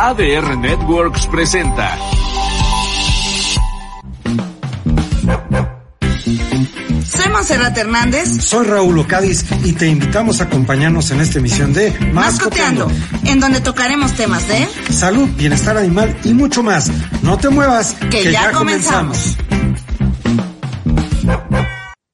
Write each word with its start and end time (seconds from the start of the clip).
ADR 0.00 0.56
Networks 0.56 1.26
presenta. 1.26 1.98
Soy 7.04 7.28
Monserrat 7.32 7.76
Hernández. 7.76 8.28
Soy 8.44 8.64
Raúl 8.66 8.96
Ocadiz 9.00 9.44
y 9.64 9.72
te 9.72 9.88
invitamos 9.88 10.40
a 10.40 10.44
acompañarnos 10.44 11.10
en 11.10 11.20
esta 11.20 11.40
emisión 11.40 11.72
de 11.72 11.90
Mascoteando, 12.12 12.88
en 13.24 13.40
donde 13.40 13.60
tocaremos 13.60 14.14
temas 14.14 14.46
de 14.46 14.68
salud, 14.92 15.28
bienestar 15.30 15.76
animal 15.76 16.16
y 16.22 16.32
mucho 16.32 16.62
más. 16.62 16.92
No 17.24 17.36
te 17.36 17.48
muevas, 17.48 17.96
que, 18.08 18.30
ya, 18.30 18.52
comenzamos. 18.52 19.36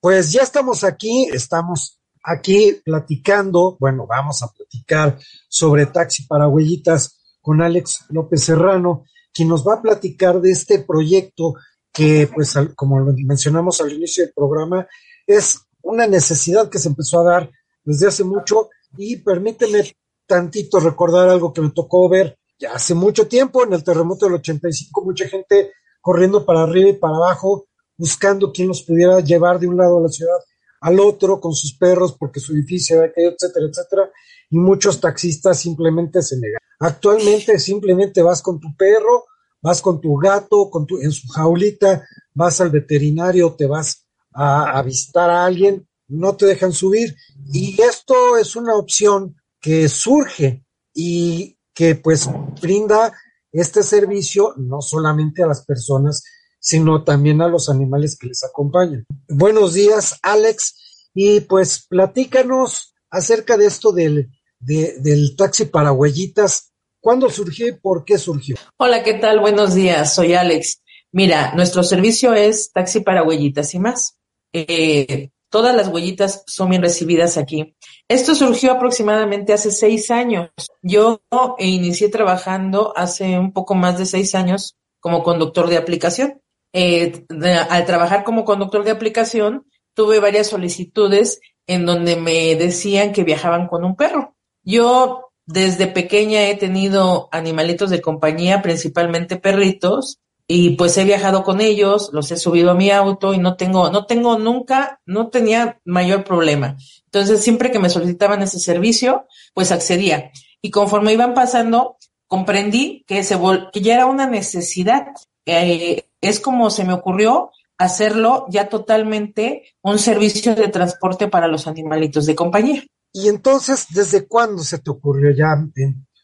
Pues 0.01 0.33
ya 0.33 0.41
estamos 0.41 0.85
aquí, 0.85 1.29
estamos 1.31 2.01
aquí 2.23 2.81
platicando, 2.83 3.77
bueno, 3.79 4.07
vamos 4.07 4.43
a 4.43 4.49
platicar 4.49 5.19
sobre 5.51 5.85
taxi 5.85 6.23
para 6.23 6.49
huellitas 6.49 7.21
con 7.45 7.61
Alex 7.61 8.07
López 8.09 8.43
Serrano, 8.43 9.05
quien 9.31 9.49
nos 9.49 9.69
va 9.69 9.75
a 9.75 9.83
platicar 9.83 10.41
de 10.41 10.51
este 10.51 10.79
proyecto 10.79 11.57
que, 11.93 12.27
pues, 12.35 12.55
como 12.75 13.05
mencionamos 13.05 13.83
al 13.83 13.93
inicio 13.93 14.25
del 14.25 14.33
programa, 14.33 14.89
es 15.27 15.61
una 15.83 16.07
necesidad 16.07 16.71
que 16.71 16.79
se 16.79 16.89
empezó 16.89 17.21
a 17.21 17.25
dar 17.25 17.51
desde 17.85 18.07
hace 18.07 18.25
mucho. 18.25 18.71
Y 18.97 19.17
permíteme 19.17 19.93
tantito 20.27 20.81
recordar 20.81 21.29
algo 21.29 21.53
que 21.53 21.61
me 21.61 21.71
tocó 21.71 22.09
ver 22.09 22.39
ya 22.59 22.73
hace 22.73 22.95
mucho 22.95 23.29
tiempo 23.29 23.63
en 23.63 23.75
el 23.75 23.85
terremoto 23.85 24.25
del 24.25 24.37
85, 24.37 25.05
mucha 25.05 25.29
gente 25.29 25.73
corriendo 26.01 26.47
para 26.47 26.63
arriba 26.63 26.89
y 26.89 26.95
para 26.95 27.17
abajo, 27.17 27.67
buscando 27.99 28.53
quién 28.53 28.69
los 28.69 28.85
pudiera 28.85 29.21
llevar 29.21 29.59
de 29.59 29.69
un 29.69 29.77
lado 29.77 29.99
de 29.99 30.05
la 30.05 30.09
ciudad 30.09 30.39
al 30.81 30.99
otro 30.99 31.41
con 31.41 31.53
sus 31.53 31.77
perros 31.77 32.17
porque 32.19 32.41
su 32.41 32.55
edificio 32.55 32.99
había 32.99 33.13
caído, 33.13 33.33
etcétera, 33.33 33.67
etcétera, 33.67 34.11
y 34.55 34.59
muchos 34.59 35.01
taxistas 35.01 35.59
simplemente 35.59 36.23
se 36.23 36.37
negan. 36.37 36.61
Actualmente 36.79 37.59
simplemente 37.59 38.23
vas 38.23 38.41
con 38.41 38.61
tu 38.61 38.69
perro, 38.77 39.25
vas 39.61 39.83
con 39.83 40.01
tu 40.01 40.15
gato, 40.15 40.71
con 40.71 40.87
tu, 40.87 41.01
en 41.01 41.11
su 41.11 41.27
jaulita, 41.27 42.07
vas 42.35 42.61
al 42.61 42.71
veterinario, 42.71 43.53
te 43.55 43.67
vas 43.67 44.07
a, 44.33 44.79
a 44.79 44.83
visitar 44.83 45.29
a 45.29 45.45
alguien, 45.45 45.89
no 46.07 46.37
te 46.37 46.47
dejan 46.47 46.73
subir. 46.73 47.17
Y 47.53 47.83
esto 47.83 48.37
es 48.37 48.55
una 48.55 48.77
opción 48.77 49.35
que 49.61 49.89
surge 49.89 50.65
y 50.95 51.59
que 51.75 51.97
pues 51.97 52.29
brinda 52.63 53.13
este 53.51 53.83
servicio 53.83 54.55
no 54.57 54.83
solamente 54.83 55.43
a 55.43 55.49
las 55.49 55.65
personas, 55.65 56.23
sino 56.61 57.03
también 57.03 57.43
a 57.43 57.49
los 57.49 57.69
animales 57.69 58.17
que 58.17 58.29
les 58.29 58.45
acompañan. 58.45 59.05
Buenos 59.29 59.75
días, 59.75 60.17
Alex, 60.23 61.11
y 61.13 61.41
pues 61.41 61.85
platícanos 61.89 62.95
acerca 63.11 63.57
de 63.57 63.67
esto 63.67 63.91
del, 63.91 64.31
del 64.65 65.37
taxi 65.37 65.67
para 65.67 65.93
huellitas. 65.93 66.73
¿Cuándo 67.01 67.29
surgió 67.29 67.69
y 67.69 67.73
por 67.73 68.05
qué 68.05 68.17
surgió? 68.19 68.57
Hola, 68.79 69.03
¿qué 69.03 69.15
tal? 69.15 69.41
Buenos 69.41 69.75
días, 69.75 70.15
soy 70.15 70.35
Alex. 70.35 70.83
Mira, 71.13 71.55
nuestro 71.55 71.83
servicio 71.83 72.33
es 72.35 72.73
taxi 72.73 73.01
para 73.01 73.23
huellitas 73.23 73.75
y 73.75 73.79
más. 73.79 74.17
Eh, 74.53 75.31
todas 75.51 75.77
las 75.77 75.89
huellitas 75.89 76.43
son 76.47 76.71
bien 76.71 76.83
recibidas 76.83 77.37
aquí. 77.37 77.77
Esto 78.09 78.35
surgió 78.35 78.73
aproximadamente 78.73 79.53
hace 79.53 79.71
seis 79.71 80.11
años. 80.11 80.51
Yo 80.83 81.21
inicié 81.59 82.09
trabajando 82.09 82.93
hace 82.97 83.39
un 83.39 83.53
poco 83.53 83.75
más 83.75 83.99
de 83.99 84.07
seis 84.07 84.35
años 84.35 84.77
como 84.99 85.23
conductor 85.23 85.69
de 85.69 85.77
aplicación. 85.77 86.41
Eh, 86.73 87.25
al 87.71 87.87
trabajar 87.87 88.25
como 88.25 88.45
conductor 88.45 88.83
de 88.83 88.91
aplicación, 88.91 89.67
tuve 89.95 90.19
varias 90.19 90.49
solicitudes 90.49 91.41
en 91.67 91.87
donde 91.87 92.17
me 92.17 92.57
decían 92.57 93.13
que 93.13 93.25
viajaban 93.25 93.69
con 93.69 93.85
un 93.85 93.95
perro. 93.95 94.35
Yo 94.65 95.31
desde 95.47 95.87
pequeña 95.87 96.49
he 96.49 96.57
tenido 96.57 97.29
animalitos 97.31 97.91
de 97.91 98.01
compañía, 98.01 98.63
principalmente 98.63 99.37
perritos, 99.37 100.21
y 100.47 100.71
pues 100.71 100.97
he 100.99 101.05
viajado 101.05 101.43
con 101.43 101.61
ellos, 101.61 102.11
los 102.13 102.31
he 102.31 102.37
subido 102.37 102.71
a 102.71 102.75
mi 102.75 102.91
auto 102.91 103.33
y 103.33 103.39
no 103.39 103.57
tengo, 103.57 103.91
no 103.91 104.05
tengo 104.05 104.39
nunca, 104.39 105.01
no 105.07 105.29
tenía 105.29 105.81
mayor 105.85 106.25
problema. 106.25 106.77
Entonces, 107.07 107.43
siempre 107.43 107.71
que 107.71 107.79
me 107.79 107.89
solicitaban 107.89 108.43
ese 108.43 108.59
servicio, 108.59 109.27
pues 109.55 109.73
accedía. 109.73 110.33
Y 110.61 110.71
conforme 110.71 111.13
iban 111.13 111.33
pasando, 111.33 111.97
comprendí 112.27 113.05
que, 113.07 113.23
se 113.23 113.39
que 113.73 113.81
ya 113.81 113.95
era 113.95 114.07
una 114.07 114.27
necesidad. 114.27 115.07
Eh, 115.47 116.09
es 116.21 116.41
como 116.41 116.71
se 116.71 116.85
me 116.85 116.93
ocurrió 116.93 117.51
hacerlo 117.79 118.47
ya 118.51 118.69
totalmente 118.69 119.75
un 119.83 119.99
servicio 119.99 120.55
de 120.55 120.69
transporte 120.69 121.29
para 121.29 121.49
los 121.49 121.67
animalitos 121.67 122.27
de 122.27 122.35
compañía. 122.35 122.85
Y 123.15 123.29
entonces, 123.29 123.87
¿desde 123.91 124.27
cuándo 124.27 124.63
se 124.63 124.79
te 124.79 124.91
ocurrió 124.91 125.31
ya? 125.31 125.57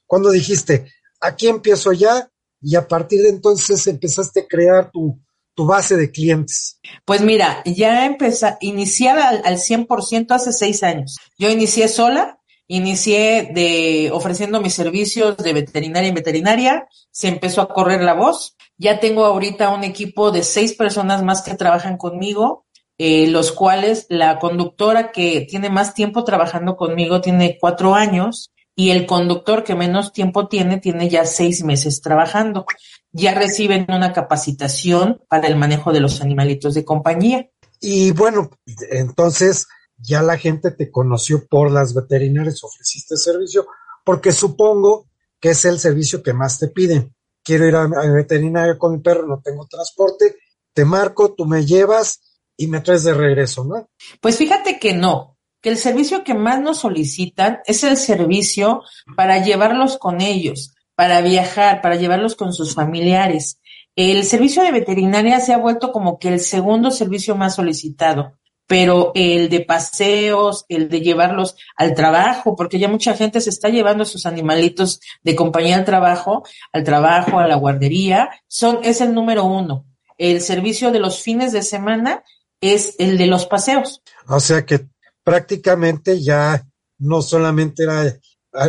¿Cuándo 0.06 0.30
dijiste, 0.30 0.92
aquí 1.20 1.48
empiezo 1.48 1.92
ya? 1.92 2.28
Y 2.60 2.76
a 2.76 2.86
partir 2.86 3.22
de 3.22 3.30
entonces 3.30 3.86
empezaste 3.86 4.40
a 4.40 4.46
crear 4.46 4.90
tu, 4.90 5.18
tu 5.54 5.64
base 5.64 5.96
de 5.96 6.10
clientes. 6.10 6.80
Pues 7.06 7.22
mira, 7.22 7.62
ya 7.64 8.04
empecé, 8.04 8.56
iniciar 8.60 9.18
al, 9.18 9.40
al 9.44 9.56
100% 9.56 10.32
hace 10.32 10.52
seis 10.52 10.82
años. 10.82 11.16
Yo 11.38 11.48
inicié 11.48 11.88
sola, 11.88 12.40
inicié 12.66 13.50
de 13.54 14.10
ofreciendo 14.12 14.60
mis 14.60 14.74
servicios 14.74 15.36
de 15.38 15.52
veterinaria 15.54 16.08
en 16.08 16.14
veterinaria, 16.14 16.88
se 17.10 17.28
empezó 17.28 17.62
a 17.62 17.68
correr 17.72 18.02
la 18.02 18.14
voz 18.14 18.56
ya 18.80 18.98
tengo 18.98 19.26
ahorita 19.26 19.68
un 19.68 19.84
equipo 19.84 20.30
de 20.30 20.42
seis 20.42 20.72
personas 20.72 21.22
más 21.22 21.42
que 21.42 21.54
trabajan 21.54 21.98
conmigo, 21.98 22.64
eh, 23.02 23.28
los 23.28 23.52
cuales 23.52 24.04
la 24.10 24.38
conductora 24.38 25.10
que 25.10 25.46
tiene 25.48 25.70
más 25.70 25.94
tiempo 25.94 26.22
trabajando 26.22 26.76
conmigo 26.76 27.22
tiene 27.22 27.56
cuatro 27.58 27.94
años 27.94 28.52
y 28.76 28.90
el 28.90 29.06
conductor 29.06 29.64
que 29.64 29.74
menos 29.74 30.12
tiempo 30.12 30.48
tiene 30.48 30.76
tiene 30.76 31.08
ya 31.08 31.24
seis 31.24 31.64
meses 31.64 32.02
trabajando. 32.02 32.66
Ya 33.10 33.32
reciben 33.32 33.86
una 33.88 34.12
capacitación 34.12 35.22
para 35.30 35.48
el 35.48 35.56
manejo 35.56 35.92
de 35.92 36.00
los 36.00 36.20
animalitos 36.20 36.74
de 36.74 36.84
compañía. 36.84 37.48
Y 37.80 38.10
bueno, 38.10 38.50
entonces 38.90 39.66
ya 39.96 40.20
la 40.20 40.36
gente 40.36 40.70
te 40.70 40.90
conoció 40.90 41.46
por 41.46 41.70
las 41.70 41.94
veterinarias, 41.94 42.62
ofreciste 42.62 43.16
servicio, 43.16 43.66
porque 44.04 44.30
supongo 44.30 45.06
que 45.40 45.50
es 45.50 45.64
el 45.64 45.78
servicio 45.78 46.22
que 46.22 46.34
más 46.34 46.58
te 46.58 46.68
piden 46.68 47.14
quiero 47.42 47.66
ir 47.66 47.74
a, 47.74 47.86
veterinario 47.86 48.78
con 48.78 48.92
mi 48.92 48.98
perro, 48.98 49.26
no 49.26 49.40
tengo 49.42 49.66
transporte, 49.66 50.36
te 50.72 50.84
marco, 50.84 51.34
tú 51.34 51.46
me 51.46 51.64
llevas 51.64 52.20
y 52.60 52.66
me 52.66 52.80
traes 52.80 53.04
de 53.04 53.14
regreso, 53.14 53.64
¿no? 53.64 53.88
Pues 54.20 54.36
fíjate 54.36 54.78
que 54.78 54.92
no, 54.92 55.38
que 55.62 55.70
el 55.70 55.78
servicio 55.78 56.24
que 56.24 56.34
más 56.34 56.60
nos 56.60 56.80
solicitan 56.80 57.60
es 57.64 57.82
el 57.84 57.96
servicio 57.96 58.82
para 59.16 59.42
llevarlos 59.42 59.96
con 59.96 60.20
ellos, 60.20 60.74
para 60.94 61.22
viajar, 61.22 61.80
para 61.80 61.96
llevarlos 61.96 62.36
con 62.36 62.52
sus 62.52 62.74
familiares. 62.74 63.60
El 63.96 64.24
servicio 64.24 64.62
de 64.62 64.72
veterinaria 64.72 65.40
se 65.40 65.54
ha 65.54 65.56
vuelto 65.56 65.90
como 65.90 66.18
que 66.18 66.28
el 66.28 66.38
segundo 66.38 66.90
servicio 66.90 67.34
más 67.34 67.54
solicitado 67.54 68.34
pero 68.66 69.10
el 69.16 69.48
de 69.48 69.62
paseos, 69.62 70.64
el 70.68 70.88
de 70.88 71.00
llevarlos 71.00 71.56
al 71.74 71.92
trabajo, 71.92 72.54
porque 72.54 72.78
ya 72.78 72.86
mucha 72.86 73.16
gente 73.16 73.40
se 73.40 73.50
está 73.50 73.68
llevando 73.68 74.04
a 74.04 74.06
sus 74.06 74.26
animalitos 74.26 75.00
de 75.24 75.34
compañía 75.34 75.74
al 75.74 75.84
trabajo, 75.84 76.44
al 76.72 76.84
trabajo, 76.84 77.40
a 77.40 77.48
la 77.48 77.56
guardería, 77.56 78.30
son, 78.46 78.78
es 78.84 79.00
el 79.00 79.12
número 79.12 79.44
uno. 79.44 79.86
El 80.18 80.40
servicio 80.40 80.92
de 80.92 81.00
los 81.00 81.20
fines 81.20 81.50
de 81.50 81.62
semana 81.62 82.22
es 82.60 82.94
el 82.98 83.18
de 83.18 83.26
los 83.26 83.46
paseos. 83.46 84.02
O 84.28 84.40
sea 84.40 84.64
que 84.64 84.88
prácticamente 85.24 86.20
ya 86.20 86.66
no 86.98 87.22
solamente 87.22 87.84
era, 87.84 88.18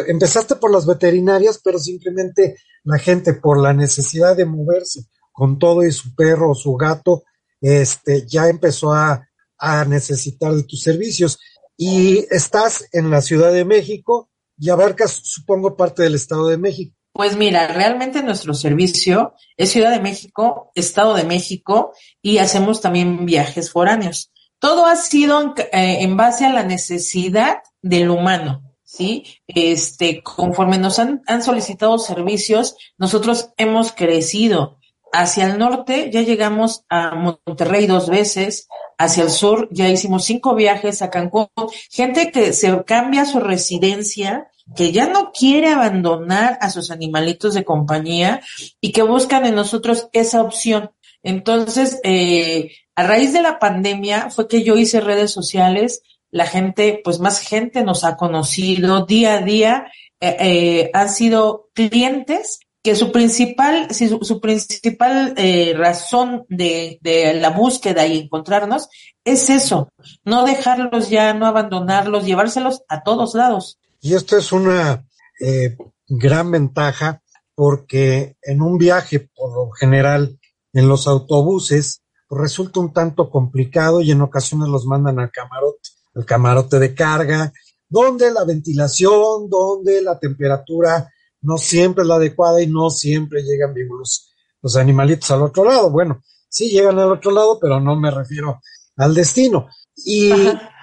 empezaste 0.08 0.56
por 0.56 0.72
las 0.72 0.86
veterinarias, 0.86 1.60
pero 1.64 1.80
simplemente 1.80 2.56
la 2.84 2.98
gente 2.98 3.34
por 3.34 3.60
la 3.62 3.74
necesidad 3.74 4.36
de 4.36 4.46
moverse 4.46 5.06
con 5.32 5.60
todo 5.60 5.84
y 5.84 5.92
su 5.92 6.14
perro 6.16 6.52
o 6.52 6.56
su 6.56 6.74
gato, 6.76 7.24
este, 7.62 8.26
ya 8.28 8.48
empezó 8.48 8.94
a 8.94 9.28
a 9.62 9.86
necesitar 9.86 10.54
de 10.54 10.64
tus 10.64 10.82
servicios. 10.82 11.40
Y 11.78 12.26
estás 12.32 12.90
en 12.92 13.10
la 13.10 13.22
Ciudad 13.22 13.54
de 13.54 13.64
México 13.64 14.30
y 14.58 14.70
abarcas, 14.70 15.12
supongo, 15.12 15.78
parte 15.78 16.04
del 16.04 16.16
Estado 16.16 16.50
de 16.50 16.58
México. 16.58 16.96
Pues 17.22 17.38
mira, 17.38 17.68
realmente 17.68 18.24
nuestro 18.24 18.56
servicio 18.56 19.36
es 19.56 19.70
Ciudad 19.70 19.92
de 19.92 20.00
México, 20.00 20.72
Estado 20.74 21.14
de 21.14 21.24
México 21.24 21.94
y 22.20 22.40
hacemos 22.40 22.82
también 22.82 23.28
viajes 23.28 23.70
foráneos. 23.70 24.32
Todo 24.58 24.88
ha 24.88 24.96
sido 24.96 25.40
en, 25.40 25.54
eh, 25.72 26.02
en 26.02 26.18
base 26.18 26.48
a 26.48 26.52
la 26.52 26.64
necesidad 26.64 27.60
del 27.80 28.10
humano. 28.10 28.64
¿sí? 28.84 29.24
Este, 29.46 30.24
conforme 30.24 30.80
nos 30.80 30.98
han, 30.98 31.22
han, 31.28 31.44
solicitado 31.44 32.00
servicios, 32.00 32.76
nosotros 32.98 33.52
hemos 33.56 33.92
crecido. 33.92 34.80
Hacia 35.14 35.46
el 35.46 35.60
norte 35.60 36.10
ya 36.12 36.24
llegamos 36.24 36.86
a 36.90 37.14
Monterrey 37.14 37.86
dos 37.86 38.10
veces, 38.10 38.68
hacia 38.98 39.22
el 39.22 39.30
sur 39.30 39.68
ya 39.70 39.88
hicimos 39.90 40.26
cinco 40.26 40.56
viajes 40.56 41.04
a 41.04 41.12
Cancún, 41.12 41.50
gente 41.92 42.32
que 42.32 42.52
se 42.52 42.84
cambia 42.84 43.26
su 43.26 43.40
residencia, 43.40 44.48
que 44.76 44.92
ya 44.92 45.08
no 45.08 45.32
quiere 45.32 45.70
abandonar 45.70 46.58
a 46.62 46.70
sus 46.70 46.92
animalitos 46.92 47.54
de 47.54 47.64
compañía 47.64 48.42
y 48.80 48.92
que 48.92 49.02
buscan 49.04 49.46
en 49.46 49.56
nosotros 49.56 50.10
esa 50.14 50.42
opción. 50.42 50.92
Entonces, 51.24 52.00
eh, 52.04 52.72
a 52.96 53.04
raíz 53.04 53.34
de 53.34 53.42
la 53.42 53.60
pandemia 53.60 54.30
fue 54.30 54.48
que 54.48 54.64
yo 54.64 54.78
hice 54.78 55.02
redes 55.02 55.32
sociales, 55.32 56.02
la 56.32 56.46
gente, 56.46 57.02
pues 57.04 57.20
más 57.20 57.40
gente 57.40 57.84
nos 57.84 58.04
ha 58.04 58.16
conocido 58.16 59.06
día 59.06 59.36
a 59.36 59.42
día, 59.42 59.92
eh, 60.20 60.38
eh, 60.40 60.92
han 60.94 61.10
sido 61.10 61.70
clientes 61.74 62.60
que 62.84 62.96
su 62.96 63.12
principal, 63.12 63.94
si 63.94 64.08
su, 64.08 64.40
principal 64.40 65.34
eh, 65.38 65.74
razón 65.76 66.46
de, 66.50 66.98
de, 67.02 67.36
la 67.36 67.50
búsqueda 67.50 68.08
y 68.08 68.18
encontrarnos 68.20 68.90
es 69.24 69.50
eso, 69.50 69.90
no 70.24 70.46
dejarlos 70.46 71.10
ya, 71.10 71.34
no 71.34 71.46
abandonarlos, 71.46 72.26
llevárselos 72.26 72.84
a 72.88 73.04
todos 73.04 73.36
lados. 73.36 73.80
Y 74.02 74.16
esto 74.16 74.38
es 74.38 74.52
una 74.52 75.08
eh, 75.40 75.78
gran 76.08 76.52
ventaja 76.52 77.22
porque 77.56 78.36
en 78.42 78.62
un 78.62 78.78
viaje, 78.78 79.30
por 79.36 79.54
lo 79.54 79.72
general, 79.72 80.40
en 80.74 80.90
los 80.90 81.08
autobuses, 81.08 82.02
pues 82.28 82.42
resulta 82.42 82.80
un 82.80 82.94
tanto 82.94 83.30
complicado 83.30 84.02
y 84.02 84.12
en 84.12 84.22
ocasiones 84.22 84.70
los 84.70 84.86
mandan 84.86 85.20
al 85.20 85.32
camarote, 85.32 85.90
al 86.16 86.26
camarote 86.26 86.80
de 86.80 86.96
carga, 86.96 87.54
donde 87.88 88.32
la 88.32 88.46
ventilación, 88.46 89.50
donde 89.50 90.02
la 90.02 90.18
temperatura 90.18 91.12
no 91.42 91.58
siempre 91.58 92.04
es 92.04 92.08
la 92.08 92.16
adecuada 92.16 92.62
y 92.62 92.68
no 92.68 92.90
siempre 92.90 93.44
llegan 93.44 93.74
vivos 93.74 94.32
los, 94.62 94.76
animalitos 94.78 95.30
al 95.32 95.42
otro 95.44 95.66
lado. 95.66 95.92
Bueno, 95.92 96.24
sí 96.48 96.70
llegan 96.70 96.98
al 97.00 97.12
otro 97.12 97.32
lado, 97.32 97.60
pero 97.60 97.80
no 97.80 97.96
me 97.96 98.10
refiero 98.10 98.62
al 98.96 99.14
destino. 99.14 99.68
Y 99.96 100.32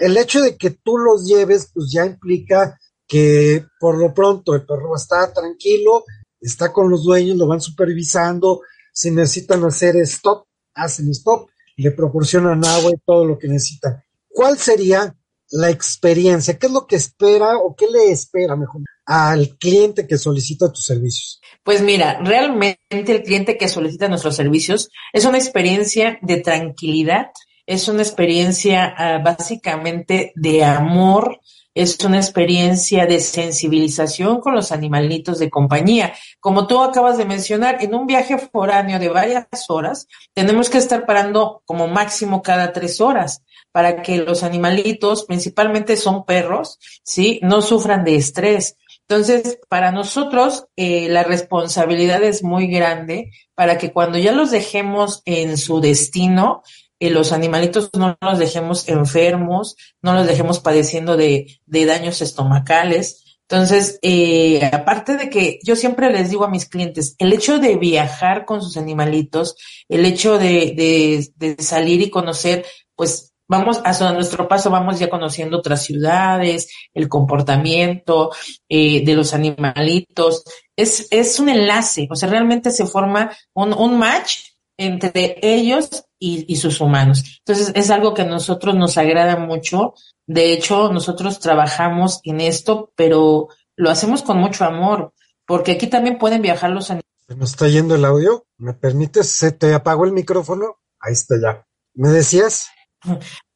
el 0.00 0.16
hecho 0.16 0.42
de 0.42 0.56
que 0.56 0.70
tú 0.70 0.98
los 0.98 1.26
lleves, 1.26 1.70
pues 1.72 1.90
ya 1.90 2.04
implica 2.04 2.78
que 3.08 3.64
por 3.80 3.98
lo 3.98 4.12
pronto 4.12 4.54
el 4.54 4.66
perro 4.66 4.94
está 4.94 5.32
tranquilo, 5.32 6.04
está 6.40 6.72
con 6.72 6.90
los 6.90 7.02
dueños, 7.02 7.36
lo 7.36 7.46
van 7.46 7.60
supervisando, 7.60 8.60
si 8.92 9.10
necesitan 9.10 9.64
hacer 9.64 9.96
stop, 9.96 10.46
hacen 10.74 11.08
stop, 11.10 11.48
le 11.76 11.90
proporcionan 11.92 12.64
agua 12.64 12.92
y 12.92 12.98
todo 13.04 13.24
lo 13.24 13.38
que 13.38 13.48
necesitan. 13.48 14.02
¿Cuál 14.28 14.58
sería 14.58 15.16
la 15.50 15.70
experiencia? 15.70 16.58
¿Qué 16.58 16.66
es 16.66 16.72
lo 16.72 16.86
que 16.86 16.96
espera 16.96 17.56
o 17.56 17.74
qué 17.74 17.86
le 17.86 18.10
espera 18.10 18.54
mejor 18.56 18.82
al 19.06 19.56
cliente 19.56 20.06
que 20.06 20.18
solicita 20.18 20.70
tus 20.70 20.84
servicios? 20.84 21.40
Pues 21.62 21.80
mira, 21.80 22.20
realmente 22.22 22.78
el 22.90 23.22
cliente 23.22 23.56
que 23.56 23.68
solicita 23.68 24.08
nuestros 24.08 24.36
servicios 24.36 24.90
es 25.12 25.24
una 25.24 25.38
experiencia 25.38 26.18
de 26.20 26.40
tranquilidad, 26.40 27.28
es 27.66 27.88
una 27.88 28.02
experiencia 28.02 28.94
ah, 28.96 29.18
básicamente 29.24 30.32
de 30.34 30.64
amor, 30.64 31.40
es 31.74 31.98
una 32.04 32.16
experiencia 32.16 33.06
de 33.06 33.20
sensibilización 33.20 34.40
con 34.40 34.54
los 34.54 34.72
animalitos 34.72 35.38
de 35.38 35.50
compañía. 35.50 36.12
Como 36.40 36.66
tú 36.66 36.82
acabas 36.82 37.18
de 37.18 37.24
mencionar, 37.24 37.82
en 37.82 37.94
un 37.94 38.06
viaje 38.06 38.38
foráneo 38.38 38.98
de 38.98 39.08
varias 39.08 39.46
horas, 39.68 40.08
tenemos 40.34 40.70
que 40.70 40.78
estar 40.78 41.06
parando 41.06 41.62
como 41.64 41.88
máximo 41.88 42.42
cada 42.42 42.72
tres 42.72 43.00
horas 43.00 43.42
para 43.72 44.02
que 44.02 44.18
los 44.18 44.42
animalitos, 44.42 45.24
principalmente 45.24 45.96
son 45.96 46.24
perros, 46.24 46.78
¿sí? 47.04 47.38
No 47.42 47.62
sufran 47.62 48.04
de 48.04 48.16
estrés. 48.16 48.76
Entonces, 49.08 49.58
para 49.68 49.90
nosotros, 49.90 50.66
eh, 50.76 51.08
la 51.08 51.22
responsabilidad 51.22 52.22
es 52.22 52.42
muy 52.42 52.66
grande 52.66 53.30
para 53.54 53.78
que 53.78 53.92
cuando 53.92 54.18
ya 54.18 54.32
los 54.32 54.50
dejemos 54.50 55.22
en 55.24 55.56
su 55.56 55.80
destino, 55.80 56.62
eh, 57.00 57.10
los 57.10 57.32
animalitos 57.32 57.90
no 57.96 58.16
los 58.20 58.38
dejemos 58.38 58.88
enfermos, 58.88 59.76
no 60.02 60.14
los 60.14 60.26
dejemos 60.26 60.60
padeciendo 60.60 61.16
de, 61.16 61.60
de 61.66 61.86
daños 61.86 62.22
estomacales. 62.22 63.24
Entonces, 63.50 63.98
eh, 64.02 64.68
aparte 64.72 65.16
de 65.16 65.30
que 65.30 65.58
yo 65.64 65.74
siempre 65.74 66.10
les 66.12 66.28
digo 66.28 66.44
a 66.44 66.50
mis 66.50 66.66
clientes, 66.66 67.14
el 67.18 67.32
hecho 67.32 67.58
de 67.58 67.76
viajar 67.76 68.44
con 68.44 68.60
sus 68.60 68.76
animalitos, 68.76 69.56
el 69.88 70.04
hecho 70.04 70.38
de, 70.38 70.74
de, 70.76 71.28
de 71.36 71.62
salir 71.62 72.02
y 72.02 72.10
conocer, 72.10 72.66
pues 72.94 73.32
vamos 73.48 73.80
a 73.82 74.12
nuestro 74.12 74.46
paso 74.46 74.70
vamos 74.70 74.98
ya 74.98 75.08
conociendo 75.08 75.56
otras 75.58 75.82
ciudades, 75.82 76.68
el 76.92 77.08
comportamiento 77.08 78.30
eh, 78.68 79.02
de 79.04 79.14
los 79.14 79.32
animalitos. 79.32 80.44
Es, 80.76 81.08
es 81.10 81.40
un 81.40 81.48
enlace, 81.48 82.06
o 82.10 82.14
sea, 82.16 82.28
realmente 82.28 82.70
se 82.70 82.86
forma 82.86 83.34
un, 83.54 83.72
un 83.72 83.98
match 83.98 84.47
entre 84.78 85.38
ellos 85.42 86.06
y, 86.18 86.50
y, 86.50 86.56
sus 86.56 86.80
humanos. 86.80 87.40
Entonces, 87.40 87.72
es 87.74 87.90
algo 87.90 88.14
que 88.14 88.22
a 88.22 88.26
nosotros 88.26 88.74
nos 88.74 88.96
agrada 88.96 89.36
mucho. 89.36 89.94
De 90.26 90.52
hecho, 90.52 90.90
nosotros 90.90 91.40
trabajamos 91.40 92.20
en 92.24 92.40
esto, 92.40 92.92
pero 92.96 93.48
lo 93.76 93.90
hacemos 93.90 94.22
con 94.22 94.38
mucho 94.38 94.64
amor, 94.64 95.12
porque 95.46 95.72
aquí 95.72 95.86
también 95.86 96.18
pueden 96.18 96.42
viajar 96.42 96.70
los 96.70 96.90
animales. 96.90 97.04
¿Se 97.26 97.36
nos 97.36 97.50
está 97.50 97.68
yendo 97.68 97.94
el 97.94 98.04
audio? 98.04 98.46
¿Me 98.56 98.72
permites? 98.72 99.28
¿Se 99.28 99.52
te 99.52 99.74
apagó 99.74 100.04
el 100.04 100.12
micrófono? 100.12 100.78
Ahí 100.98 101.12
está 101.12 101.34
ya. 101.40 101.66
¿Me 101.94 102.08
decías? 102.08 102.68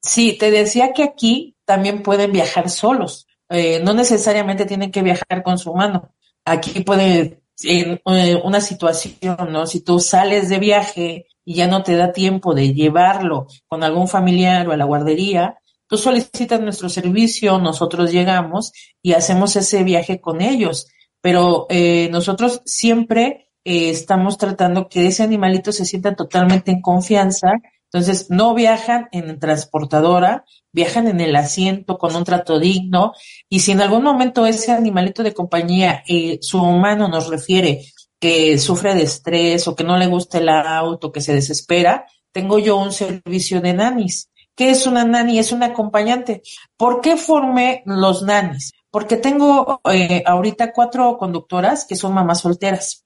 Sí, 0.00 0.36
te 0.38 0.50
decía 0.50 0.92
que 0.92 1.04
aquí 1.04 1.56
también 1.64 2.02
pueden 2.02 2.32
viajar 2.32 2.70
solos. 2.70 3.26
Eh, 3.48 3.80
no 3.82 3.94
necesariamente 3.94 4.64
tienen 4.64 4.90
que 4.90 5.02
viajar 5.02 5.42
con 5.42 5.58
su 5.58 5.74
mano. 5.74 6.14
Aquí 6.44 6.80
puede, 6.80 7.41
en 7.64 8.00
eh, 8.06 8.40
una 8.42 8.60
situación, 8.60 9.36
¿no? 9.50 9.66
Si 9.66 9.80
tú 9.80 10.00
sales 10.00 10.48
de 10.48 10.58
viaje 10.58 11.26
y 11.44 11.54
ya 11.54 11.66
no 11.66 11.82
te 11.82 11.96
da 11.96 12.12
tiempo 12.12 12.54
de 12.54 12.72
llevarlo 12.72 13.46
con 13.66 13.82
algún 13.82 14.08
familiar 14.08 14.68
o 14.68 14.72
a 14.72 14.76
la 14.76 14.84
guardería, 14.84 15.58
tú 15.86 15.96
solicitas 15.96 16.60
nuestro 16.60 16.88
servicio, 16.88 17.58
nosotros 17.58 18.12
llegamos 18.12 18.72
y 19.02 19.12
hacemos 19.12 19.56
ese 19.56 19.82
viaje 19.84 20.20
con 20.20 20.40
ellos. 20.40 20.88
Pero 21.20 21.66
eh, 21.68 22.08
nosotros 22.10 22.62
siempre 22.64 23.48
estamos 23.64 24.38
tratando 24.38 24.88
que 24.88 25.06
ese 25.06 25.22
animalito 25.22 25.70
se 25.70 25.84
sienta 25.84 26.16
totalmente 26.16 26.72
en 26.72 26.82
confianza 26.82 27.52
entonces, 27.92 28.30
no 28.30 28.54
viajan 28.54 29.08
en 29.12 29.38
transportadora, 29.38 30.46
viajan 30.72 31.08
en 31.08 31.20
el 31.20 31.36
asiento 31.36 31.98
con 31.98 32.16
un 32.16 32.24
trato 32.24 32.58
digno 32.58 33.12
y 33.50 33.60
si 33.60 33.72
en 33.72 33.82
algún 33.82 34.02
momento 34.02 34.46
ese 34.46 34.72
animalito 34.72 35.22
de 35.22 35.34
compañía, 35.34 36.02
eh, 36.08 36.38
su 36.40 36.62
humano 36.62 37.08
nos 37.08 37.28
refiere 37.28 37.84
que 38.18 38.56
sufre 38.58 38.94
de 38.94 39.02
estrés 39.02 39.68
o 39.68 39.76
que 39.76 39.84
no 39.84 39.98
le 39.98 40.06
gusta 40.06 40.38
el 40.38 40.48
auto, 40.48 41.12
que 41.12 41.20
se 41.20 41.34
desespera, 41.34 42.06
tengo 42.32 42.58
yo 42.58 42.78
un 42.78 42.92
servicio 42.92 43.60
de 43.60 43.74
nanis. 43.74 44.30
¿Qué 44.54 44.70
es 44.70 44.86
una 44.86 45.04
nani? 45.04 45.38
Es 45.38 45.52
un 45.52 45.62
acompañante. 45.62 46.42
¿Por 46.78 47.02
qué 47.02 47.18
formé 47.18 47.82
los 47.84 48.22
nanis? 48.22 48.72
Porque 48.90 49.16
tengo 49.16 49.82
eh, 49.92 50.22
ahorita 50.24 50.72
cuatro 50.72 51.18
conductoras 51.18 51.84
que 51.84 51.96
son 51.96 52.14
mamás 52.14 52.40
solteras 52.40 53.04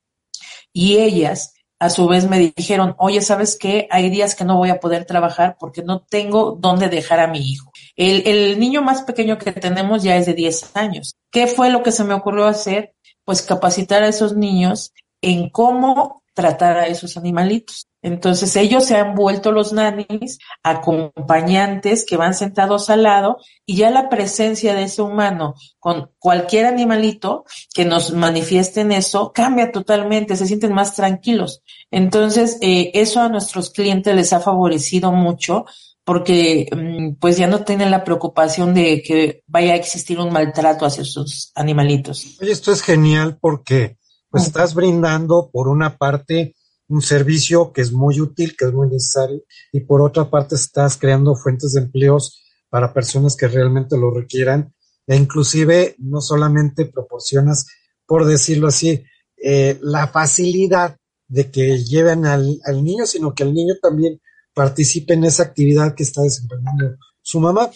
y 0.72 0.98
ellas 0.98 1.54
a 1.78 1.90
su 1.90 2.06
vez 2.06 2.28
me 2.28 2.38
dijeron, 2.38 2.94
oye, 2.98 3.20
¿sabes 3.20 3.56
qué? 3.58 3.86
Hay 3.90 4.08
días 4.08 4.34
que 4.34 4.44
no 4.44 4.56
voy 4.56 4.70
a 4.70 4.80
poder 4.80 5.04
trabajar 5.04 5.56
porque 5.58 5.82
no 5.82 6.00
tengo 6.00 6.52
dónde 6.58 6.88
dejar 6.88 7.20
a 7.20 7.26
mi 7.26 7.38
hijo. 7.40 7.70
El, 7.96 8.26
el 8.26 8.58
niño 8.58 8.82
más 8.82 9.02
pequeño 9.02 9.36
que 9.38 9.52
tenemos 9.52 10.02
ya 10.02 10.16
es 10.16 10.26
de 10.26 10.34
10 10.34 10.76
años. 10.76 11.16
¿Qué 11.30 11.46
fue 11.46 11.70
lo 11.70 11.82
que 11.82 11.92
se 11.92 12.04
me 12.04 12.14
ocurrió 12.14 12.46
hacer? 12.46 12.94
Pues 13.24 13.42
capacitar 13.42 14.02
a 14.02 14.08
esos 14.08 14.36
niños 14.36 14.92
en 15.20 15.50
cómo 15.50 16.22
tratar 16.32 16.78
a 16.78 16.86
esos 16.86 17.16
animalitos. 17.16 17.86
Entonces 18.06 18.54
ellos 18.54 18.84
se 18.84 18.94
han 18.94 19.16
vuelto 19.16 19.50
los 19.50 19.72
nanis, 19.72 20.38
acompañantes 20.62 22.06
que 22.06 22.16
van 22.16 22.34
sentados 22.34 22.88
al 22.88 23.02
lado 23.02 23.38
y 23.66 23.78
ya 23.78 23.90
la 23.90 24.08
presencia 24.08 24.74
de 24.74 24.84
ese 24.84 25.02
humano 25.02 25.56
con 25.80 26.12
cualquier 26.20 26.66
animalito 26.66 27.44
que 27.74 27.84
nos 27.84 28.12
manifiesten 28.12 28.92
eso 28.92 29.32
cambia 29.34 29.72
totalmente, 29.72 30.36
se 30.36 30.46
sienten 30.46 30.72
más 30.72 30.94
tranquilos. 30.94 31.64
Entonces 31.90 32.58
eh, 32.60 32.92
eso 32.94 33.20
a 33.20 33.28
nuestros 33.28 33.70
clientes 33.70 34.14
les 34.14 34.32
ha 34.32 34.38
favorecido 34.38 35.10
mucho 35.10 35.64
porque 36.04 36.68
mm, 36.70 37.14
pues 37.18 37.36
ya 37.36 37.48
no 37.48 37.64
tienen 37.64 37.90
la 37.90 38.04
preocupación 38.04 38.72
de 38.72 39.02
que 39.02 39.42
vaya 39.48 39.72
a 39.72 39.76
existir 39.76 40.20
un 40.20 40.32
maltrato 40.32 40.86
hacia 40.86 41.04
sus 41.04 41.50
animalitos. 41.56 42.38
Oye, 42.40 42.52
esto 42.52 42.70
es 42.70 42.82
genial 42.82 43.36
porque 43.40 43.96
pues 44.30 44.46
estás 44.46 44.74
brindando 44.74 45.50
por 45.52 45.66
una 45.66 45.96
parte 45.96 46.54
un 46.88 47.02
servicio 47.02 47.72
que 47.72 47.80
es 47.80 47.92
muy 47.92 48.20
útil, 48.20 48.56
que 48.56 48.66
es 48.66 48.72
muy 48.72 48.88
necesario, 48.88 49.42
y 49.72 49.80
por 49.80 50.00
otra 50.02 50.30
parte 50.30 50.54
estás 50.54 50.96
creando 50.96 51.34
fuentes 51.34 51.72
de 51.72 51.80
empleos 51.80 52.42
para 52.68 52.92
personas 52.92 53.36
que 53.36 53.48
realmente 53.48 53.96
lo 53.96 54.10
requieran, 54.10 54.72
e 55.06 55.16
inclusive 55.16 55.94
no 55.98 56.20
solamente 56.20 56.86
proporcionas, 56.86 57.66
por 58.06 58.26
decirlo 58.26 58.68
así, 58.68 59.04
eh, 59.42 59.78
la 59.82 60.08
facilidad 60.08 60.96
de 61.28 61.50
que 61.50 61.78
lleven 61.78 62.24
al, 62.26 62.58
al 62.64 62.84
niño, 62.84 63.06
sino 63.06 63.34
que 63.34 63.42
el 63.42 63.52
niño 63.52 63.74
también 63.80 64.20
participe 64.54 65.14
en 65.14 65.24
esa 65.24 65.42
actividad 65.42 65.94
que 65.94 66.02
está 66.02 66.22
desempeñando 66.22 66.96
su 67.20 67.40
mamá. 67.40 67.70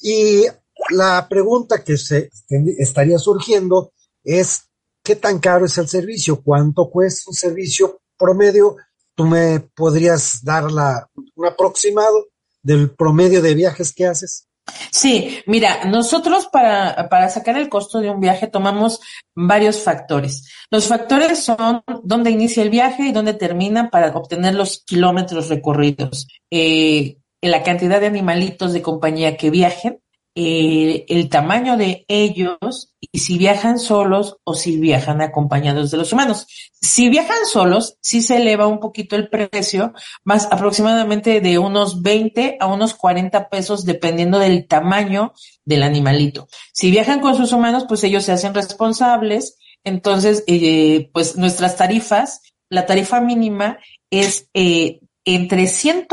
Y 0.00 0.44
la 0.90 1.26
pregunta 1.28 1.82
que 1.82 1.96
se 1.96 2.30
estaría 2.78 3.18
surgiendo 3.18 3.92
es, 4.22 4.64
¿qué 5.02 5.16
tan 5.16 5.38
caro 5.38 5.66
es 5.66 5.76
el 5.78 5.88
servicio? 5.88 6.42
¿Cuánto 6.42 6.90
cuesta 6.90 7.24
un 7.28 7.34
servicio 7.34 8.00
promedio, 8.22 8.76
tú 9.16 9.24
me 9.24 9.60
podrías 9.74 10.44
dar 10.44 10.70
la, 10.70 11.08
un 11.34 11.46
aproximado 11.46 12.28
del 12.62 12.94
promedio 12.94 13.42
de 13.42 13.54
viajes 13.54 13.92
que 13.92 14.06
haces. 14.06 14.46
Sí, 14.90 15.40
mira, 15.46 15.84
nosotros 15.86 16.48
para, 16.52 17.08
para 17.08 17.28
sacar 17.28 17.58
el 17.58 17.68
costo 17.68 17.98
de 17.98 18.10
un 18.10 18.20
viaje 18.20 18.46
tomamos 18.46 19.00
varios 19.34 19.82
factores. 19.82 20.48
Los 20.70 20.86
factores 20.86 21.42
son 21.42 21.82
dónde 22.04 22.30
inicia 22.30 22.62
el 22.62 22.70
viaje 22.70 23.04
y 23.06 23.12
dónde 23.12 23.34
termina 23.34 23.90
para 23.90 24.14
obtener 24.14 24.54
los 24.54 24.84
kilómetros 24.84 25.48
recorridos, 25.48 26.28
eh, 26.50 27.16
la 27.40 27.64
cantidad 27.64 28.00
de 28.00 28.06
animalitos 28.06 28.72
de 28.72 28.82
compañía 28.82 29.36
que 29.36 29.50
viajen, 29.50 30.01
eh, 30.34 31.04
el 31.08 31.28
tamaño 31.28 31.76
de 31.76 32.06
ellos 32.08 32.94
y 33.00 33.18
si 33.18 33.36
viajan 33.36 33.78
solos 33.78 34.38
o 34.44 34.54
si 34.54 34.78
viajan 34.78 35.20
acompañados 35.20 35.90
de 35.90 35.98
los 35.98 36.12
humanos. 36.12 36.46
Si 36.80 37.10
viajan 37.10 37.44
solos, 37.46 37.98
sí 38.00 38.22
se 38.22 38.36
eleva 38.36 38.66
un 38.66 38.80
poquito 38.80 39.14
el 39.14 39.28
precio, 39.28 39.92
más 40.24 40.48
aproximadamente 40.50 41.40
de 41.42 41.58
unos 41.58 42.02
20 42.02 42.56
a 42.60 42.66
unos 42.66 42.94
40 42.94 43.50
pesos 43.50 43.84
dependiendo 43.84 44.38
del 44.38 44.66
tamaño 44.66 45.34
del 45.64 45.82
animalito. 45.82 46.48
Si 46.72 46.90
viajan 46.90 47.20
con 47.20 47.36
sus 47.36 47.52
humanos, 47.52 47.84
pues 47.86 48.02
ellos 48.04 48.24
se 48.24 48.32
hacen 48.32 48.54
responsables. 48.54 49.58
Entonces, 49.84 50.44
eh, 50.46 51.10
pues 51.12 51.36
nuestras 51.36 51.76
tarifas, 51.76 52.40
la 52.70 52.86
tarifa 52.86 53.20
mínima 53.20 53.78
es 54.10 54.48
eh, 54.54 55.00
entre 55.24 55.66
100 55.66 56.06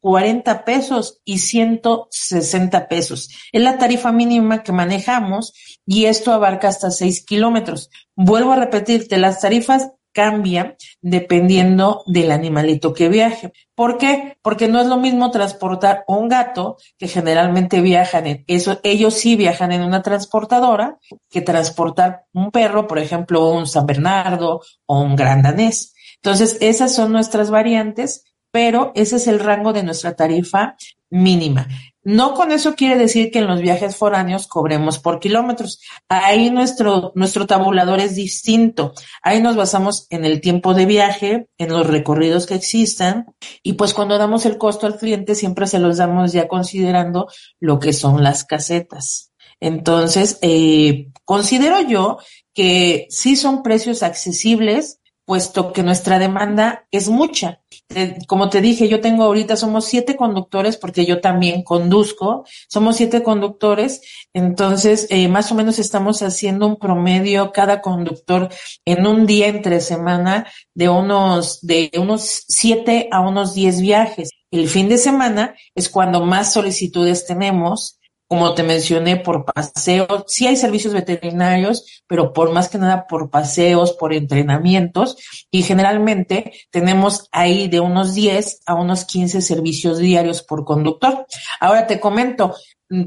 40 0.00 0.64
pesos 0.64 1.20
y 1.24 1.38
160 1.38 2.88
pesos. 2.88 3.30
Es 3.52 3.62
la 3.62 3.78
tarifa 3.78 4.12
mínima 4.12 4.62
que 4.62 4.72
manejamos 4.72 5.52
y 5.86 6.06
esto 6.06 6.32
abarca 6.32 6.68
hasta 6.68 6.90
6 6.90 7.24
kilómetros. 7.24 7.90
Vuelvo 8.14 8.52
a 8.52 8.56
repetirte, 8.56 9.18
las 9.18 9.40
tarifas 9.40 9.90
cambian 10.12 10.74
dependiendo 11.00 12.02
del 12.06 12.32
animalito 12.32 12.92
que 12.92 13.08
viaje. 13.08 13.52
¿Por 13.76 13.98
qué? 13.98 14.36
Porque 14.42 14.66
no 14.66 14.80
es 14.80 14.86
lo 14.88 14.96
mismo 14.96 15.30
transportar 15.30 16.02
un 16.08 16.28
gato 16.28 16.76
que 16.98 17.06
generalmente 17.06 17.80
viajan 17.80 18.26
en 18.26 18.44
eso, 18.48 18.80
ellos 18.82 19.14
sí 19.14 19.36
viajan 19.36 19.70
en 19.70 19.82
una 19.82 20.02
transportadora 20.02 20.98
que 21.30 21.40
transportar 21.40 22.24
un 22.32 22.50
perro, 22.50 22.88
por 22.88 22.98
ejemplo, 22.98 23.48
un 23.50 23.68
San 23.68 23.86
Bernardo 23.86 24.60
o 24.86 25.00
un 25.00 25.14
Gran 25.14 25.42
Danés. 25.42 25.94
Entonces, 26.16 26.58
esas 26.60 26.94
son 26.94 27.12
nuestras 27.12 27.50
variantes 27.50 28.24
pero 28.50 28.92
ese 28.94 29.16
es 29.16 29.26
el 29.26 29.40
rango 29.40 29.72
de 29.72 29.82
nuestra 29.82 30.14
tarifa 30.14 30.76
mínima. 31.10 31.66
No 32.04 32.32
con 32.32 32.52
eso 32.52 32.74
quiere 32.74 32.96
decir 32.96 33.30
que 33.30 33.40
en 33.40 33.46
los 33.46 33.60
viajes 33.60 33.96
foráneos 33.96 34.46
cobremos 34.46 34.98
por 34.98 35.20
kilómetros. 35.20 35.80
Ahí 36.08 36.50
nuestro, 36.50 37.12
nuestro 37.14 37.46
tabulador 37.46 38.00
es 38.00 38.14
distinto. 38.14 38.94
Ahí 39.22 39.42
nos 39.42 39.56
basamos 39.56 40.06
en 40.08 40.24
el 40.24 40.40
tiempo 40.40 40.72
de 40.72 40.86
viaje, 40.86 41.48
en 41.58 41.68
los 41.68 41.86
recorridos 41.86 42.46
que 42.46 42.54
existan 42.54 43.26
y 43.62 43.74
pues 43.74 43.92
cuando 43.92 44.16
damos 44.16 44.46
el 44.46 44.56
costo 44.56 44.86
al 44.86 44.96
cliente 44.96 45.34
siempre 45.34 45.66
se 45.66 45.80
los 45.80 45.98
damos 45.98 46.32
ya 46.32 46.48
considerando 46.48 47.28
lo 47.60 47.78
que 47.78 47.92
son 47.92 48.22
las 48.22 48.44
casetas. 48.44 49.32
Entonces, 49.60 50.38
eh, 50.40 51.08
considero 51.24 51.80
yo 51.82 52.18
que 52.54 53.06
sí 53.10 53.36
son 53.36 53.62
precios 53.62 54.02
accesibles, 54.02 54.97
puesto 55.28 55.74
que 55.74 55.82
nuestra 55.82 56.18
demanda 56.18 56.86
es 56.90 57.10
mucha. 57.10 57.60
Eh, 57.94 58.16
como 58.26 58.48
te 58.48 58.62
dije, 58.62 58.88
yo 58.88 59.02
tengo 59.02 59.24
ahorita, 59.24 59.56
somos 59.56 59.84
siete 59.84 60.16
conductores, 60.16 60.78
porque 60.78 61.04
yo 61.04 61.20
también 61.20 61.62
conduzco, 61.64 62.46
somos 62.66 62.96
siete 62.96 63.22
conductores, 63.22 64.00
entonces 64.32 65.06
eh, 65.10 65.28
más 65.28 65.52
o 65.52 65.54
menos 65.54 65.78
estamos 65.78 66.22
haciendo 66.22 66.66
un 66.66 66.78
promedio 66.78 67.52
cada 67.52 67.82
conductor 67.82 68.48
en 68.86 69.06
un 69.06 69.26
día 69.26 69.48
entre 69.48 69.82
semana 69.82 70.46
de 70.72 70.88
unos, 70.88 71.60
de 71.60 71.90
unos 71.98 72.44
siete 72.48 73.10
a 73.12 73.20
unos 73.20 73.52
diez 73.52 73.82
viajes. 73.82 74.30
El 74.50 74.66
fin 74.66 74.88
de 74.88 74.96
semana 74.96 75.54
es 75.74 75.90
cuando 75.90 76.24
más 76.24 76.54
solicitudes 76.54 77.26
tenemos 77.26 77.97
como 78.28 78.54
te 78.54 78.62
mencioné, 78.62 79.16
por 79.16 79.46
paseos. 79.46 80.24
Sí 80.26 80.46
hay 80.46 80.56
servicios 80.56 80.92
veterinarios, 80.92 82.02
pero 82.06 82.34
por 82.34 82.52
más 82.52 82.68
que 82.68 82.76
nada 82.76 83.06
por 83.06 83.30
paseos, 83.30 83.94
por 83.94 84.12
entrenamientos. 84.12 85.16
Y 85.50 85.62
generalmente 85.62 86.52
tenemos 86.70 87.28
ahí 87.32 87.68
de 87.68 87.80
unos 87.80 88.14
10 88.14 88.60
a 88.66 88.74
unos 88.74 89.06
15 89.06 89.40
servicios 89.40 89.98
diarios 89.98 90.42
por 90.42 90.66
conductor. 90.66 91.26
Ahora 91.58 91.86
te 91.86 91.98
comento, 91.98 92.54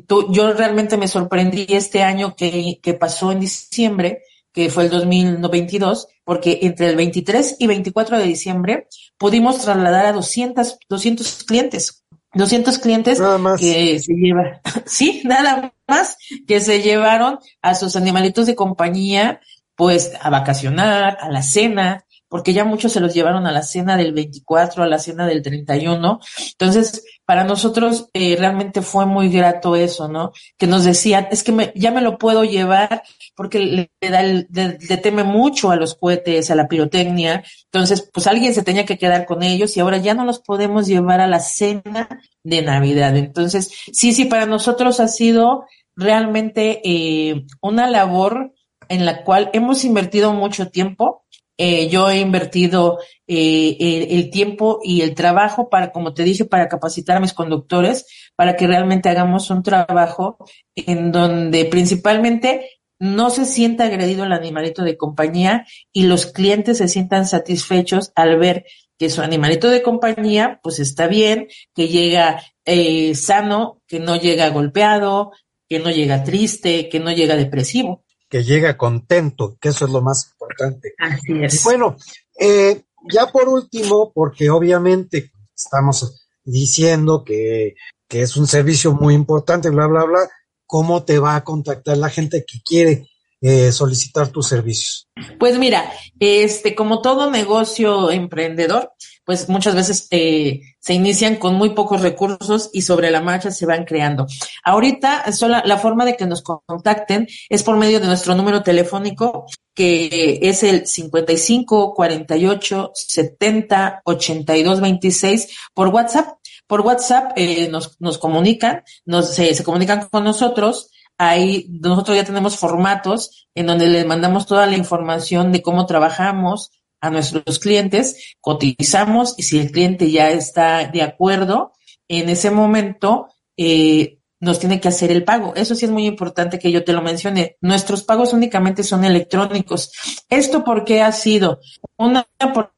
tú, 0.08 0.34
yo 0.34 0.54
realmente 0.54 0.98
me 0.98 1.08
sorprendí 1.08 1.68
este 1.70 2.02
año 2.02 2.36
que, 2.36 2.80
que 2.82 2.96
pasó 2.96 3.32
en 3.32 3.42
diciembre, 3.42 4.24
que 4.52 4.72
fue 4.72 4.86
el 4.86 4.90
2022, 4.90 6.08
porque 6.24 6.60
entre 6.64 6.90
el 6.90 6.96
23 6.96 7.58
y 7.60 7.68
24 7.68 8.18
de 8.18 8.24
diciembre 8.24 8.88
pudimos 9.20 9.62
trasladar 9.62 10.08
a 10.08 10.14
200, 10.14 10.80
200 10.90 11.44
clientes 11.44 12.02
200 12.34 12.80
clientes 12.80 13.22
que 13.60 14.00
se 14.00 14.14
llevan, 14.14 14.62
sí, 14.86 15.22
nada 15.26 15.74
más, 15.88 16.18
que 16.48 16.60
se 16.62 16.82
llevaron 16.82 17.40
a 17.62 17.76
sus 17.76 17.96
animalitos 17.96 18.46
de 18.46 18.56
compañía, 18.56 19.42
pues 19.76 20.12
a 20.22 20.30
vacacionar, 20.30 21.18
a 21.20 21.30
la 21.30 21.42
cena, 21.42 22.06
porque 22.32 22.54
ya 22.54 22.64
muchos 22.64 22.94
se 22.94 23.02
los 23.02 23.14
llevaron 23.14 23.46
a 23.46 23.52
la 23.52 23.62
cena 23.62 23.98
del 23.98 24.14
24, 24.14 24.84
a 24.84 24.88
la 24.88 25.00
cena 25.00 25.28
del 25.28 25.42
31. 25.42 26.22
Entonces, 26.54 27.04
para 27.26 27.44
nosotros 27.44 28.08
eh, 28.14 28.38
realmente 28.40 28.82
fue 28.82 29.06
muy 29.06 29.28
grato 29.28 29.76
eso, 29.76 30.08
¿no? 30.08 30.32
Que 30.58 30.66
nos 30.66 30.86
decían, 30.86 31.28
es 31.30 31.44
que 31.44 31.52
me, 31.52 31.74
ya 31.76 31.92
me 31.92 32.00
lo 32.00 32.18
puedo 32.18 32.46
llevar 32.46 33.04
porque 33.36 33.60
le, 33.60 33.92
da 34.00 34.24
le, 34.24 34.48
le, 34.50 34.98
teme 34.98 35.26
mucho 35.26 35.72
a 35.72 35.76
los 35.76 35.96
cohetes, 35.96 36.50
a 36.50 36.56
la 36.56 36.70
pirotecnia. 36.70 37.44
Entonces, 37.66 38.10
pues 38.14 38.28
alguien 38.28 38.54
se 38.54 38.64
tenía 38.64 38.86
que 38.86 38.98
quedar 38.98 39.26
con 39.26 39.44
ellos 39.44 39.76
y 39.76 39.82
ahora 39.82 39.98
ya 39.98 40.14
no 40.14 40.24
los 40.24 40.40
podemos 40.40 40.88
llevar 40.88 41.20
a 41.20 41.28
la 41.28 41.42
cena 41.42 42.08
de 42.44 42.62
Navidad. 42.62 43.18
Entonces, 43.18 43.74
sí, 43.92 44.14
sí, 44.14 44.24
para 44.24 44.46
nosotros 44.46 45.02
ha 45.02 45.10
sido 45.10 45.66
realmente 45.98 46.80
eh, 46.86 47.46
una 47.60 47.90
labor 47.90 48.54
en 48.88 49.06
la 49.06 49.26
cual 49.26 49.50
hemos 49.52 49.84
invertido 49.84 50.34
mucho 50.34 50.70
tiempo, 50.70 51.21
eh, 51.58 51.90
yo 51.90 52.10
he 52.10 52.20
invertido 52.20 53.00
eh, 53.28 54.08
el, 54.10 54.30
tiempo 54.30 54.80
y 54.84 55.02
el 55.02 55.16
trabajo 55.16 55.70
para, 55.70 55.92
como 55.92 56.14
te 56.14 56.24
dije, 56.24 56.46
para 56.46 56.68
capacitar 56.68 57.18
a 57.18 57.20
mis 57.20 57.34
conductores, 57.34 58.06
para 58.36 58.56
que 58.56 58.68
realmente 58.68 59.10
hagamos 59.10 59.50
un 59.50 59.64
trabajo 59.64 60.38
en 60.76 61.12
donde 61.12 61.66
principalmente 61.66 62.70
no 63.00 63.30
se 63.30 63.46
sienta 63.46 63.86
agredido 63.86 64.26
el 64.26 64.32
animalito 64.32 64.84
de 64.84 64.98
compañía 64.98 65.66
y 65.92 66.04
los 66.04 66.28
clientes 66.28 66.78
se 66.78 66.88
sientan 66.88 67.26
satisfechos 67.26 68.12
al 68.16 68.38
ver 68.38 68.66
que 69.00 69.10
su 69.10 69.22
animalito 69.22 69.70
de 69.70 69.82
compañía 69.82 70.60
pues 70.62 70.80
está 70.80 71.08
bien, 71.08 71.48
que 71.74 71.88
llega 71.88 72.44
eh, 72.66 73.16
sano, 73.16 73.82
que 73.88 74.00
no 74.00 74.18
llega 74.18 74.50
golpeado, 74.50 75.32
que 75.68 75.80
no 75.80 75.90
llega 75.90 76.24
triste, 76.24 76.90
que 76.90 77.00
no 77.00 77.12
llega 77.12 77.36
depresivo. 77.36 78.04
Que 78.30 78.44
llega 78.44 78.78
contento, 78.78 79.58
que 79.60 79.70
eso 79.70 79.86
es 79.86 79.92
lo 79.92 80.02
más 80.02 80.36
importante. 80.52 80.94
Así 80.98 81.44
es. 81.44 81.64
bueno, 81.64 81.96
eh, 82.40 82.84
ya 83.12 83.28
por 83.28 83.50
último, 83.50 84.12
porque 84.14 84.50
obviamente 84.50 85.32
estamos 85.56 86.28
diciendo 86.44 87.24
que, 87.24 87.76
que 88.08 88.22
es 88.22 88.36
un 88.38 88.48
servicio 88.48 88.94
muy 88.94 89.14
importante, 89.14 89.70
bla, 89.70 89.88
bla, 89.88 90.04
bla, 90.04 90.20
¿cómo 90.66 91.04
te 91.04 91.20
va 91.20 91.36
a 91.36 91.44
contactar 91.44 91.98
la 91.98 92.10
gente 92.10 92.46
que 92.48 92.62
quiere 92.62 93.08
eh, 93.42 93.72
solicitar 93.72 94.30
tus 94.30 94.48
servicios? 94.48 95.08
Pues 95.40 95.58
mira, 95.58 95.92
este, 96.20 96.76
como 96.76 97.02
todo 97.02 97.32
negocio 97.32 98.12
emprendedor, 98.12 98.92
pues 99.26 99.50
muchas 99.50 99.76
veces 99.76 100.08
eh, 100.12 100.62
se 100.80 100.94
inician 100.94 101.38
con 101.38 101.56
muy 101.56 101.72
pocos 101.72 102.02
recursos 102.02 102.70
y 102.74 102.82
sobre 102.82 103.12
la 103.12 103.22
marcha 103.22 103.52
se 103.52 103.66
van 103.66 103.86
creando. 103.86 104.28
Ahorita 104.64 105.32
sola, 105.32 105.64
la 105.66 105.78
forma 105.78 106.06
de 106.06 106.18
que 106.18 106.26
nos 106.26 106.42
contacten 106.42 107.28
es 107.50 107.64
por 107.64 107.78
medio 107.78 108.00
de 108.00 108.08
nuestro 108.08 108.36
número 108.36 108.64
telefónico 108.64 109.46
que 109.74 110.40
es 110.42 110.64
el 110.64 110.86
55 110.88 111.94
48 111.94 112.92
70 112.94 114.02
82 114.04 114.82
26 114.82 115.58
por 115.74 115.88
WhatsApp. 115.90 116.38
Por 116.68 116.82
WhatsApp 116.82 117.34
eh, 117.36 117.68
nos, 117.70 118.00
nos 118.00 118.18
comunican, 118.18 118.84
nos, 119.06 119.34
se, 119.34 119.54
se 119.54 119.64
comunican 119.64 120.08
con 120.10 120.24
nosotros 120.24 120.90
ahí 121.18 121.68
nosotros 121.70 122.18
ya 122.18 122.24
tenemos 122.24 122.58
formatos 122.58 123.48
en 123.54 123.68
donde 123.68 123.88
les 123.88 124.08
mandamos 124.08 124.48
toda 124.48 124.66
la 124.66 124.76
información 124.76 125.52
de 125.52 125.62
cómo 125.62 125.86
trabajamos, 125.86 126.72
a 127.02 127.10
nuestros 127.10 127.60
clientes, 127.60 128.36
cotizamos 128.40 129.34
y 129.38 129.44
si 129.44 129.60
el 129.60 129.72
cliente 129.72 130.10
ya 130.12 130.30
está 130.30 130.88
de 130.88 131.02
acuerdo, 131.02 131.74
en 132.08 132.30
ese 132.30 132.52
momento 132.52 133.28
eh, 133.58 134.20
nos 134.42 134.60
tiene 134.60 134.82
que 134.82 134.90
hacer 134.90 135.12
el 135.12 135.24
pago. 135.24 135.54
Eso 135.56 135.76
sí 135.76 135.86
es 135.86 135.92
muy 135.92 136.06
importante 136.06 136.60
que 136.60 136.72
yo 136.72 136.84
te 136.84 136.92
lo 136.92 137.02
mencione. 137.02 137.58
Nuestros 137.62 138.04
pagos 138.04 138.34
únicamente 138.34 138.84
son 138.84 139.06
electrónicos. 139.06 139.92
¿Esto 140.30 140.64
por 140.64 140.84
qué 140.84 141.02
ha 141.02 141.12
sido? 141.12 141.60
Una, 141.98 142.28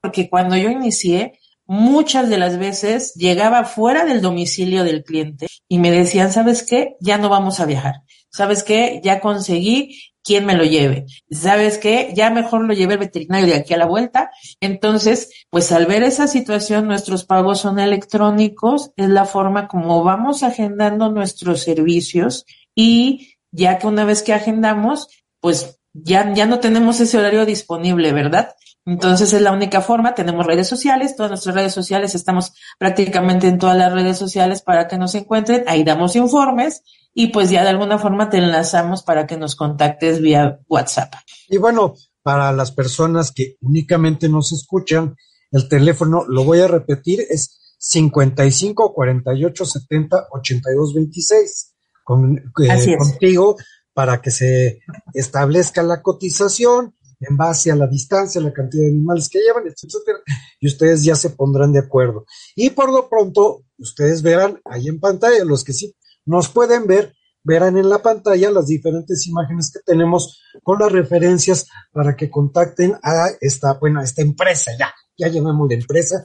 porque 0.01 0.29
cuando 0.29 0.55
yo 0.58 0.70
inicié, 0.70 1.39
muchas 1.65 2.29
de 2.29 2.38
las 2.38 2.60
veces 2.60 3.13
llegaba 3.15 3.63
fuera 3.63 4.05
del 4.05 4.22
domicilio 4.22 4.84
del 4.84 5.03
cliente 5.03 5.48
y 5.67 5.79
me 5.79 5.89
decían, 5.89 6.32
¿sabes 6.32 6.63
qué? 6.63 6.98
Ya 7.00 7.17
no 7.17 7.29
vamos 7.29 7.60
a 7.60 7.65
viajar. 7.65 7.96
¿Sabes 8.29 8.63
qué? 8.63 9.00
Ya 9.03 9.22
conseguí 9.22 10.12
quién 10.24 10.46
me 10.46 10.56
lo 10.56 10.63
lleve. 10.63 11.06
¿Sabes 11.30 11.77
qué? 11.77 12.13
Ya 12.15 12.30
mejor 12.30 12.65
lo 12.65 12.74
lleve 12.74 12.94
el 12.94 13.00
veterinario 13.00 13.48
de 13.48 13.56
aquí 13.56 13.74
a 13.74 13.77
la 13.77 13.86
vuelta. 13.86 14.32
Entonces, 14.60 15.46
pues 15.50 15.72
al 15.72 15.86
ver 15.86 16.03
esa 16.03 16.27
situación, 16.27 16.88
nuestros 16.88 17.25
pagos 17.25 17.60
son 17.60 17.80
electrónicos, 17.80 18.92
es 18.96 19.10
la 19.10 19.25
forma 19.25 19.68
como 19.68 20.03
vamos 20.03 20.44
agendando 20.44 21.10
nuestros 21.12 21.62
servicios 21.62 22.46
y 22.75 23.34
ya 23.51 23.77
que 23.77 23.88
una 23.88 24.06
vez 24.06 24.24
que 24.24 24.34
agendamos, 24.34 25.08
pues 25.39 25.80
ya, 25.94 26.34
ya 26.34 26.46
no 26.46 26.60
tenemos 26.60 27.00
ese 27.00 27.18
horario 27.18 27.46
disponible, 27.46 28.13
¿verdad? 28.13 28.56
Entonces 28.86 29.32
es 29.32 29.42
la 29.42 29.54
única 29.54 29.80
forma, 29.80 30.13
tenemos 30.13 30.46
redes 30.46 30.68
sociales, 30.68 31.16
todas 31.16 31.32
nuestras 31.32 31.56
redes 31.56 31.74
sociales, 31.74 32.16
estamos 32.16 32.54
prácticamente 32.78 33.48
en 33.48 33.58
todas 33.58 33.78
las 33.78 33.94
redes 33.94 34.18
sociales 34.18 34.62
para 34.62 34.90
que 34.90 34.98
nos 34.98 35.16
encuentren, 35.16 35.63
ahí 35.68 35.86
damos 35.86 36.18
informes 36.18 36.84
y 37.13 37.28
pues 37.28 37.50
ya 37.50 37.63
de 37.63 37.70
alguna 37.70 37.98
forma 37.98 38.30
te 38.30 38.38
enlazamos 38.38 39.04
para 39.04 39.25
que 39.25 39.38
nos 39.38 39.56
contactes 39.56 40.20
vía 40.20 40.60
WhatsApp. 40.68 41.13
Y 41.48 41.58
bueno, 41.58 41.94
para 42.24 42.52
las 42.52 42.72
personas 42.72 43.32
que 43.32 43.56
únicamente 43.62 44.28
nos 44.28 44.52
escuchan, 44.52 45.16
el 45.52 45.70
teléfono, 45.70 46.25
lo 46.28 46.44
voy 46.44 46.60
a 46.60 46.68
repetir, 46.68 47.22
es 47.30 47.75
55 47.78 48.94
48 48.94 49.66
70 49.66 50.28
82 50.32 50.94
26. 50.94 51.70
Con, 52.04 52.38
eh, 52.38 52.98
contigo 52.98 53.56
para 53.94 54.20
que 54.20 54.32
se 54.32 54.80
establezca 55.13 55.84
la 55.84 56.02
cotización 56.02 56.96
en 57.27 57.38
base 57.38 57.72
a 57.72 57.75
la 57.75 57.88
distancia, 57.88 58.42
la 58.42 58.53
cantidad 58.53 58.84
de 58.84 58.89
animales 58.89 59.30
que 59.30 59.39
llevan, 59.39 59.63
etcétera, 59.68 60.20
y 60.60 60.68
ustedes 60.68 61.03
ya 61.03 61.15
se 61.15 61.32
pondrán 61.32 61.72
de 61.72 61.80
acuerdo. 61.80 62.25
Y 62.56 62.70
por 62.72 62.92
lo 62.92 63.10
pronto, 63.10 63.63
ustedes 63.77 64.22
verán 64.22 64.60
ahí 64.65 64.88
en 64.88 65.00
pantalla, 65.00 65.44
los 65.44 65.63
que 65.63 65.74
sí 65.74 65.96
nos 66.25 66.50
pueden 66.50 66.88
ver, 66.88 67.13
verán 67.44 67.77
en 67.77 67.89
la 67.89 68.01
pantalla 68.01 68.50
las 68.50 68.68
diferentes 68.68 69.27
imágenes 69.27 69.72
que 69.72 69.80
tenemos 69.86 70.42
con 70.63 70.80
las 70.80 70.92
referencias 70.92 71.68
para 71.92 72.15
que 72.15 72.30
contacten 72.30 72.96
a 73.03 73.30
esta, 73.42 73.74
bueno, 73.74 74.00
a 74.00 74.03
esta 74.03 74.22
empresa 74.22 74.72
ya, 74.80 74.94
ya 75.18 75.27
llamamos 75.27 75.68
de 75.70 75.75
empresa, 75.75 76.24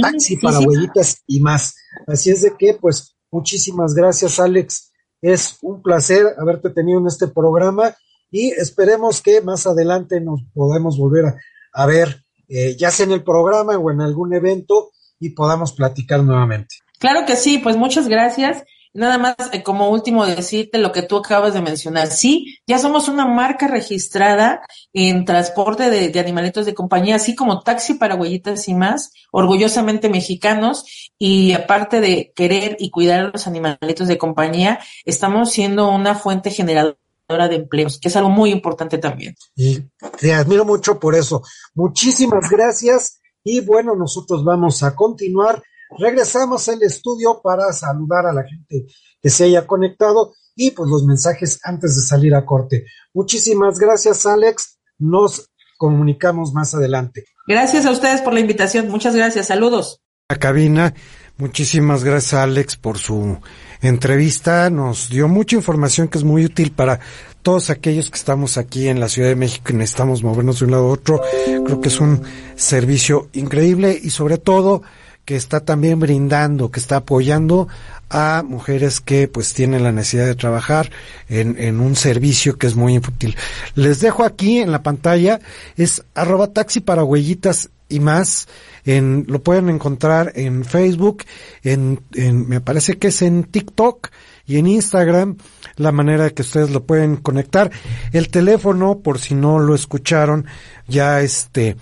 taxi 0.00 0.36
para 0.36 0.60
huellitas 0.60 1.22
y 1.26 1.40
más. 1.40 1.74
Así 2.06 2.30
es 2.30 2.42
de 2.42 2.54
que, 2.56 2.74
pues, 2.74 3.16
muchísimas 3.30 3.94
gracias, 3.94 4.38
Alex. 4.38 4.92
Es 5.20 5.58
un 5.62 5.82
placer 5.82 6.34
haberte 6.38 6.70
tenido 6.70 7.00
en 7.00 7.06
este 7.06 7.28
programa 7.28 7.94
y 8.30 8.50
esperemos 8.50 9.20
que 9.20 9.40
más 9.40 9.66
adelante 9.66 10.20
nos 10.20 10.42
podamos 10.54 10.98
volver 10.98 11.34
a, 11.72 11.86
ver, 11.86 12.24
eh, 12.48 12.76
ya 12.78 12.90
sea 12.90 13.06
en 13.06 13.12
el 13.12 13.22
programa 13.22 13.76
o 13.76 13.90
en 13.90 14.00
algún 14.00 14.34
evento 14.34 14.90
y 15.18 15.30
podamos 15.30 15.72
platicar 15.72 16.22
nuevamente. 16.22 16.76
Claro 16.98 17.26
que 17.26 17.36
sí, 17.36 17.58
pues 17.58 17.76
muchas 17.76 18.08
gracias. 18.08 18.64
Nada 18.92 19.18
más 19.18 19.36
eh, 19.52 19.62
como 19.62 19.88
último 19.88 20.26
decirte 20.26 20.78
lo 20.78 20.90
que 20.90 21.02
tú 21.02 21.16
acabas 21.18 21.54
de 21.54 21.62
mencionar. 21.62 22.08
Sí, 22.08 22.58
ya 22.66 22.78
somos 22.78 23.08
una 23.08 23.24
marca 23.24 23.68
registrada 23.68 24.62
en 24.92 25.24
transporte 25.24 25.90
de, 25.90 26.18
animalitos 26.18 26.66
de 26.66 26.74
compañía, 26.74 27.16
así 27.16 27.36
como 27.36 27.60
taxi 27.60 27.94
para 27.94 28.16
huellitas 28.16 28.66
y 28.68 28.74
más, 28.74 29.12
orgullosamente 29.30 30.08
mexicanos. 30.08 31.12
Y 31.18 31.52
aparte 31.52 32.00
de 32.00 32.32
querer 32.34 32.76
y 32.80 32.90
cuidar 32.90 33.20
a 33.20 33.30
los 33.30 33.46
animalitos 33.46 34.08
de 34.08 34.18
compañía, 34.18 34.80
estamos 35.04 35.52
siendo 35.52 35.88
una 35.88 36.16
fuente 36.16 36.50
generadora 36.50 36.99
de 37.48 37.56
empleos, 37.56 37.98
que 38.00 38.08
es 38.08 38.16
algo 38.16 38.30
muy 38.30 38.50
importante 38.50 38.98
también. 38.98 39.34
Y 39.56 39.80
te 40.18 40.34
admiro 40.34 40.64
mucho 40.64 40.98
por 40.98 41.14
eso. 41.14 41.42
Muchísimas 41.74 42.50
gracias. 42.50 43.20
Y 43.42 43.60
bueno, 43.60 43.94
nosotros 43.96 44.44
vamos 44.44 44.82
a 44.82 44.94
continuar 44.94 45.62
Regresamos 45.98 46.68
al 46.68 46.82
estudio 46.82 47.40
para 47.42 47.72
saludar 47.72 48.26
a 48.26 48.32
la 48.32 48.44
gente 48.44 48.86
que 49.20 49.30
se 49.30 49.44
haya 49.44 49.66
conectado 49.66 50.34
y 50.54 50.70
pues 50.70 50.88
los 50.88 51.04
mensajes 51.04 51.58
antes 51.64 51.96
de 51.96 52.02
salir 52.02 52.34
a 52.34 52.44
corte. 52.44 52.84
Muchísimas 53.12 53.78
gracias, 53.78 54.24
Alex. 54.26 54.78
Nos 54.98 55.50
comunicamos 55.78 56.52
más 56.52 56.74
adelante. 56.74 57.24
Gracias 57.46 57.86
a 57.86 57.90
ustedes 57.90 58.20
por 58.20 58.34
la 58.34 58.40
invitación. 58.40 58.88
Muchas 58.88 59.16
gracias. 59.16 59.48
Saludos. 59.48 60.00
La 60.28 60.36
cabina. 60.36 60.94
Muchísimas 61.38 62.04
gracias, 62.04 62.34
Alex, 62.34 62.76
por 62.76 62.98
su 62.98 63.38
entrevista. 63.82 64.70
Nos 64.70 65.08
dio 65.08 65.28
mucha 65.28 65.56
información 65.56 66.08
que 66.08 66.18
es 66.18 66.24
muy 66.24 66.44
útil 66.44 66.72
para 66.72 67.00
todos 67.42 67.70
aquellos 67.70 68.10
que 68.10 68.18
estamos 68.18 68.58
aquí 68.58 68.88
en 68.88 69.00
la 69.00 69.08
Ciudad 69.08 69.28
de 69.28 69.36
México 69.36 69.72
y 69.72 69.76
necesitamos 69.76 70.22
movernos 70.22 70.60
de 70.60 70.66
un 70.66 70.70
lado 70.72 70.88
a 70.88 70.92
otro. 70.92 71.20
Creo 71.64 71.80
que 71.80 71.88
es 71.88 72.00
un 72.00 72.22
servicio 72.56 73.28
increíble 73.32 73.98
y 74.02 74.10
sobre 74.10 74.38
todo 74.38 74.82
que 75.24 75.36
está 75.36 75.60
también 75.60 76.00
brindando, 76.00 76.70
que 76.70 76.80
está 76.80 76.96
apoyando 76.96 77.68
a 78.08 78.42
mujeres 78.44 79.00
que 79.00 79.28
pues 79.28 79.54
tienen 79.54 79.84
la 79.84 79.92
necesidad 79.92 80.26
de 80.26 80.34
trabajar 80.34 80.90
en, 81.28 81.56
en 81.58 81.80
un 81.80 81.94
servicio 81.94 82.58
que 82.58 82.66
es 82.66 82.74
muy 82.74 82.98
útil. 82.98 83.36
Les 83.74 84.00
dejo 84.00 84.24
aquí 84.24 84.58
en 84.58 84.72
la 84.72 84.82
pantalla, 84.82 85.40
es 85.76 86.02
arroba 86.14 86.48
taxi 86.48 86.80
para 86.80 87.04
huellitas 87.04 87.70
y 87.88 88.00
más. 88.00 88.48
En, 88.84 89.24
lo 89.28 89.42
pueden 89.42 89.68
encontrar 89.68 90.32
en 90.34 90.64
Facebook, 90.64 91.24
en, 91.62 92.00
en, 92.14 92.48
me 92.48 92.60
parece 92.60 92.98
que 92.98 93.08
es 93.08 93.22
en 93.22 93.44
TikTok 93.44 94.08
y 94.46 94.58
en 94.58 94.66
Instagram, 94.66 95.36
la 95.76 95.92
manera 95.92 96.30
que 96.30 96.42
ustedes 96.42 96.70
lo 96.70 96.84
pueden 96.84 97.16
conectar. 97.16 97.70
El 98.12 98.30
teléfono, 98.30 98.98
por 98.98 99.18
si 99.18 99.34
no 99.34 99.58
lo 99.60 99.74
escucharon, 99.74 100.46
ya 100.88 101.20
este, 101.20 101.76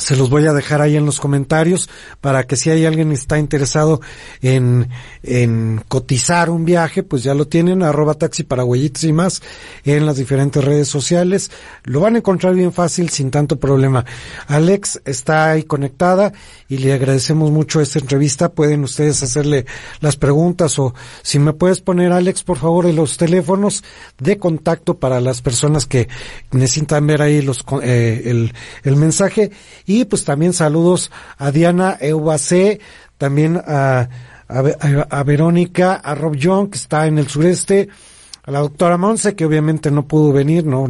se 0.00 0.16
los 0.16 0.30
voy 0.30 0.46
a 0.46 0.54
dejar 0.54 0.80
ahí 0.80 0.96
en 0.96 1.04
los 1.04 1.20
comentarios 1.20 1.88
para 2.20 2.44
que 2.44 2.56
si 2.56 2.70
hay 2.70 2.86
alguien 2.86 3.10
que 3.10 3.14
está 3.14 3.38
interesado 3.38 4.00
en, 4.40 4.88
en 5.22 5.82
cotizar 5.88 6.48
un 6.48 6.64
viaje, 6.64 7.02
pues 7.02 7.22
ya 7.22 7.34
lo 7.34 7.46
tienen, 7.46 7.82
arroba 7.82 8.14
taxi 8.14 8.42
para 8.42 8.64
huellitas 8.64 9.04
y 9.04 9.12
más 9.12 9.42
en 9.84 10.06
las 10.06 10.16
diferentes 10.16 10.64
redes 10.64 10.88
sociales. 10.88 11.50
Lo 11.84 12.00
van 12.00 12.14
a 12.14 12.18
encontrar 12.18 12.54
bien 12.54 12.72
fácil, 12.72 13.10
sin 13.10 13.30
tanto 13.30 13.58
problema. 13.58 14.06
Alex 14.46 15.02
está 15.04 15.50
ahí 15.50 15.64
conectada 15.64 16.32
y 16.68 16.78
le 16.78 16.94
agradecemos 16.94 17.50
mucho 17.50 17.82
esta 17.82 17.98
entrevista. 17.98 18.52
Pueden 18.52 18.82
ustedes 18.84 19.22
hacerle 19.22 19.66
las 20.00 20.16
preguntas 20.16 20.78
o 20.78 20.94
si 21.22 21.38
me 21.38 21.52
puedes 21.52 21.82
poner, 21.82 22.12
Alex, 22.12 22.42
por 22.42 22.56
favor, 22.56 22.86
en 22.86 22.96
los 22.96 23.18
teléfonos 23.18 23.84
de 24.18 24.38
contacto 24.38 24.98
para 24.98 25.20
las 25.20 25.42
personas 25.42 25.84
que 25.84 26.08
necesitan 26.52 27.06
ver 27.06 27.20
ahí 27.20 27.42
los, 27.42 27.64
eh, 27.82 28.22
el, 28.24 28.54
el 28.82 28.96
mensaje 28.96 29.50
y 29.90 30.04
pues 30.04 30.24
también 30.24 30.52
saludos 30.52 31.10
a 31.36 31.50
Diana 31.50 31.98
Eubacé, 32.00 32.78
también 33.18 33.56
a, 33.56 34.08
a, 34.48 34.58
a, 35.10 35.22
Verónica, 35.24 35.94
a 35.94 36.14
Rob 36.14 36.36
John, 36.40 36.70
que 36.70 36.78
está 36.78 37.08
en 37.08 37.18
el 37.18 37.26
sureste, 37.26 37.88
a 38.42 38.50
la 38.50 38.60
doctora 38.60 38.96
Monse, 38.96 39.34
que 39.34 39.44
obviamente 39.44 39.90
no 39.90 40.06
pudo 40.06 40.32
venir, 40.32 40.64
no, 40.64 40.86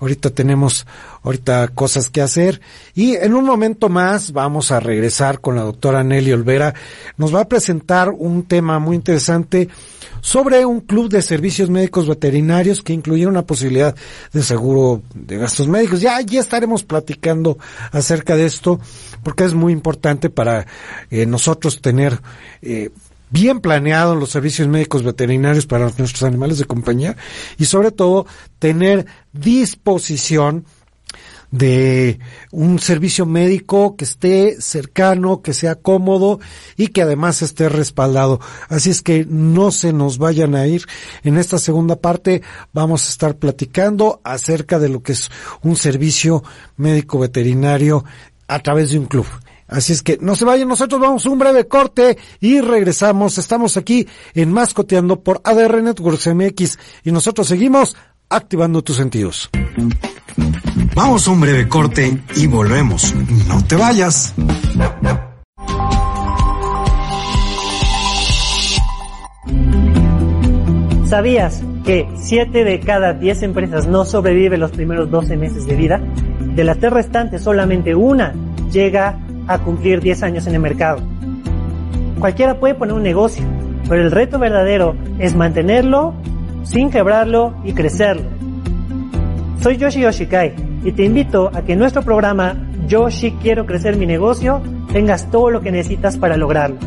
ahorita 0.00 0.30
tenemos 0.30 0.86
ahorita 1.22 1.68
cosas 1.68 2.08
que 2.08 2.22
hacer. 2.22 2.60
Y 2.94 3.16
en 3.16 3.34
un 3.34 3.44
momento 3.44 3.88
más 3.88 4.32
vamos 4.32 4.70
a 4.70 4.80
regresar 4.80 5.40
con 5.40 5.56
la 5.56 5.62
doctora 5.62 6.04
Nelly 6.04 6.32
Olvera. 6.32 6.74
Nos 7.16 7.34
va 7.34 7.40
a 7.40 7.48
presentar 7.48 8.10
un 8.10 8.44
tema 8.44 8.78
muy 8.78 8.96
interesante 8.96 9.68
sobre 10.20 10.64
un 10.64 10.80
club 10.80 11.08
de 11.08 11.22
servicios 11.22 11.70
médicos 11.70 12.08
veterinarios 12.08 12.82
que 12.82 12.92
incluyeron 12.92 13.34
una 13.34 13.46
posibilidad 13.46 13.94
de 14.32 14.42
seguro 14.42 15.02
de 15.14 15.36
gastos 15.36 15.68
médicos. 15.68 16.00
Ya, 16.00 16.20
ya 16.20 16.40
estaremos 16.40 16.82
platicando 16.82 17.58
acerca 17.92 18.36
de 18.36 18.46
esto 18.46 18.80
porque 19.22 19.44
es 19.44 19.54
muy 19.54 19.72
importante 19.72 20.30
para 20.30 20.66
eh, 21.10 21.26
nosotros 21.26 21.80
tener 21.80 22.20
eh, 22.62 22.90
bien 23.30 23.60
planeados 23.60 24.16
los 24.16 24.30
servicios 24.30 24.68
médicos 24.68 25.02
veterinarios 25.02 25.66
para 25.66 25.90
nuestros 25.98 26.22
animales 26.22 26.58
de 26.58 26.64
compañía 26.64 27.16
y 27.58 27.64
sobre 27.64 27.90
todo 27.90 28.26
tener 28.58 29.06
disposición 29.32 30.64
de 31.50 32.18
un 32.50 32.78
servicio 32.78 33.24
médico 33.24 33.96
que 33.96 34.04
esté 34.04 34.60
cercano, 34.60 35.42
que 35.42 35.54
sea 35.54 35.76
cómodo 35.76 36.40
y 36.76 36.88
que 36.88 37.02
además 37.02 37.42
esté 37.42 37.68
respaldado. 37.68 38.40
Así 38.68 38.90
es 38.90 39.02
que 39.02 39.24
no 39.28 39.70
se 39.70 39.92
nos 39.92 40.18
vayan 40.18 40.54
a 40.54 40.66
ir. 40.66 40.84
En 41.22 41.38
esta 41.38 41.58
segunda 41.58 41.96
parte 41.96 42.42
vamos 42.72 43.06
a 43.06 43.10
estar 43.10 43.36
platicando 43.36 44.20
acerca 44.24 44.78
de 44.78 44.88
lo 44.88 45.02
que 45.02 45.12
es 45.12 45.30
un 45.62 45.76
servicio 45.76 46.42
médico 46.76 47.18
veterinario 47.18 48.04
a 48.48 48.58
través 48.60 48.90
de 48.90 48.98
un 48.98 49.06
club. 49.06 49.26
Así 49.68 49.92
es 49.92 50.02
que 50.02 50.18
no 50.20 50.36
se 50.36 50.44
vayan, 50.44 50.68
nosotros 50.68 51.00
vamos 51.00 51.26
a 51.26 51.30
un 51.30 51.38
breve 51.38 51.66
corte 51.66 52.16
y 52.40 52.60
regresamos. 52.60 53.38
Estamos 53.38 53.76
aquí 53.76 54.06
en 54.34 54.52
Mascoteando 54.52 55.20
por 55.20 55.40
ADR 55.44 55.82
Networks 55.82 56.28
MX 56.34 56.78
y 57.04 57.12
nosotros 57.12 57.48
seguimos 57.48 57.96
activando 58.28 58.82
tus 58.82 58.96
sentidos. 58.96 59.50
Vamos 60.94 61.26
a 61.26 61.30
un 61.30 61.40
breve 61.40 61.68
corte 61.68 62.22
y 62.36 62.46
volvemos. 62.46 63.14
No 63.48 63.64
te 63.64 63.76
vayas. 63.76 64.34
¿Sabías 71.08 71.62
que 71.84 72.08
7 72.16 72.64
de 72.64 72.80
cada 72.80 73.12
10 73.12 73.42
empresas 73.42 73.86
no 73.86 74.04
sobreviven 74.04 74.58
los 74.58 74.72
primeros 74.72 75.10
12 75.10 75.36
meses 75.36 75.66
de 75.66 75.76
vida? 75.76 75.98
De 75.98 76.64
las 76.64 76.78
tres 76.78 76.92
restantes, 76.92 77.42
solamente 77.42 77.94
una 77.94 78.34
llega 78.72 79.18
a 79.46 79.58
cumplir 79.58 80.00
10 80.00 80.22
años 80.22 80.46
en 80.46 80.54
el 80.54 80.60
mercado. 80.60 81.00
Cualquiera 82.18 82.58
puede 82.58 82.74
poner 82.74 82.94
un 82.94 83.02
negocio, 83.02 83.44
pero 83.88 84.02
el 84.02 84.10
reto 84.10 84.38
verdadero 84.38 84.96
es 85.18 85.34
mantenerlo 85.34 86.14
sin 86.62 86.90
quebrarlo 86.90 87.54
y 87.64 87.72
crecerlo. 87.72 88.28
Soy 89.60 89.76
Yoshi 89.76 90.00
Yoshikai 90.00 90.54
y 90.84 90.92
te 90.92 91.04
invito 91.04 91.50
a 91.54 91.62
que 91.62 91.72
en 91.72 91.78
nuestro 91.78 92.02
programa 92.02 92.56
Yo 92.86 93.10
sí 93.10 93.36
quiero 93.42 93.66
crecer 93.66 93.96
mi 93.96 94.06
negocio 94.06 94.62
tengas 94.92 95.30
todo 95.30 95.50
lo 95.50 95.60
que 95.60 95.72
necesitas 95.72 96.16
para 96.16 96.36
lograrlo. 96.36 96.78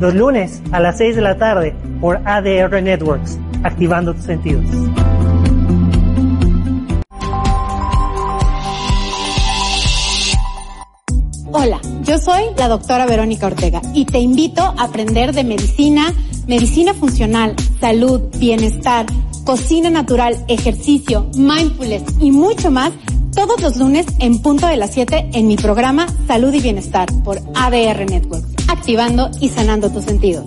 Los 0.00 0.14
lunes 0.14 0.62
a 0.72 0.80
las 0.80 0.98
6 0.98 1.16
de 1.16 1.22
la 1.22 1.36
tarde 1.36 1.74
por 2.00 2.20
ADR 2.24 2.82
Networks, 2.82 3.38
activando 3.62 4.14
tus 4.14 4.24
sentidos. 4.24 4.64
Hola, 11.66 11.80
yo 12.02 12.16
soy 12.18 12.44
la 12.56 12.68
doctora 12.68 13.06
Verónica 13.06 13.48
Ortega 13.48 13.82
y 13.92 14.04
te 14.04 14.20
invito 14.20 14.62
a 14.62 14.84
aprender 14.84 15.32
de 15.32 15.42
medicina, 15.42 16.14
medicina 16.46 16.94
funcional, 16.94 17.56
salud, 17.80 18.20
bienestar, 18.38 19.04
cocina 19.44 19.90
natural, 19.90 20.44
ejercicio, 20.46 21.28
mindfulness 21.34 22.04
y 22.20 22.30
mucho 22.30 22.70
más 22.70 22.92
todos 23.34 23.60
los 23.60 23.76
lunes 23.78 24.06
en 24.20 24.40
punto 24.42 24.68
de 24.68 24.76
las 24.76 24.92
7 24.94 25.30
en 25.32 25.48
mi 25.48 25.56
programa 25.56 26.06
Salud 26.28 26.54
y 26.54 26.60
Bienestar 26.60 27.08
por 27.24 27.38
ADR 27.56 28.08
Network, 28.08 28.44
activando 28.68 29.28
y 29.40 29.48
sanando 29.48 29.90
tus 29.90 30.04
sentidos. 30.04 30.44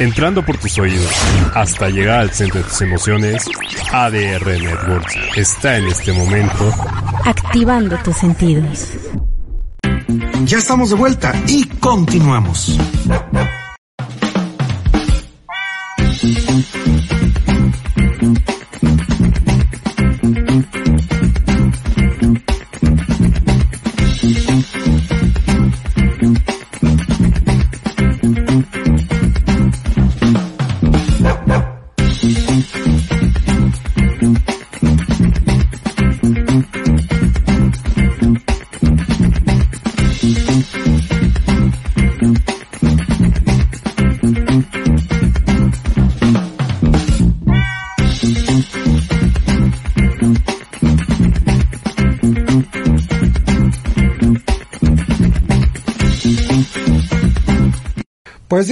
Entrando 0.00 0.44
por 0.44 0.58
tus 0.58 0.76
oídos 0.76 1.12
hasta 1.54 1.88
llegar 1.88 2.18
al 2.18 2.30
centro 2.30 2.60
de 2.60 2.68
tus 2.68 2.80
emociones, 2.80 3.44
ADR 3.92 4.60
Networks 4.60 5.16
está 5.36 5.78
en 5.78 5.86
este 5.86 6.12
momento 6.12 6.72
activando 7.24 7.96
tus 7.98 8.16
sentidos. 8.16 8.90
Ya 10.46 10.58
estamos 10.58 10.90
de 10.90 10.94
vuelta 10.94 11.34
y 11.48 11.64
continuamos. 11.80 12.78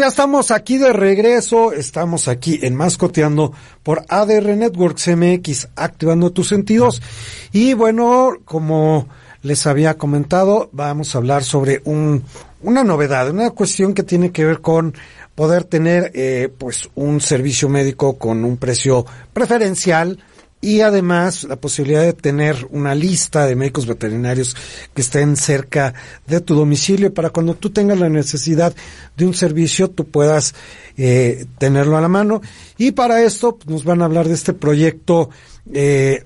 Ya 0.04 0.08
estamos 0.08 0.50
aquí 0.50 0.76
de 0.76 0.92
regreso, 0.92 1.72
estamos 1.72 2.28
aquí 2.28 2.58
en 2.60 2.74
Mascoteando 2.74 3.54
por 3.82 4.04
ADR 4.10 4.54
Networks 4.54 5.08
MX, 5.08 5.68
activando 5.76 6.30
tus 6.30 6.48
sentidos. 6.48 7.00
Y 7.52 7.72
bueno, 7.72 8.34
como 8.44 9.08
les 9.40 9.66
había 9.66 9.96
comentado, 9.96 10.68
vamos 10.72 11.14
a 11.14 11.18
hablar 11.18 11.42
sobre 11.42 11.80
un, 11.86 12.22
una 12.60 12.84
novedad, 12.84 13.30
una 13.30 13.48
cuestión 13.52 13.94
que 13.94 14.02
tiene 14.02 14.30
que 14.30 14.44
ver 14.44 14.60
con 14.60 14.94
poder 15.34 15.64
tener 15.64 16.12
eh, 16.12 16.50
pues 16.58 16.90
un 16.96 17.22
servicio 17.22 17.70
médico 17.70 18.18
con 18.18 18.44
un 18.44 18.58
precio 18.58 19.06
preferencial, 19.32 20.18
y 20.64 20.80
además 20.80 21.44
la 21.44 21.56
posibilidad 21.56 22.00
de 22.00 22.14
tener 22.14 22.66
una 22.70 22.94
lista 22.94 23.44
de 23.44 23.54
médicos 23.54 23.86
veterinarios 23.86 24.56
que 24.94 25.02
estén 25.02 25.36
cerca 25.36 25.92
de 26.26 26.40
tu 26.40 26.54
domicilio 26.54 27.12
para 27.12 27.28
cuando 27.28 27.54
tú 27.54 27.68
tengas 27.68 27.98
la 27.98 28.08
necesidad 28.08 28.74
de 29.14 29.26
un 29.26 29.34
servicio 29.34 29.90
tú 29.90 30.06
puedas 30.06 30.54
eh, 30.96 31.44
tenerlo 31.58 31.98
a 31.98 32.00
la 32.00 32.08
mano 32.08 32.40
y 32.78 32.92
para 32.92 33.22
esto 33.22 33.56
pues, 33.56 33.68
nos 33.68 33.84
van 33.84 34.00
a 34.00 34.06
hablar 34.06 34.26
de 34.26 34.32
este 34.32 34.54
proyecto 34.54 35.28
eh, 35.70 36.24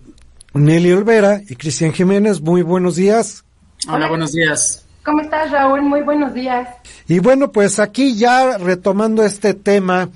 Nelly 0.54 0.92
Olvera 0.92 1.42
y 1.48 1.56
Cristian 1.56 1.92
Jiménez 1.92 2.40
muy 2.40 2.62
buenos 2.62 2.94
días 2.94 3.42
hola 3.88 4.08
buenos 4.08 4.32
días 4.32 4.84
¿Cómo 5.04 5.22
estás, 5.22 5.50
Raúl? 5.50 5.80
Muy 5.80 6.02
buenos 6.02 6.34
días. 6.34 6.68
Y 7.06 7.20
bueno, 7.20 7.50
pues 7.50 7.78
aquí 7.78 8.14
ya 8.14 8.58
retomando 8.58 9.24
este 9.24 9.54
tema 9.54 10.10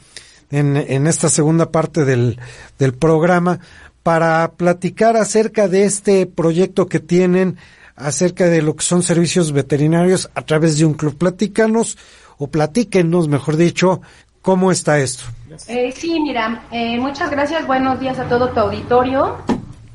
en, 0.50 0.76
en 0.76 1.06
esta 1.06 1.30
segunda 1.30 1.70
parte 1.70 2.04
del, 2.04 2.38
del 2.78 2.92
programa, 2.92 3.58
para 4.02 4.52
platicar 4.52 5.16
acerca 5.16 5.68
de 5.68 5.84
este 5.84 6.26
proyecto 6.26 6.86
que 6.86 7.00
tienen, 7.00 7.56
acerca 7.94 8.46
de 8.46 8.62
lo 8.62 8.74
que 8.76 8.84
son 8.84 9.02
servicios 9.02 9.52
veterinarios 9.52 10.30
a 10.34 10.42
través 10.42 10.78
de 10.78 10.84
un 10.84 10.94
club. 10.94 11.16
Platícanos 11.16 11.98
o 12.38 12.48
platíquenos, 12.48 13.28
mejor 13.28 13.56
dicho, 13.56 14.00
cómo 14.40 14.72
está 14.72 14.98
esto. 14.98 15.24
Eh, 15.68 15.92
sí, 15.92 16.18
mira, 16.20 16.64
eh, 16.70 16.98
muchas 16.98 17.30
gracias, 17.30 17.66
buenos 17.66 18.00
días 18.00 18.18
a 18.18 18.24
todo 18.24 18.50
tu 18.50 18.60
auditorio. 18.60 19.36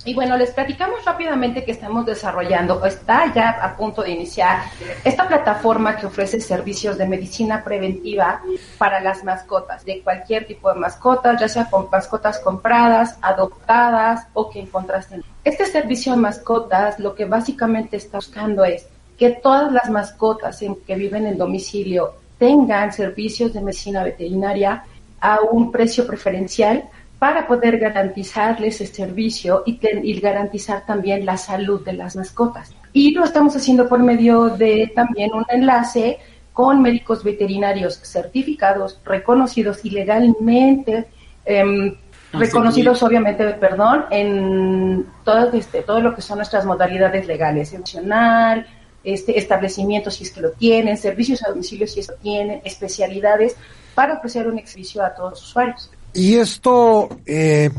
Y 0.07 0.13
bueno, 0.13 0.37
les 0.37 0.51
platicamos 0.51 1.03
rápidamente 1.03 1.65
que 1.65 1.73
estamos 1.73 2.05
desarrollando, 2.05 2.85
está 2.85 3.33
ya 3.33 3.49
a 3.49 3.75
punto 3.75 4.03
de 4.03 4.11
iniciar, 4.11 4.61
esta 5.03 5.27
plataforma 5.27 5.97
que 5.97 6.05
ofrece 6.05 6.39
servicios 6.39 6.97
de 6.97 7.05
medicina 7.05 7.61
preventiva 7.61 8.41
para 8.77 9.01
las 9.01 9.25
mascotas, 9.25 9.83
de 9.83 9.99
cualquier 9.99 10.47
tipo 10.47 10.73
de 10.73 10.79
mascotas, 10.79 11.41
ya 11.41 11.49
sea 11.49 11.69
con 11.69 11.89
mascotas 11.91 12.39
compradas, 12.39 13.17
adoptadas 13.21 14.27
o 14.33 14.49
que 14.49 14.61
encontraste. 14.61 15.23
Este 15.43 15.65
servicio 15.65 16.13
de 16.13 16.19
mascotas 16.19 16.97
lo 16.99 17.13
que 17.13 17.25
básicamente 17.25 17.97
está 17.97 18.19
buscando 18.19 18.63
es 18.63 18.87
que 19.17 19.31
todas 19.31 19.73
las 19.73 19.89
mascotas 19.89 20.61
en 20.61 20.77
que 20.87 20.95
viven 20.95 21.25
en 21.25 21.37
domicilio 21.37 22.13
tengan 22.39 22.93
servicios 22.93 23.51
de 23.51 23.59
medicina 23.59 24.05
veterinaria 24.05 24.85
a 25.19 25.41
un 25.41 25.69
precio 25.69 26.07
preferencial 26.07 26.85
para 27.19 27.47
poder 27.47 27.79
garantizarles 27.79 28.79
el 28.81 28.87
servicio 28.87 29.63
y, 29.65 29.79
y, 30.03 30.19
garantizar 30.19 30.85
también 30.85 31.25
la 31.25 31.37
salud 31.37 31.83
de 31.83 31.93
las 31.93 32.15
mascotas. 32.15 32.73
Y 32.93 33.11
lo 33.11 33.23
estamos 33.23 33.55
haciendo 33.55 33.89
por 33.89 33.99
medio 33.99 34.49
de 34.49 34.91
también 34.95 35.33
un 35.33 35.45
enlace 35.49 36.19
con 36.53 36.81
médicos 36.81 37.23
veterinarios 37.23 37.99
certificados, 38.03 38.99
reconocidos 39.05 39.83
y 39.85 39.91
legalmente 39.91 41.05
em, 41.45 41.95
reconocidos, 42.33 43.01
obviamente, 43.03 43.45
perdón, 43.53 44.05
en 44.09 45.05
todo, 45.23 45.51
este, 45.53 45.81
todo 45.81 46.01
lo 46.01 46.15
que 46.15 46.21
son 46.21 46.37
nuestras 46.37 46.65
modalidades 46.65 47.27
legales, 47.27 47.73
emocional, 47.73 48.67
este, 49.03 49.37
establecimientos 49.37 50.15
si 50.15 50.23
es 50.23 50.31
que 50.31 50.41
lo 50.41 50.51
tienen, 50.51 50.97
servicios 50.97 51.43
a 51.43 51.49
domicilio 51.49 51.87
si 51.87 51.99
es 52.01 52.07
que 52.07 52.13
lo 52.13 52.19
tienen, 52.19 52.61
especialidades 52.63 53.55
para 53.95 54.15
ofrecer 54.15 54.47
un 54.47 54.57
servicio 54.65 55.03
a 55.03 55.13
todos 55.13 55.31
los 55.31 55.43
usuarios. 55.43 55.91
Y 56.17 56.37
esto, 56.37 57.09
eh, 57.27 57.69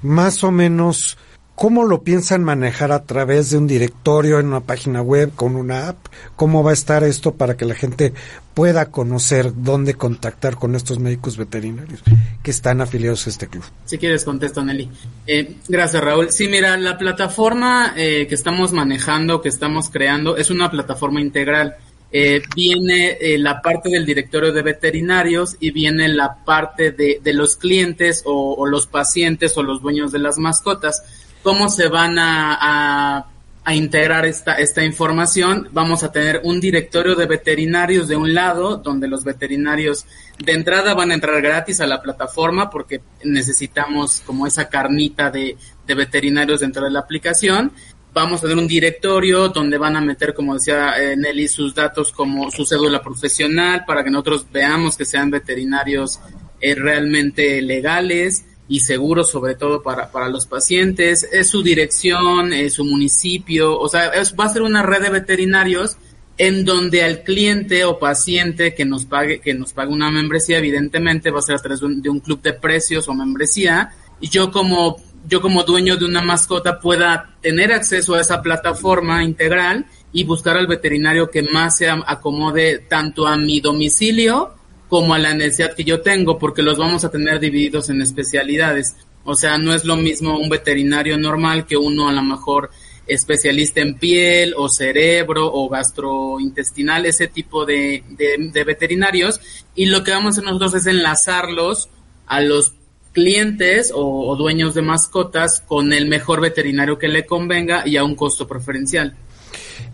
más 0.00 0.42
o 0.44 0.50
menos, 0.50 1.18
¿cómo 1.54 1.84
lo 1.84 2.02
piensan 2.02 2.42
manejar 2.42 2.90
a 2.90 3.04
través 3.04 3.50
de 3.50 3.58
un 3.58 3.66
directorio 3.66 4.40
en 4.40 4.46
una 4.46 4.60
página 4.60 5.02
web 5.02 5.30
con 5.34 5.56
una 5.56 5.88
app? 5.88 5.98
¿Cómo 6.36 6.64
va 6.64 6.70
a 6.70 6.72
estar 6.72 7.04
esto 7.04 7.34
para 7.34 7.58
que 7.58 7.66
la 7.66 7.74
gente 7.74 8.14
pueda 8.54 8.86
conocer 8.86 9.52
dónde 9.54 9.92
contactar 9.92 10.56
con 10.56 10.74
estos 10.74 10.98
médicos 10.98 11.36
veterinarios 11.36 12.02
que 12.42 12.50
están 12.50 12.80
afiliados 12.80 13.26
a 13.26 13.30
este 13.30 13.46
club? 13.46 13.64
Si 13.84 13.98
quieres, 13.98 14.24
contesto, 14.24 14.64
Nelly. 14.64 14.88
Eh, 15.26 15.56
gracias, 15.68 16.02
Raúl. 16.02 16.32
Sí, 16.32 16.48
mira, 16.48 16.78
la 16.78 16.96
plataforma 16.96 17.92
eh, 17.94 18.26
que 18.26 18.36
estamos 18.36 18.72
manejando, 18.72 19.42
que 19.42 19.50
estamos 19.50 19.90
creando, 19.90 20.38
es 20.38 20.48
una 20.48 20.70
plataforma 20.70 21.20
integral 21.20 21.76
eh, 22.12 22.40
viene 22.54 23.18
eh, 23.20 23.36
la 23.36 23.60
parte 23.60 23.90
del 23.90 24.06
directorio 24.06 24.52
de 24.52 24.62
veterinarios 24.62 25.56
y 25.58 25.72
viene 25.72 26.08
la 26.08 26.36
parte 26.44 26.92
de, 26.92 27.20
los 27.34 27.56
clientes 27.56 28.22
o, 28.24 28.64
los 28.66 28.86
pacientes 28.86 29.56
o 29.58 29.62
los 29.62 29.82
dueños 29.82 30.12
de 30.12 30.20
las 30.20 30.38
mascotas. 30.38 31.02
¿Cómo 31.42 31.68
se 31.68 31.88
van 31.88 32.16
a, 32.18 33.26
integrar 33.72 34.24
esta, 34.24 34.54
esta 34.54 34.84
información? 34.84 35.68
Vamos 35.72 36.04
a 36.04 36.12
tener 36.12 36.40
un 36.44 36.60
directorio 36.60 37.16
de 37.16 37.26
veterinarios 37.26 38.06
de 38.06 38.14
un 38.14 38.32
lado, 38.32 38.76
donde 38.76 39.08
los 39.08 39.24
veterinarios 39.24 40.06
de 40.38 40.52
entrada 40.52 40.94
van 40.94 41.10
a 41.10 41.14
entrar 41.14 41.42
gratis 41.42 41.80
a 41.80 41.86
la 41.86 42.00
plataforma 42.00 42.70
porque 42.70 43.00
necesitamos 43.24 44.22
como 44.24 44.46
esa 44.46 44.68
carnita 44.68 45.30
de 45.30 45.56
veterinarios 45.86 46.60
dentro 46.60 46.84
de 46.84 46.90
la 46.92 47.00
aplicación 47.00 47.72
vamos 48.16 48.38
a 48.38 48.42
tener 48.48 48.56
un 48.56 48.66
directorio 48.66 49.50
donde 49.50 49.76
van 49.76 49.94
a 49.94 50.00
meter, 50.00 50.32
como 50.32 50.54
decía 50.54 50.94
eh, 50.98 51.14
Nelly, 51.18 51.48
sus 51.48 51.74
datos 51.74 52.12
como 52.12 52.50
su 52.50 52.64
cédula 52.64 53.02
profesional 53.02 53.84
para 53.86 54.02
que 54.02 54.10
nosotros 54.10 54.46
veamos 54.50 54.96
que 54.96 55.04
sean 55.04 55.30
veterinarios 55.30 56.18
eh, 56.58 56.74
realmente 56.74 57.60
legales 57.60 58.46
y 58.68 58.80
seguros, 58.80 59.30
sobre 59.30 59.54
todo 59.54 59.82
para, 59.82 60.10
para 60.10 60.30
los 60.30 60.46
pacientes. 60.46 61.28
Es 61.30 61.50
su 61.50 61.62
dirección, 61.62 62.54
es 62.54 62.72
su 62.72 62.86
municipio, 62.86 63.78
o 63.78 63.86
sea, 63.86 64.10
va 64.40 64.44
a 64.46 64.48
ser 64.48 64.62
una 64.62 64.82
red 64.82 65.02
de 65.02 65.10
veterinarios 65.10 65.98
en 66.38 66.64
donde 66.64 67.04
al 67.04 67.22
cliente 67.22 67.84
o 67.84 67.98
paciente 67.98 68.74
que 68.74 68.86
nos 68.86 69.04
pague, 69.04 69.40
que 69.40 69.52
nos 69.52 69.74
pague 69.74 69.92
una 69.92 70.10
membresía, 70.10 70.56
evidentemente 70.56 71.30
va 71.30 71.40
a 71.40 71.42
ser 71.42 71.56
a 71.56 71.58
través 71.58 71.80
de 71.80 71.86
un, 71.86 72.00
de 72.00 72.08
un 72.08 72.20
club 72.20 72.40
de 72.40 72.54
precios 72.54 73.08
o 73.08 73.14
membresía. 73.14 73.90
Y 74.22 74.30
yo 74.30 74.50
como 74.50 74.96
yo 75.28 75.40
como 75.40 75.62
dueño 75.64 75.96
de 75.96 76.04
una 76.04 76.22
mascota 76.22 76.80
pueda 76.80 77.36
tener 77.40 77.72
acceso 77.72 78.14
a 78.14 78.20
esa 78.20 78.42
plataforma 78.42 79.24
integral 79.24 79.86
y 80.12 80.24
buscar 80.24 80.56
al 80.56 80.66
veterinario 80.66 81.30
que 81.30 81.42
más 81.42 81.76
se 81.76 81.88
acomode 81.88 82.78
tanto 82.88 83.26
a 83.26 83.36
mi 83.36 83.60
domicilio 83.60 84.54
como 84.88 85.14
a 85.14 85.18
la 85.18 85.34
necesidad 85.34 85.74
que 85.74 85.84
yo 85.84 86.00
tengo, 86.00 86.38
porque 86.38 86.62
los 86.62 86.78
vamos 86.78 87.04
a 87.04 87.10
tener 87.10 87.40
divididos 87.40 87.90
en 87.90 88.02
especialidades. 88.02 88.96
O 89.24 89.34
sea, 89.34 89.58
no 89.58 89.74
es 89.74 89.84
lo 89.84 89.96
mismo 89.96 90.38
un 90.38 90.48
veterinario 90.48 91.18
normal 91.18 91.66
que 91.66 91.76
uno 91.76 92.08
a 92.08 92.12
lo 92.12 92.22
mejor 92.22 92.70
especialista 93.06 93.80
en 93.80 93.98
piel 93.98 94.54
o 94.56 94.68
cerebro 94.68 95.52
o 95.52 95.68
gastrointestinal, 95.68 97.06
ese 97.06 97.28
tipo 97.28 97.64
de, 97.64 98.04
de, 98.10 98.64
veterinarios. 98.64 99.40
Y 99.74 99.86
lo 99.86 100.02
que 100.04 100.12
vamos 100.12 100.26
a 100.26 100.30
hacer 100.30 100.44
nosotros 100.44 100.74
es 100.74 100.86
enlazarlos 100.86 101.88
a 102.26 102.40
los 102.40 102.72
clientes 103.16 103.90
o, 103.94 104.28
o, 104.28 104.36
dueños 104.36 104.74
de 104.74 104.82
mascotas 104.82 105.62
con 105.66 105.94
el 105.94 106.06
mejor 106.06 106.42
veterinario 106.42 106.98
que 106.98 107.08
le 107.08 107.24
convenga 107.24 107.88
y 107.88 107.96
a 107.96 108.04
un 108.04 108.14
costo 108.14 108.46
preferencial. 108.46 109.16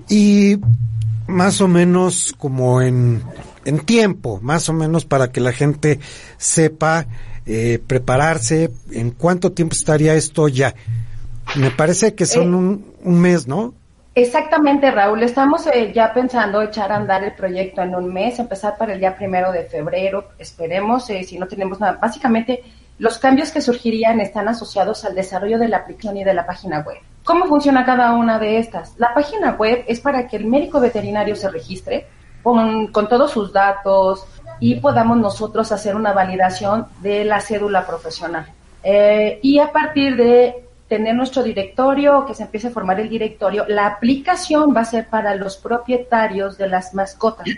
Y 0.08 0.56
más 1.28 1.60
o 1.60 1.68
menos 1.68 2.34
como 2.36 2.82
en, 2.82 3.22
en 3.64 3.78
tiempo, 3.78 4.40
más 4.42 4.68
o 4.68 4.72
menos 4.72 5.04
para 5.04 5.30
que 5.30 5.40
la 5.40 5.52
gente 5.52 6.00
sepa 6.36 7.06
eh, 7.46 7.78
prepararse, 7.86 8.70
en 8.90 9.12
cuánto 9.12 9.52
tiempo 9.52 9.74
estaría 9.74 10.14
esto 10.14 10.48
ya. 10.48 10.74
Me 11.54 11.70
parece 11.70 12.16
que 12.16 12.26
son 12.26 12.48
eh, 12.52 12.78
un, 13.04 13.20
mes, 13.20 13.46
¿no? 13.46 13.72
Exactamente, 14.16 14.90
Raúl. 14.90 15.22
Estamos 15.22 15.68
eh, 15.68 15.92
ya 15.94 16.12
pensando 16.12 16.60
echar 16.60 16.90
a 16.90 16.96
andar 16.96 17.22
el 17.22 17.34
proyecto 17.34 17.82
en 17.82 17.94
un 17.94 18.12
mes, 18.12 18.40
empezar 18.40 18.76
para 18.76 18.94
el 18.94 18.98
día 18.98 19.14
primero 19.14 19.52
de 19.52 19.62
febrero. 19.62 20.30
Esperemos, 20.40 21.06
si 21.06 21.38
no 21.38 21.46
tenemos 21.46 21.78
nada. 21.78 22.00
Básicamente, 22.02 22.64
los 23.02 23.18
cambios 23.18 23.50
que 23.50 23.60
surgirían 23.60 24.20
están 24.20 24.46
asociados 24.46 25.04
al 25.04 25.16
desarrollo 25.16 25.58
de 25.58 25.66
la 25.66 25.78
aplicación 25.78 26.18
y 26.18 26.22
de 26.22 26.34
la 26.34 26.46
página 26.46 26.84
web. 26.86 26.98
¿Cómo 27.24 27.46
funciona 27.46 27.84
cada 27.84 28.12
una 28.12 28.38
de 28.38 28.58
estas? 28.58 28.94
La 28.96 29.12
página 29.12 29.56
web 29.58 29.82
es 29.88 29.98
para 29.98 30.28
que 30.28 30.36
el 30.36 30.46
médico 30.46 30.78
veterinario 30.78 31.34
se 31.34 31.50
registre 31.50 32.06
con, 32.44 32.92
todos 32.92 33.32
sus 33.32 33.52
datos 33.52 34.24
y 34.60 34.76
podamos 34.76 35.18
nosotros 35.18 35.72
hacer 35.72 35.96
una 35.96 36.12
validación 36.12 36.86
de 37.00 37.24
la 37.24 37.40
cédula 37.40 37.84
profesional. 37.84 38.46
Eh, 38.84 39.40
y 39.42 39.58
a 39.58 39.72
partir 39.72 40.14
de 40.14 40.64
tener 40.86 41.16
nuestro 41.16 41.42
directorio, 41.42 42.24
que 42.24 42.34
se 42.34 42.44
empiece 42.44 42.68
a 42.68 42.70
formar 42.70 43.00
el 43.00 43.08
directorio, 43.08 43.64
la 43.66 43.88
aplicación 43.88 44.72
va 44.76 44.82
a 44.82 44.84
ser 44.84 45.08
para 45.08 45.34
los 45.34 45.56
propietarios 45.56 46.56
de 46.56 46.68
las 46.68 46.94
mascotas, 46.94 47.48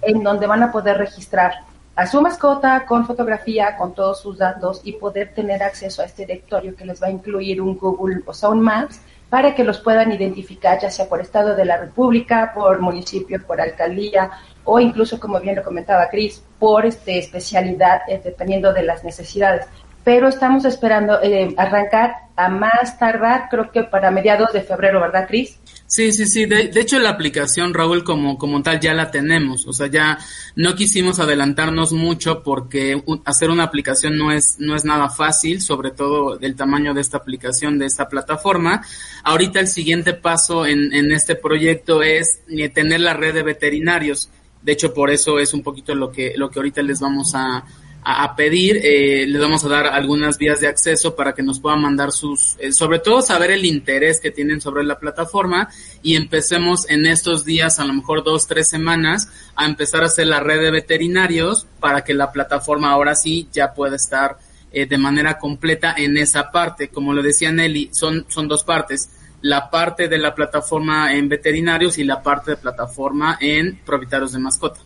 en 0.00 0.22
donde 0.22 0.46
van 0.46 0.62
a 0.62 0.72
poder 0.72 0.96
registrar 0.96 1.52
a 1.96 2.06
su 2.06 2.20
mascota 2.20 2.84
con 2.86 3.06
fotografía, 3.06 3.76
con 3.76 3.94
todos 3.94 4.20
sus 4.20 4.38
datos 4.38 4.80
y 4.84 4.92
poder 4.92 5.32
tener 5.32 5.62
acceso 5.62 6.02
a 6.02 6.06
este 6.06 6.26
directorio 6.26 6.74
que 6.74 6.84
les 6.84 7.02
va 7.02 7.06
a 7.06 7.10
incluir 7.10 7.60
un 7.60 7.76
Google, 7.76 8.22
o 8.26 8.32
sea, 8.32 8.50
Maps, 8.50 9.00
para 9.30 9.54
que 9.54 9.64
los 9.64 9.80
puedan 9.80 10.12
identificar, 10.12 10.78
ya 10.80 10.90
sea 10.90 11.08
por 11.08 11.20
estado 11.20 11.54
de 11.54 11.64
la 11.64 11.76
República, 11.76 12.52
por 12.54 12.80
municipio, 12.80 13.44
por 13.44 13.60
alcaldía 13.60 14.30
o 14.64 14.80
incluso, 14.80 15.20
como 15.20 15.40
bien 15.40 15.56
lo 15.56 15.62
comentaba 15.62 16.08
Cris, 16.08 16.42
por 16.58 16.86
este 16.86 17.18
especialidad, 17.18 18.02
eh, 18.08 18.20
dependiendo 18.22 18.72
de 18.72 18.82
las 18.82 19.04
necesidades. 19.04 19.66
Pero 20.02 20.28
estamos 20.28 20.64
esperando 20.64 21.20
eh, 21.22 21.54
arrancar 21.56 22.14
a 22.36 22.48
más 22.48 22.98
tardar, 22.98 23.48
creo 23.50 23.70
que 23.70 23.84
para 23.84 24.10
mediados 24.10 24.52
de 24.52 24.62
febrero, 24.62 25.00
¿verdad, 25.00 25.26
Cris? 25.26 25.58
Sí, 25.86 26.12
sí, 26.12 26.26
sí. 26.26 26.46
De, 26.46 26.70
hecho, 26.80 26.98
la 26.98 27.10
aplicación, 27.10 27.74
Raúl, 27.74 28.02
como, 28.04 28.38
como 28.38 28.62
tal, 28.62 28.80
ya 28.80 28.94
la 28.94 29.10
tenemos. 29.10 29.66
O 29.66 29.72
sea, 29.72 29.86
ya 29.86 30.18
no 30.56 30.74
quisimos 30.74 31.20
adelantarnos 31.20 31.92
mucho 31.92 32.42
porque 32.42 33.02
hacer 33.24 33.50
una 33.50 33.64
aplicación 33.64 34.16
no 34.16 34.32
es, 34.32 34.56
no 34.58 34.74
es 34.74 34.84
nada 34.84 35.10
fácil, 35.10 35.60
sobre 35.60 35.90
todo 35.90 36.36
del 36.36 36.56
tamaño 36.56 36.94
de 36.94 37.00
esta 37.02 37.18
aplicación, 37.18 37.78
de 37.78 37.86
esta 37.86 38.08
plataforma. 38.08 38.82
Ahorita 39.22 39.60
el 39.60 39.68
siguiente 39.68 40.14
paso 40.14 40.66
en, 40.66 40.92
en 40.92 41.12
este 41.12 41.36
proyecto 41.36 42.02
es 42.02 42.40
tener 42.72 43.00
la 43.00 43.14
red 43.14 43.34
de 43.34 43.42
veterinarios. 43.42 44.30
De 44.62 44.72
hecho, 44.72 44.94
por 44.94 45.10
eso 45.10 45.38
es 45.38 45.52
un 45.52 45.62
poquito 45.62 45.94
lo 45.94 46.10
que, 46.10 46.32
lo 46.36 46.50
que 46.50 46.58
ahorita 46.58 46.82
les 46.82 46.98
vamos 46.98 47.34
a, 47.34 47.64
a, 48.06 48.36
pedir, 48.36 48.80
eh, 48.82 49.26
les 49.26 49.40
vamos 49.40 49.64
a 49.64 49.68
dar 49.68 49.86
algunas 49.86 50.36
vías 50.36 50.60
de 50.60 50.68
acceso 50.68 51.16
para 51.16 51.32
que 51.32 51.42
nos 51.42 51.58
puedan 51.58 51.80
mandar 51.80 52.12
sus, 52.12 52.56
eh, 52.58 52.70
sobre 52.70 52.98
todo 52.98 53.22
saber 53.22 53.50
el 53.50 53.64
interés 53.64 54.20
que 54.20 54.30
tienen 54.30 54.60
sobre 54.60 54.84
la 54.84 54.98
plataforma 54.98 55.70
y 56.02 56.14
empecemos 56.14 56.88
en 56.90 57.06
estos 57.06 57.46
días, 57.46 57.80
a 57.80 57.84
lo 57.86 57.94
mejor 57.94 58.22
dos, 58.22 58.46
tres 58.46 58.68
semanas, 58.68 59.28
a 59.56 59.64
empezar 59.64 60.02
a 60.02 60.06
hacer 60.06 60.26
la 60.26 60.40
red 60.40 60.60
de 60.60 60.70
veterinarios 60.70 61.66
para 61.80 62.04
que 62.04 62.12
la 62.12 62.30
plataforma 62.30 62.90
ahora 62.90 63.14
sí 63.14 63.48
ya 63.52 63.72
pueda 63.72 63.96
estar 63.96 64.36
eh, 64.70 64.84
de 64.84 64.98
manera 64.98 65.38
completa 65.38 65.94
en 65.96 66.18
esa 66.18 66.50
parte. 66.50 66.88
Como 66.88 67.14
lo 67.14 67.22
decía 67.22 67.52
Nelly, 67.52 67.88
son, 67.92 68.26
son 68.28 68.48
dos 68.48 68.64
partes 68.64 69.08
la 69.40 69.68
parte 69.68 70.08
de 70.08 70.16
la 70.16 70.34
plataforma 70.34 71.14
en 71.14 71.28
veterinarios 71.28 71.98
y 71.98 72.04
la 72.04 72.22
parte 72.22 72.52
de 72.52 72.56
plataforma 72.56 73.36
en 73.40 73.78
propietarios 73.84 74.32
de 74.32 74.38
mascota. 74.38 74.80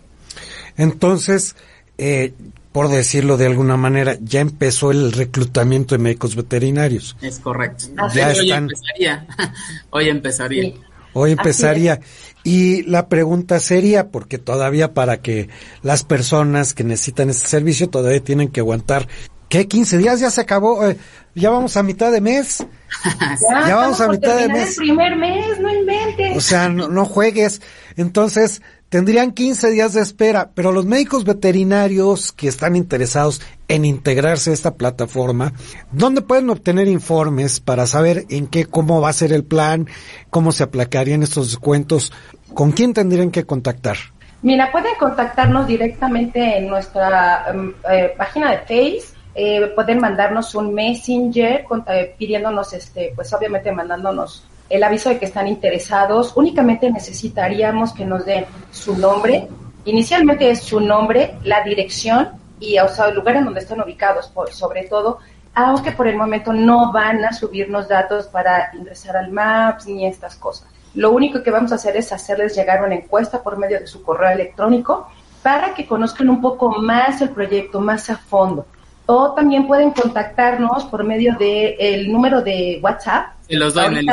Entonces, 0.76 1.54
eh, 1.96 2.32
por 2.72 2.88
decirlo 2.88 3.36
de 3.36 3.46
alguna 3.46 3.76
manera, 3.76 4.16
ya 4.20 4.40
empezó 4.40 4.90
el 4.90 5.12
reclutamiento 5.12 5.94
de 5.94 6.02
médicos 6.02 6.36
veterinarios. 6.36 7.16
Es 7.22 7.38
correcto. 7.38 7.86
Ya 8.14 8.28
hoy 8.28 8.52
empezaría. 8.52 9.26
hoy 9.90 10.08
empezaría. 10.08 10.72
Hoy 11.14 11.32
empezaría. 11.32 12.00
Y 12.44 12.82
la 12.82 13.08
pregunta 13.08 13.58
sería, 13.60 14.08
porque 14.08 14.38
todavía 14.38 14.94
para 14.94 15.20
que 15.20 15.48
las 15.82 16.04
personas 16.04 16.74
que 16.74 16.84
necesitan 16.84 17.30
este 17.30 17.48
servicio 17.48 17.88
todavía 17.88 18.22
tienen 18.22 18.48
que 18.48 18.60
aguantar, 18.60 19.08
¿qué? 19.48 19.68
¿15 19.68 19.96
días? 19.98 20.20
Ya 20.20 20.30
se 20.30 20.40
acabó. 20.40 20.86
Eh, 20.86 20.96
ya 21.34 21.50
vamos 21.50 21.76
a 21.76 21.82
mitad 21.82 22.12
de 22.12 22.20
mes. 22.20 22.64
ya, 23.66 23.74
vamos 23.74 24.00
a 24.00 24.08
mitad 24.08 24.36
de 24.36 24.48
mes. 24.48 24.70
El 24.70 24.76
primer 24.76 25.16
mes, 25.16 25.58
no 25.60 25.74
inventes. 25.74 26.36
O 26.36 26.40
sea, 26.40 26.68
no, 26.68 26.88
no 26.88 27.04
juegues. 27.04 27.60
Entonces, 27.96 28.62
tendrían 28.88 29.32
15 29.32 29.70
días 29.70 29.92
de 29.94 30.00
espera, 30.00 30.50
pero 30.54 30.72
los 30.72 30.86
médicos 30.86 31.24
veterinarios 31.24 32.32
que 32.32 32.48
están 32.48 32.76
interesados 32.76 33.42
en 33.68 33.84
integrarse 33.84 34.50
a 34.50 34.54
esta 34.54 34.74
plataforma, 34.74 35.52
¿dónde 35.92 36.22
pueden 36.22 36.50
obtener 36.50 36.88
informes 36.88 37.60
para 37.60 37.86
saber 37.86 38.24
en 38.30 38.46
qué, 38.46 38.64
cómo 38.66 39.00
va 39.00 39.10
a 39.10 39.14
ser 39.14 39.32
el 39.32 39.44
plan, 39.44 39.86
cómo 40.30 40.52
se 40.52 40.64
aplacarían 40.64 41.22
estos 41.22 41.50
descuentos? 41.50 42.12
¿Con 42.54 42.72
quién 42.72 42.94
tendrían 42.94 43.30
que 43.30 43.44
contactar? 43.44 43.96
Mira, 44.40 44.70
pueden 44.70 44.94
contactarnos 44.98 45.66
directamente 45.66 46.58
en 46.58 46.68
nuestra 46.68 47.46
em, 47.48 47.74
eh, 47.90 48.14
página 48.16 48.52
de 48.52 48.58
Face. 48.58 49.18
Eh, 49.34 49.72
pueden 49.74 50.00
mandarnos 50.00 50.54
un 50.54 50.72
messenger 50.74 51.64
eh, 51.88 52.14
pidiéndonos, 52.18 52.72
este, 52.72 53.12
pues 53.14 53.32
obviamente 53.32 53.70
mandándonos 53.72 54.44
el 54.68 54.82
aviso 54.82 55.08
de 55.08 55.18
que 55.18 55.26
están 55.26 55.48
interesados. 55.48 56.32
Únicamente 56.36 56.90
necesitaríamos 56.90 57.92
que 57.92 58.04
nos 58.04 58.24
den 58.24 58.44
su 58.70 58.96
nombre. 58.96 59.48
Inicialmente 59.84 60.50
es 60.50 60.62
su 60.62 60.80
nombre, 60.80 61.38
la 61.44 61.62
dirección 61.62 62.28
y 62.60 62.78
o 62.78 62.88
sea, 62.88 63.06
el 63.06 63.14
lugar 63.14 63.36
en 63.36 63.44
donde 63.44 63.60
están 63.60 63.80
ubicados, 63.80 64.28
por, 64.28 64.52
sobre 64.52 64.84
todo, 64.84 65.18
aunque 65.54 65.92
por 65.92 66.06
el 66.06 66.16
momento 66.16 66.52
no 66.52 66.92
van 66.92 67.24
a 67.24 67.32
subirnos 67.32 67.88
datos 67.88 68.26
para 68.26 68.70
ingresar 68.74 69.16
al 69.16 69.30
Maps 69.30 69.86
ni 69.86 70.06
estas 70.06 70.36
cosas. 70.36 70.68
Lo 70.94 71.12
único 71.12 71.42
que 71.42 71.50
vamos 71.50 71.72
a 71.72 71.76
hacer 71.76 71.96
es 71.96 72.12
hacerles 72.12 72.56
llegar 72.56 72.82
una 72.82 72.94
encuesta 72.94 73.42
por 73.42 73.56
medio 73.58 73.78
de 73.78 73.86
su 73.86 74.02
correo 74.02 74.30
electrónico 74.30 75.08
para 75.42 75.74
que 75.74 75.86
conozcan 75.86 76.28
un 76.28 76.40
poco 76.40 76.70
más 76.70 77.20
el 77.22 77.30
proyecto, 77.30 77.80
más 77.80 78.10
a 78.10 78.16
fondo. 78.16 78.66
O 79.10 79.34
también 79.34 79.66
pueden 79.66 79.90
contactarnos 79.90 80.84
por 80.84 81.02
medio 81.02 81.34
del 81.38 81.74
el 81.78 82.12
número 82.12 82.42
de 82.42 82.78
WhatsApp 82.82 83.38
los 83.56 83.74
doy 83.74 84.06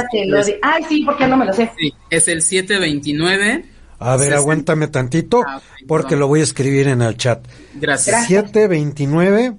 Ay, 0.62 0.84
sí, 0.88 1.04
porque 1.06 1.28
no 1.28 1.38
me 1.38 1.46
lo 1.46 1.54
sé. 1.54 1.72
Sí, 1.78 1.94
es 2.10 2.28
el 2.28 2.42
729. 2.42 3.66
A 4.00 4.18
ver, 4.18 4.34
aguántame 4.34 4.88
tantito, 4.88 5.42
ah, 5.46 5.62
porque 5.88 6.16
lo 6.16 6.28
voy 6.28 6.42
a 6.42 6.44
escribir 6.44 6.88
en 6.88 7.02
el 7.02 7.18
chat. 7.18 7.46
Gracias. 7.76 8.28
729. 8.28 9.56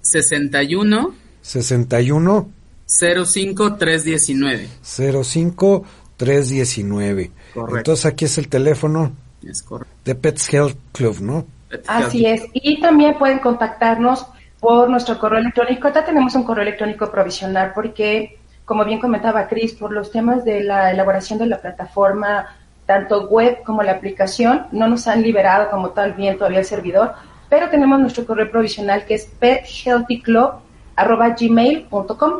61. 0.00 1.14
61. 1.40 2.50
05 2.86 3.76
319. 3.76 4.68
05 4.82 5.84
319. 6.16 7.30
Correcto. 7.54 7.76
Entonces 7.78 8.06
aquí 8.06 8.24
es 8.24 8.38
el 8.38 8.48
teléfono. 8.48 9.12
Es 9.42 9.62
correcto. 9.62 9.94
De 10.04 10.14
Pets 10.14 10.52
Health 10.52 10.78
Club, 10.92 11.20
¿no? 11.20 11.46
Así 11.86 12.26
es. 12.26 12.42
Y 12.54 12.80
también 12.80 13.18
pueden 13.18 13.38
contactarnos 13.38 14.26
por 14.66 14.90
nuestro 14.90 15.16
correo 15.16 15.38
electrónico. 15.38 15.86
Ahorita 15.86 16.04
tenemos 16.04 16.34
un 16.34 16.42
correo 16.42 16.62
electrónico 16.62 17.08
provisional 17.08 17.70
porque 17.72 18.36
como 18.64 18.84
bien 18.84 18.98
comentaba 18.98 19.46
Cris, 19.46 19.74
por 19.74 19.92
los 19.92 20.10
temas 20.10 20.44
de 20.44 20.64
la 20.64 20.90
elaboración 20.90 21.38
de 21.38 21.46
la 21.46 21.60
plataforma, 21.60 22.48
tanto 22.84 23.28
web 23.28 23.62
como 23.64 23.84
la 23.84 23.92
aplicación, 23.92 24.66
no 24.72 24.88
nos 24.88 25.06
han 25.06 25.22
liberado 25.22 25.70
como 25.70 25.90
tal 25.90 26.14
bien 26.14 26.36
todavía 26.36 26.58
el 26.58 26.64
servidor, 26.64 27.12
pero 27.48 27.70
tenemos 27.70 28.00
nuestro 28.00 28.26
correo 28.26 28.50
provisional 28.50 29.04
que 29.04 29.14
es 29.14 29.26
pethealthyclub.gmail.com. 29.38 32.32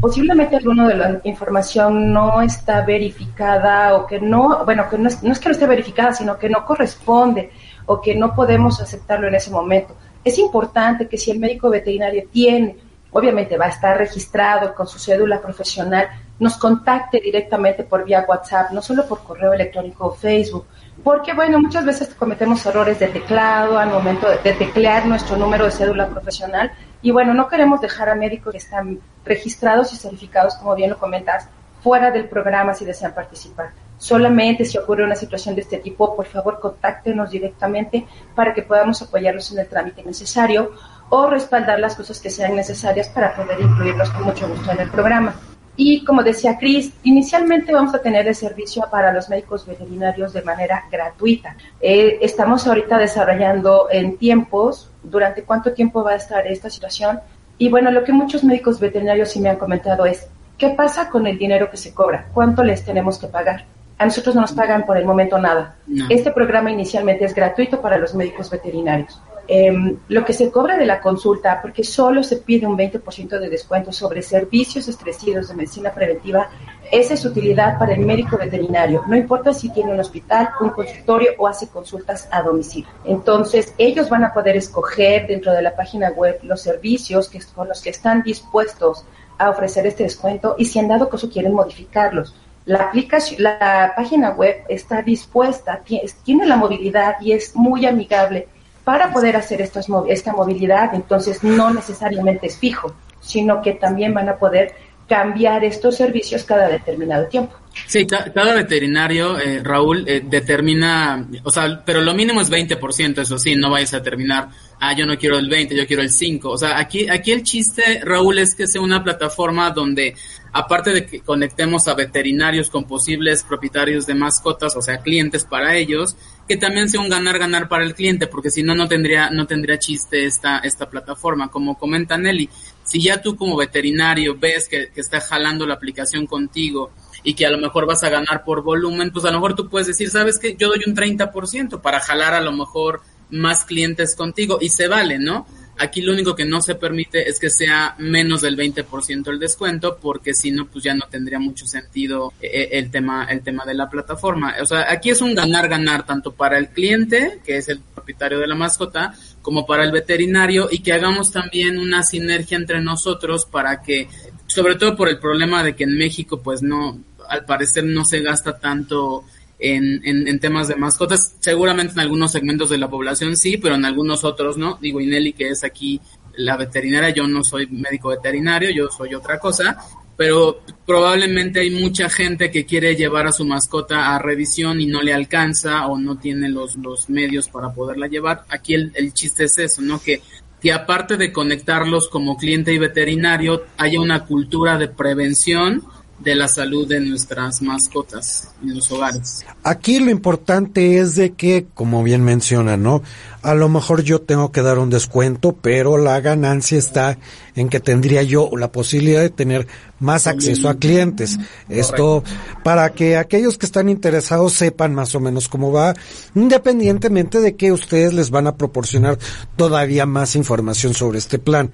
posiblemente 0.00 0.56
alguna 0.56 0.86
de 0.86 0.94
la 0.94 1.20
información 1.24 2.12
no 2.12 2.42
está 2.42 2.82
verificada 2.82 3.94
o 3.94 4.06
que 4.06 4.20
no, 4.20 4.64
bueno, 4.64 4.88
que 4.90 4.98
no 4.98 5.08
es, 5.08 5.22
no 5.22 5.32
es 5.32 5.38
que 5.38 5.48
no 5.48 5.52
esté 5.52 5.66
verificada, 5.66 6.12
sino 6.12 6.38
que 6.38 6.50
no 6.50 6.64
corresponde 6.64 7.50
o 7.86 8.00
que 8.00 8.14
no 8.14 8.34
podemos 8.34 8.80
aceptarlo 8.80 9.28
en 9.28 9.34
ese 9.34 9.50
momento. 9.50 9.96
Es 10.22 10.38
importante 10.38 11.08
que 11.08 11.16
si 11.16 11.30
el 11.30 11.38
médico 11.38 11.70
veterinario 11.70 12.24
tiene, 12.30 12.76
obviamente 13.12 13.56
va 13.56 13.66
a 13.66 13.70
estar 13.70 13.96
registrado 13.96 14.74
con 14.74 14.86
su 14.86 14.98
cédula 14.98 15.40
profesional, 15.40 16.08
nos 16.38 16.56
contacte 16.56 17.20
directamente 17.20 17.82
por 17.84 18.04
vía 18.04 18.26
WhatsApp, 18.28 18.70
no 18.72 18.82
solo 18.82 19.06
por 19.06 19.22
correo 19.22 19.54
electrónico 19.54 20.06
o 20.06 20.12
Facebook, 20.12 20.66
porque 21.08 21.32
bueno, 21.32 21.58
muchas 21.58 21.86
veces 21.86 22.14
cometemos 22.14 22.66
errores 22.66 22.98
de 22.98 23.06
teclado 23.06 23.78
al 23.78 23.88
momento 23.88 24.28
de, 24.28 24.52
teclear 24.52 25.06
nuestro 25.06 25.38
número 25.38 25.64
de 25.64 25.70
cédula 25.70 26.06
profesional 26.06 26.70
y 27.00 27.12
bueno, 27.12 27.32
no 27.32 27.48
queremos 27.48 27.80
dejar 27.80 28.10
a 28.10 28.14
médicos 28.14 28.52
que 28.52 28.58
están 28.58 28.98
registrados 29.24 29.90
y 29.94 29.96
certificados, 29.96 30.56
como 30.56 30.74
bien 30.74 30.90
lo 30.90 30.98
comentas, 30.98 31.48
fuera 31.82 32.10
del 32.10 32.28
programa 32.28 32.74
si 32.74 32.84
desean 32.84 33.14
participar. 33.14 33.70
Solamente 33.96 34.66
si 34.66 34.76
ocurre 34.76 35.02
una 35.02 35.14
situación 35.14 35.54
de 35.54 35.62
este 35.62 35.78
tipo, 35.78 36.14
por 36.14 36.26
favor, 36.26 36.60
contáctenos 36.60 37.30
directamente 37.30 38.06
para 38.34 38.52
que 38.52 38.60
podamos 38.60 39.00
apoyarlos 39.00 39.50
en 39.52 39.60
el 39.60 39.66
trámite 39.66 40.02
necesario 40.02 40.72
o 41.08 41.26
respaldar 41.26 41.80
las 41.80 41.96
cosas 41.96 42.20
que 42.20 42.28
sean 42.28 42.54
necesarias 42.54 43.08
para 43.08 43.34
poder 43.34 43.58
incluirlos 43.58 44.10
con 44.10 44.24
mucho 44.24 44.46
gusto 44.46 44.70
en 44.72 44.80
el 44.80 44.90
programa. 44.90 45.34
Y 45.80 46.04
como 46.04 46.24
decía 46.24 46.58
Cris, 46.58 46.92
inicialmente 47.04 47.72
vamos 47.72 47.94
a 47.94 48.02
tener 48.02 48.26
el 48.26 48.34
servicio 48.34 48.82
para 48.90 49.12
los 49.12 49.28
médicos 49.28 49.64
veterinarios 49.64 50.32
de 50.32 50.42
manera 50.42 50.82
gratuita. 50.90 51.54
Eh, 51.80 52.18
estamos 52.20 52.66
ahorita 52.66 52.98
desarrollando 52.98 53.86
en 53.88 54.16
tiempos, 54.16 54.90
durante 55.04 55.44
cuánto 55.44 55.72
tiempo 55.72 56.02
va 56.02 56.10
a 56.10 56.16
estar 56.16 56.44
esta 56.48 56.68
situación. 56.68 57.20
Y 57.58 57.68
bueno, 57.68 57.92
lo 57.92 58.02
que 58.02 58.10
muchos 58.12 58.42
médicos 58.42 58.80
veterinarios 58.80 59.30
sí 59.30 59.40
me 59.40 59.50
han 59.50 59.56
comentado 59.56 60.04
es, 60.04 60.26
¿qué 60.58 60.70
pasa 60.70 61.08
con 61.08 61.28
el 61.28 61.38
dinero 61.38 61.70
que 61.70 61.76
se 61.76 61.94
cobra? 61.94 62.26
¿Cuánto 62.34 62.64
les 62.64 62.84
tenemos 62.84 63.16
que 63.16 63.28
pagar? 63.28 63.64
A 63.98 64.04
nosotros 64.04 64.34
no 64.34 64.40
nos 64.40 64.52
pagan 64.52 64.84
por 64.84 64.96
el 64.96 65.04
momento 65.04 65.38
nada. 65.38 65.76
Este 66.08 66.32
programa 66.32 66.72
inicialmente 66.72 67.24
es 67.24 67.34
gratuito 67.36 67.80
para 67.80 67.98
los 67.98 68.16
médicos 68.16 68.50
veterinarios. 68.50 69.22
Em, 69.50 69.96
lo 70.08 70.26
que 70.26 70.34
se 70.34 70.50
cobra 70.50 70.76
de 70.76 70.84
la 70.84 71.00
consulta, 71.00 71.62
porque 71.62 71.82
solo 71.82 72.22
se 72.22 72.36
pide 72.36 72.66
un 72.66 72.76
20% 72.76 73.38
de 73.38 73.48
descuento 73.48 73.92
sobre 73.92 74.20
servicios 74.20 74.88
estresidos 74.88 75.48
de 75.48 75.54
medicina 75.54 75.90
preventiva, 75.90 76.50
esa 76.92 77.14
es 77.14 77.24
utilidad 77.24 77.78
para 77.78 77.94
el 77.94 78.00
médico 78.00 78.36
veterinario. 78.36 79.04
No 79.06 79.16
importa 79.16 79.54
si 79.54 79.70
tiene 79.70 79.94
un 79.94 80.00
hospital, 80.00 80.50
un 80.60 80.68
consultorio 80.68 81.30
o 81.38 81.46
hace 81.46 81.66
consultas 81.68 82.28
a 82.30 82.42
domicilio. 82.42 82.90
Entonces, 83.06 83.72
ellos 83.78 84.10
van 84.10 84.24
a 84.24 84.34
poder 84.34 84.54
escoger 84.54 85.26
dentro 85.26 85.52
de 85.52 85.62
la 85.62 85.74
página 85.74 86.10
web 86.10 86.38
los 86.42 86.60
servicios 86.60 87.30
que, 87.30 87.40
con 87.54 87.68
los 87.68 87.80
que 87.80 87.88
están 87.88 88.22
dispuestos 88.22 89.06
a 89.38 89.48
ofrecer 89.48 89.86
este 89.86 90.02
descuento 90.02 90.56
y 90.58 90.66
si 90.66 90.78
en 90.78 90.88
dado 90.88 91.08
caso 91.08 91.30
quieren 91.30 91.54
modificarlos. 91.54 92.34
La, 92.66 92.80
aplicación, 92.80 93.42
la 93.42 93.94
página 93.96 94.32
web 94.32 94.56
está 94.68 95.00
dispuesta, 95.00 95.80
tiene 96.22 96.44
la 96.44 96.56
movilidad 96.56 97.14
y 97.22 97.32
es 97.32 97.56
muy 97.56 97.86
amigable 97.86 98.46
para 98.88 99.12
poder 99.12 99.36
hacer 99.36 99.60
esta 99.60 100.32
movilidad, 100.32 100.94
entonces 100.94 101.44
no 101.44 101.74
necesariamente 101.74 102.46
es 102.46 102.56
fijo, 102.56 102.94
sino 103.20 103.60
que 103.60 103.74
también 103.74 104.14
van 104.14 104.30
a 104.30 104.36
poder 104.38 104.74
cambiar 105.06 105.62
estos 105.62 105.96
servicios 105.96 106.42
cada 106.44 106.70
determinado 106.70 107.26
tiempo. 107.26 107.54
Sí, 107.86 108.06
cada 108.06 108.54
veterinario, 108.54 109.38
eh, 109.38 109.60
Raúl, 109.62 110.08
eh, 110.08 110.22
determina, 110.24 111.28
o 111.44 111.50
sea, 111.50 111.82
pero 111.84 112.00
lo 112.00 112.14
mínimo 112.14 112.40
es 112.40 112.50
20%, 112.50 113.20
eso 113.20 113.38
sí, 113.38 113.56
no 113.56 113.70
vayas 113.70 113.92
a 113.92 114.02
terminar, 114.02 114.48
ah, 114.80 114.94
yo 114.94 115.04
no 115.04 115.18
quiero 115.18 115.36
el 115.36 115.50
20, 115.50 115.76
yo 115.76 115.86
quiero 115.86 116.00
el 116.00 116.10
5. 116.10 116.48
O 116.48 116.56
sea, 116.56 116.78
aquí, 116.78 117.10
aquí 117.10 117.32
el 117.32 117.42
chiste, 117.42 118.00
Raúl, 118.02 118.38
es 118.38 118.54
que 118.54 118.66
sea 118.66 118.80
una 118.80 119.04
plataforma 119.04 119.70
donde, 119.70 120.14
aparte 120.52 120.94
de 120.94 121.04
que 121.04 121.20
conectemos 121.20 121.88
a 121.88 121.94
veterinarios 121.94 122.70
con 122.70 122.84
posibles 122.84 123.42
propietarios 123.42 124.06
de 124.06 124.14
mascotas, 124.14 124.74
o 124.76 124.80
sea, 124.80 124.98
clientes 124.98 125.44
para 125.44 125.76
ellos, 125.76 126.16
que 126.48 126.56
también 126.56 126.88
sea 126.88 127.00
un 127.00 127.10
ganar-ganar 127.10 127.68
para 127.68 127.84
el 127.84 127.94
cliente, 127.94 128.26
porque 128.26 128.50
si 128.50 128.62
no, 128.62 128.74
no 128.74 128.88
tendría, 128.88 129.30
no 129.30 129.46
tendría 129.46 129.78
chiste 129.78 130.24
esta, 130.24 130.58
esta 130.58 130.88
plataforma. 130.88 131.50
Como 131.50 131.78
comenta 131.78 132.16
Nelly, 132.16 132.48
si 132.82 133.02
ya 133.02 133.20
tú 133.20 133.36
como 133.36 133.56
veterinario 133.56 134.36
ves 134.36 134.68
que, 134.68 134.88
que 134.92 135.00
está 135.00 135.20
jalando 135.20 135.66
la 135.66 135.74
aplicación 135.74 136.26
contigo 136.26 136.90
y 137.22 137.34
que 137.34 137.46
a 137.46 137.50
lo 137.50 137.58
mejor 137.58 137.86
vas 137.86 138.02
a 138.02 138.08
ganar 138.08 138.44
por 138.44 138.62
volumen, 138.62 139.12
pues 139.12 139.24
a 139.26 139.28
lo 139.28 139.34
mejor 139.34 139.54
tú 139.54 139.68
puedes 139.68 139.86
decir, 139.86 140.10
¿sabes 140.10 140.38
qué? 140.38 140.56
Yo 140.58 140.68
doy 140.68 140.80
un 140.86 140.96
30% 140.96 141.80
para 141.80 142.00
jalar 142.00 142.34
a 142.34 142.40
lo 142.40 142.52
mejor 142.52 143.02
más 143.30 143.64
clientes 143.64 144.16
contigo 144.16 144.58
y 144.60 144.70
se 144.70 144.88
vale, 144.88 145.18
¿no? 145.18 145.46
Aquí 145.78 146.02
lo 146.02 146.12
único 146.12 146.34
que 146.34 146.44
no 146.44 146.60
se 146.60 146.74
permite 146.74 147.28
es 147.28 147.38
que 147.38 147.50
sea 147.50 147.94
menos 147.98 148.42
del 148.42 148.56
20% 148.56 149.28
el 149.28 149.38
descuento, 149.38 149.98
porque 150.00 150.34
si 150.34 150.50
no, 150.50 150.66
pues 150.66 150.84
ya 150.84 150.94
no 150.94 151.06
tendría 151.08 151.38
mucho 151.38 151.66
sentido 151.66 152.32
eh, 152.40 152.50
eh, 152.52 152.68
el 152.72 152.90
tema, 152.90 153.26
el 153.30 153.42
tema 153.42 153.64
de 153.64 153.74
la 153.74 153.88
plataforma. 153.88 154.56
O 154.60 154.66
sea, 154.66 154.90
aquí 154.90 155.10
es 155.10 155.20
un 155.20 155.34
ganar-ganar 155.34 156.04
tanto 156.04 156.32
para 156.32 156.58
el 156.58 156.68
cliente, 156.68 157.38
que 157.44 157.58
es 157.58 157.68
el 157.68 157.80
propietario 157.80 158.38
de 158.38 158.48
la 158.48 158.56
mascota, 158.56 159.14
como 159.40 159.66
para 159.66 159.84
el 159.84 159.92
veterinario 159.92 160.68
y 160.70 160.80
que 160.80 160.92
hagamos 160.92 161.30
también 161.30 161.78
una 161.78 162.02
sinergia 162.02 162.58
entre 162.58 162.80
nosotros 162.80 163.46
para 163.46 163.80
que, 163.80 164.08
sobre 164.46 164.74
todo 164.74 164.96
por 164.96 165.08
el 165.08 165.18
problema 165.18 165.62
de 165.62 165.76
que 165.76 165.84
en 165.84 165.96
México, 165.96 166.42
pues 166.42 166.60
no, 166.60 166.98
al 167.28 167.44
parecer 167.44 167.84
no 167.84 168.04
se 168.04 168.20
gasta 168.20 168.58
tanto 168.58 169.24
en, 169.58 170.28
en, 170.28 170.40
temas 170.40 170.68
de 170.68 170.76
mascotas. 170.76 171.34
Seguramente 171.40 171.94
en 171.94 172.00
algunos 172.00 172.32
segmentos 172.32 172.70
de 172.70 172.78
la 172.78 172.88
población 172.88 173.36
sí, 173.36 173.56
pero 173.56 173.74
en 173.74 173.84
algunos 173.84 174.24
otros 174.24 174.56
no. 174.56 174.78
Digo, 174.80 175.00
Ineli, 175.00 175.32
que 175.32 175.48
es 175.48 175.64
aquí 175.64 176.00
la 176.36 176.56
veterinaria, 176.56 177.10
yo 177.10 177.26
no 177.26 177.42
soy 177.42 177.66
médico 177.66 178.10
veterinario, 178.10 178.70
yo 178.70 178.88
soy 178.88 179.14
otra 179.14 179.40
cosa, 179.40 179.76
pero 180.16 180.62
probablemente 180.86 181.60
hay 181.60 181.70
mucha 181.70 182.08
gente 182.08 182.50
que 182.50 182.64
quiere 182.64 182.94
llevar 182.94 183.26
a 183.26 183.32
su 183.32 183.44
mascota 183.44 184.14
a 184.14 184.18
revisión 184.20 184.80
y 184.80 184.86
no 184.86 185.02
le 185.02 185.12
alcanza 185.12 185.86
o 185.86 185.98
no 185.98 186.18
tiene 186.18 186.48
los, 186.48 186.76
los 186.76 187.10
medios 187.10 187.48
para 187.48 187.72
poderla 187.72 188.06
llevar. 188.06 188.44
Aquí 188.48 188.74
el, 188.74 188.92
el 188.94 189.12
chiste 189.12 189.44
es 189.44 189.58
eso, 189.58 189.82
¿no? 189.82 190.00
Que, 190.00 190.22
que 190.60 190.72
aparte 190.72 191.16
de 191.16 191.32
conectarlos 191.32 192.08
como 192.08 192.36
cliente 192.36 192.72
y 192.72 192.78
veterinario, 192.78 193.64
haya 193.76 194.00
una 194.00 194.24
cultura 194.24 194.78
de 194.78 194.88
prevención 194.88 195.82
de 196.18 196.34
la 196.34 196.48
salud 196.48 196.86
de 196.86 197.00
nuestras 197.00 197.62
mascotas 197.62 198.48
en 198.62 198.74
los 198.74 198.90
hogares. 198.90 199.44
Aquí 199.62 200.00
lo 200.00 200.10
importante 200.10 200.98
es 200.98 201.14
de 201.14 201.32
que, 201.32 201.66
como 201.74 202.02
bien 202.02 202.24
menciona, 202.24 202.76
¿no? 202.76 203.02
A 203.42 203.54
lo 203.54 203.68
mejor 203.68 204.02
yo 204.02 204.20
tengo 204.20 204.50
que 204.50 204.62
dar 204.62 204.78
un 204.78 204.90
descuento, 204.90 205.52
pero 205.52 205.96
la 205.96 206.20
ganancia 206.20 206.76
está 206.76 207.18
en 207.54 207.68
que 207.68 207.78
tendría 207.78 208.22
yo 208.24 208.50
la 208.56 208.72
posibilidad 208.72 209.20
de 209.20 209.30
tener 209.30 209.68
más 210.00 210.26
acceso 210.26 210.68
a 210.68 210.74
clientes. 210.74 211.38
Esto 211.68 212.24
para 212.64 212.90
que 212.90 213.16
aquellos 213.16 213.56
que 213.56 213.66
están 213.66 213.88
interesados 213.88 214.54
sepan 214.54 214.94
más 214.94 215.14
o 215.14 215.20
menos 215.20 215.48
cómo 215.48 215.70
va, 215.70 215.94
independientemente 216.34 217.40
de 217.40 217.54
que 217.56 217.70
ustedes 217.72 218.12
les 218.12 218.30
van 218.30 218.48
a 218.48 218.56
proporcionar 218.56 219.18
todavía 219.56 220.04
más 220.04 220.34
información 220.34 220.94
sobre 220.94 221.18
este 221.18 221.38
plan. 221.38 221.70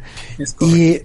Y 0.61 1.03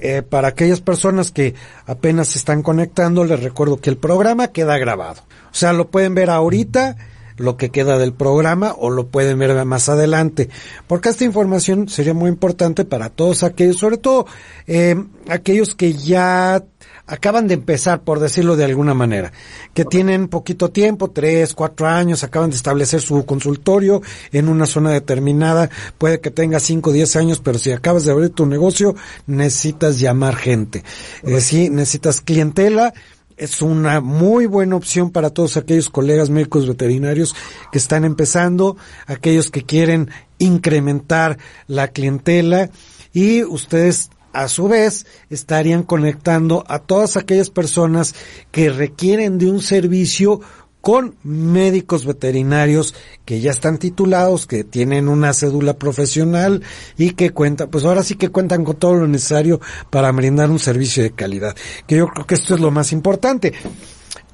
eh, 0.00 0.22
para 0.22 0.48
aquellas 0.48 0.80
personas 0.80 1.30
que 1.30 1.54
apenas 1.86 2.28
se 2.28 2.38
están 2.38 2.62
conectando, 2.62 3.24
les 3.24 3.42
recuerdo 3.42 3.80
que 3.80 3.90
el 3.90 3.96
programa 3.96 4.48
queda 4.48 4.78
grabado. 4.78 5.22
O 5.50 5.54
sea, 5.54 5.72
lo 5.72 5.88
pueden 5.88 6.14
ver 6.14 6.30
ahorita, 6.30 6.96
lo 7.36 7.56
que 7.56 7.70
queda 7.70 7.98
del 7.98 8.12
programa, 8.12 8.74
o 8.76 8.90
lo 8.90 9.08
pueden 9.08 9.38
ver 9.38 9.64
más 9.64 9.88
adelante. 9.88 10.48
Porque 10.86 11.08
esta 11.08 11.24
información 11.24 11.88
sería 11.88 12.14
muy 12.14 12.28
importante 12.28 12.84
para 12.84 13.10
todos 13.10 13.42
aquellos, 13.42 13.76
sobre 13.76 13.98
todo 13.98 14.26
eh, 14.66 14.96
aquellos 15.28 15.74
que 15.74 15.94
ya 15.94 16.62
acaban 17.06 17.46
de 17.48 17.54
empezar, 17.54 18.02
por 18.02 18.18
decirlo 18.18 18.56
de 18.56 18.64
alguna 18.64 18.94
manera, 18.94 19.32
que 19.74 19.84
tienen 19.84 20.28
poquito 20.28 20.70
tiempo, 20.70 21.10
tres, 21.10 21.54
cuatro 21.54 21.86
años, 21.86 22.24
acaban 22.24 22.50
de 22.50 22.56
establecer 22.56 23.00
su 23.00 23.24
consultorio 23.26 24.00
en 24.32 24.48
una 24.48 24.66
zona 24.66 24.90
determinada, 24.90 25.68
puede 25.98 26.20
que 26.20 26.30
tenga 26.30 26.60
cinco, 26.60 26.92
diez 26.92 27.16
años, 27.16 27.40
pero 27.40 27.58
si 27.58 27.72
acabas 27.72 28.04
de 28.04 28.12
abrir 28.12 28.30
tu 28.30 28.46
negocio, 28.46 28.94
necesitas 29.26 30.00
llamar 30.00 30.36
gente. 30.36 30.82
Eh, 31.22 31.40
sí, 31.40 31.68
necesitas 31.68 32.20
clientela, 32.20 32.94
es 33.36 33.62
una 33.62 34.00
muy 34.00 34.46
buena 34.46 34.76
opción 34.76 35.10
para 35.10 35.30
todos 35.30 35.56
aquellos 35.56 35.90
colegas 35.90 36.30
médicos 36.30 36.66
veterinarios 36.66 37.34
que 37.72 37.78
están 37.78 38.04
empezando, 38.04 38.76
aquellos 39.06 39.50
que 39.50 39.62
quieren 39.62 40.10
incrementar 40.38 41.38
la 41.66 41.88
clientela 41.88 42.70
y 43.12 43.42
ustedes 43.44 44.10
a 44.32 44.48
su 44.48 44.68
vez 44.68 45.06
estarían 45.30 45.84
conectando 45.84 46.64
a 46.66 46.80
todas 46.80 47.16
aquellas 47.16 47.50
personas 47.50 48.14
que 48.50 48.68
requieren 48.68 49.38
de 49.38 49.46
un 49.46 49.60
servicio 49.60 50.40
con 50.84 51.16
médicos 51.24 52.04
veterinarios 52.04 52.94
que 53.24 53.40
ya 53.40 53.50
están 53.50 53.78
titulados, 53.78 54.46
que 54.46 54.64
tienen 54.64 55.08
una 55.08 55.32
cédula 55.32 55.78
profesional 55.78 56.62
y 56.98 57.12
que 57.12 57.30
cuentan, 57.30 57.70
pues 57.70 57.86
ahora 57.86 58.02
sí 58.02 58.16
que 58.16 58.28
cuentan 58.28 58.64
con 58.64 58.76
todo 58.76 58.92
lo 58.92 59.08
necesario 59.08 59.62
para 59.88 60.12
brindar 60.12 60.50
un 60.50 60.58
servicio 60.58 61.02
de 61.02 61.12
calidad, 61.12 61.56
que 61.86 61.96
yo 61.96 62.08
creo 62.08 62.26
que 62.26 62.34
esto 62.34 62.54
es 62.54 62.60
lo 62.60 62.70
más 62.70 62.92
importante. 62.92 63.54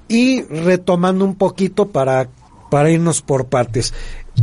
Y 0.09 0.43
retomando 0.43 1.25
un 1.25 1.37
poquito 1.37 1.91
para, 1.91 2.29
para 2.69 2.91
irnos 2.91 3.23
por 3.23 3.47
partes, 3.47 3.95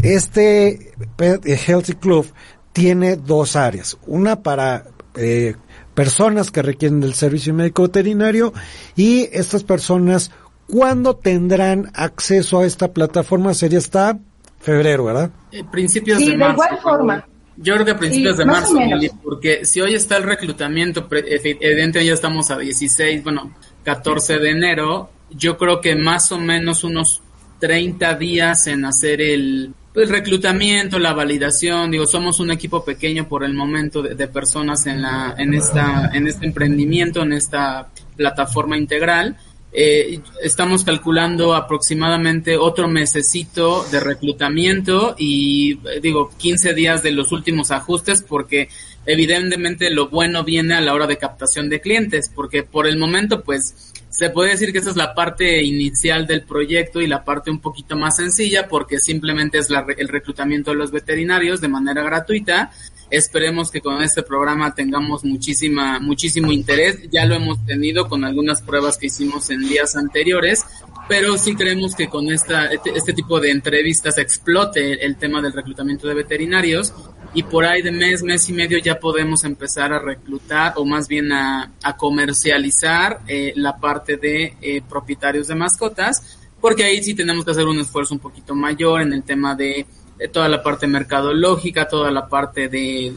este 0.02 0.94
Healthy 1.20 1.96
Club 1.96 2.26
tiene 2.72 3.18
dos 3.18 3.58
áreas, 3.58 3.98
una 4.08 4.44
para 4.44 4.86
eh, 5.16 5.56
personas 5.94 6.52
que 6.52 6.62
requieren 6.62 7.02
del 7.02 7.16
servicio 7.16 7.54
médico 7.54 7.82
veterinario 7.82 8.54
y 8.96 9.28
estas 9.34 9.66
personas 9.66 10.32
¿cuándo 10.68 11.16
tendrán 11.16 11.92
acceso 11.94 12.60
a 12.60 12.66
esta 12.66 12.94
plataforma? 12.94 13.54
Sería 13.54 13.80
hasta 13.80 14.20
febrero, 14.60 15.06
¿verdad? 15.06 15.32
Eh, 15.52 15.64
principios 15.72 16.20
de 16.20 16.38
marzo. 16.38 16.64
igual 16.64 16.80
forma. 16.82 17.28
Yo 17.58 17.74
creo 17.74 17.86
que 17.86 17.92
a 17.92 17.98
principios 17.98 18.38
de 18.38 18.46
marzo, 18.46 18.76
porque 19.24 19.66
si 19.66 19.82
hoy 19.82 19.96
está 19.96 20.18
el 20.18 20.24
reclutamiento, 20.24 21.08
evidentemente 21.10 22.06
ya 22.06 22.14
estamos 22.14 22.52
a 22.52 22.58
16, 22.58 23.24
bueno, 23.24 23.52
14 23.84 24.38
de 24.38 24.50
enero, 24.52 25.10
yo 25.32 25.58
creo 25.58 25.82
que 25.82 25.96
más 25.96 26.32
o 26.32 26.38
menos 26.38 26.84
unos 26.84 27.24
30 27.60 28.14
días 28.14 28.68
en 28.68 28.86
hacer 28.86 29.22
el, 29.22 29.74
el 29.96 30.10
reclutamiento, 30.10 31.00
la 31.00 31.14
validación, 31.14 31.90
digo, 31.90 32.06
somos 32.06 32.40
un 32.40 32.52
equipo 32.52 32.86
pequeño 32.86 33.28
por 33.28 33.44
el 33.44 33.56
momento 33.56 34.04
de, 34.04 34.28
personas 34.28 34.86
en 34.86 35.02
la, 35.02 35.34
en 35.38 35.56
esta, 35.56 36.12
en 36.14 36.28
este 36.28 36.46
emprendimiento, 36.46 37.24
en 37.24 37.34
esta 37.34 37.90
plataforma 38.16 38.78
integral. 38.78 39.36
Eh, 39.74 40.22
estamos 40.42 40.86
calculando 40.86 41.54
aproximadamente 41.54 42.56
otro 42.58 42.88
mesecito 42.88 43.86
de 43.92 44.00
reclutamiento 44.00 45.14
y 45.18 45.74
eh, 45.74 46.00
digo 46.02 46.32
15 46.38 46.74
días 46.74 47.04
de 47.04 47.12
los 47.12 47.34
últimos 47.34 47.72
ajustes 47.72 48.24
porque 48.24 48.70
evidentemente 49.06 49.90
lo 49.90 50.08
bueno 50.08 50.46
viene 50.46 50.74
a 50.74 50.82
la 50.82 50.94
hora 50.94 51.06
de 51.06 51.18
captación 51.18 51.70
de 51.70 51.82
clientes 51.82 52.32
porque 52.34 52.64
por 52.64 52.88
el 52.88 52.98
momento 52.98 53.44
pues 53.44 53.94
se 54.10 54.30
puede 54.30 54.52
decir 54.52 54.72
que 54.72 54.80
esa 54.80 54.90
es 54.90 54.96
la 54.96 55.14
parte 55.14 55.62
inicial 55.64 56.26
del 56.26 56.44
proyecto 56.44 57.02
y 57.02 57.08
la 57.08 57.24
parte 57.24 57.52
un 57.52 57.60
poquito 57.60 57.96
más 57.96 58.16
sencilla 58.16 58.68
porque 58.68 59.00
simplemente 59.00 59.60
es 59.60 59.70
el 59.70 60.08
reclutamiento 60.08 60.72
de 60.72 60.78
los 60.78 60.92
veterinarios 60.92 61.62
de 61.62 61.68
manera 61.68 62.02
gratuita. 62.04 62.72
Esperemos 63.10 63.72
que 63.72 63.82
con 63.82 64.02
este 64.02 64.22
programa 64.22 64.76
tengamos 64.76 65.24
muchísima, 65.24 66.00
muchísimo 66.00 66.52
interés. 66.52 67.10
Ya 67.10 67.26
lo 67.26 67.36
hemos 67.36 67.66
tenido 67.66 68.10
con 68.10 68.26
algunas 68.26 68.62
pruebas 68.62 68.98
que 68.98 69.08
hicimos 69.08 69.50
en 69.50 69.62
días 69.62 69.96
anteriores, 69.96 70.66
pero 71.08 71.38
sí 71.38 71.56
creemos 71.56 71.96
que 71.96 72.10
con 72.10 72.30
esta, 72.30 72.66
este, 72.66 72.92
este 72.98 73.14
tipo 73.14 73.40
de 73.40 73.52
entrevistas 73.52 74.18
explote 74.18 75.06
el 75.06 75.16
tema 75.16 75.42
del 75.42 75.54
reclutamiento 75.54 76.08
de 76.08 76.16
veterinarios 76.16 76.94
y 77.34 77.44
por 77.44 77.66
ahí 77.66 77.82
de 77.82 77.92
mes, 77.92 78.24
mes 78.24 78.50
y 78.50 78.54
medio 78.54 78.78
ya 78.80 79.00
podemos 79.00 79.46
empezar 79.46 79.94
a 79.94 80.00
reclutar 80.00 80.74
o 80.76 80.84
más 80.84 81.08
bien 81.08 81.32
a, 81.32 81.72
comercializar 81.98 83.22
eh, 83.28 83.54
la 83.56 83.78
parte 83.78 84.18
de 84.18 84.58
eh, 84.62 84.82
propietarios 84.88 85.48
de 85.48 85.56
mascotas, 85.56 86.38
porque 86.60 86.84
ahí 86.84 87.02
sí 87.02 87.14
tenemos 87.14 87.46
que 87.46 87.52
hacer 87.52 87.66
un 87.66 87.80
esfuerzo 87.80 88.14
un 88.14 88.20
poquito 88.20 88.54
mayor 88.54 89.02
en 89.02 89.14
el 89.14 89.24
tema 89.24 89.56
de, 89.56 89.86
toda 90.32 90.50
la 90.50 90.64
parte 90.64 90.88
mercadológica, 90.88 91.88
toda 91.88 92.12
la 92.12 92.28
parte 92.28 92.70
de, 92.70 93.14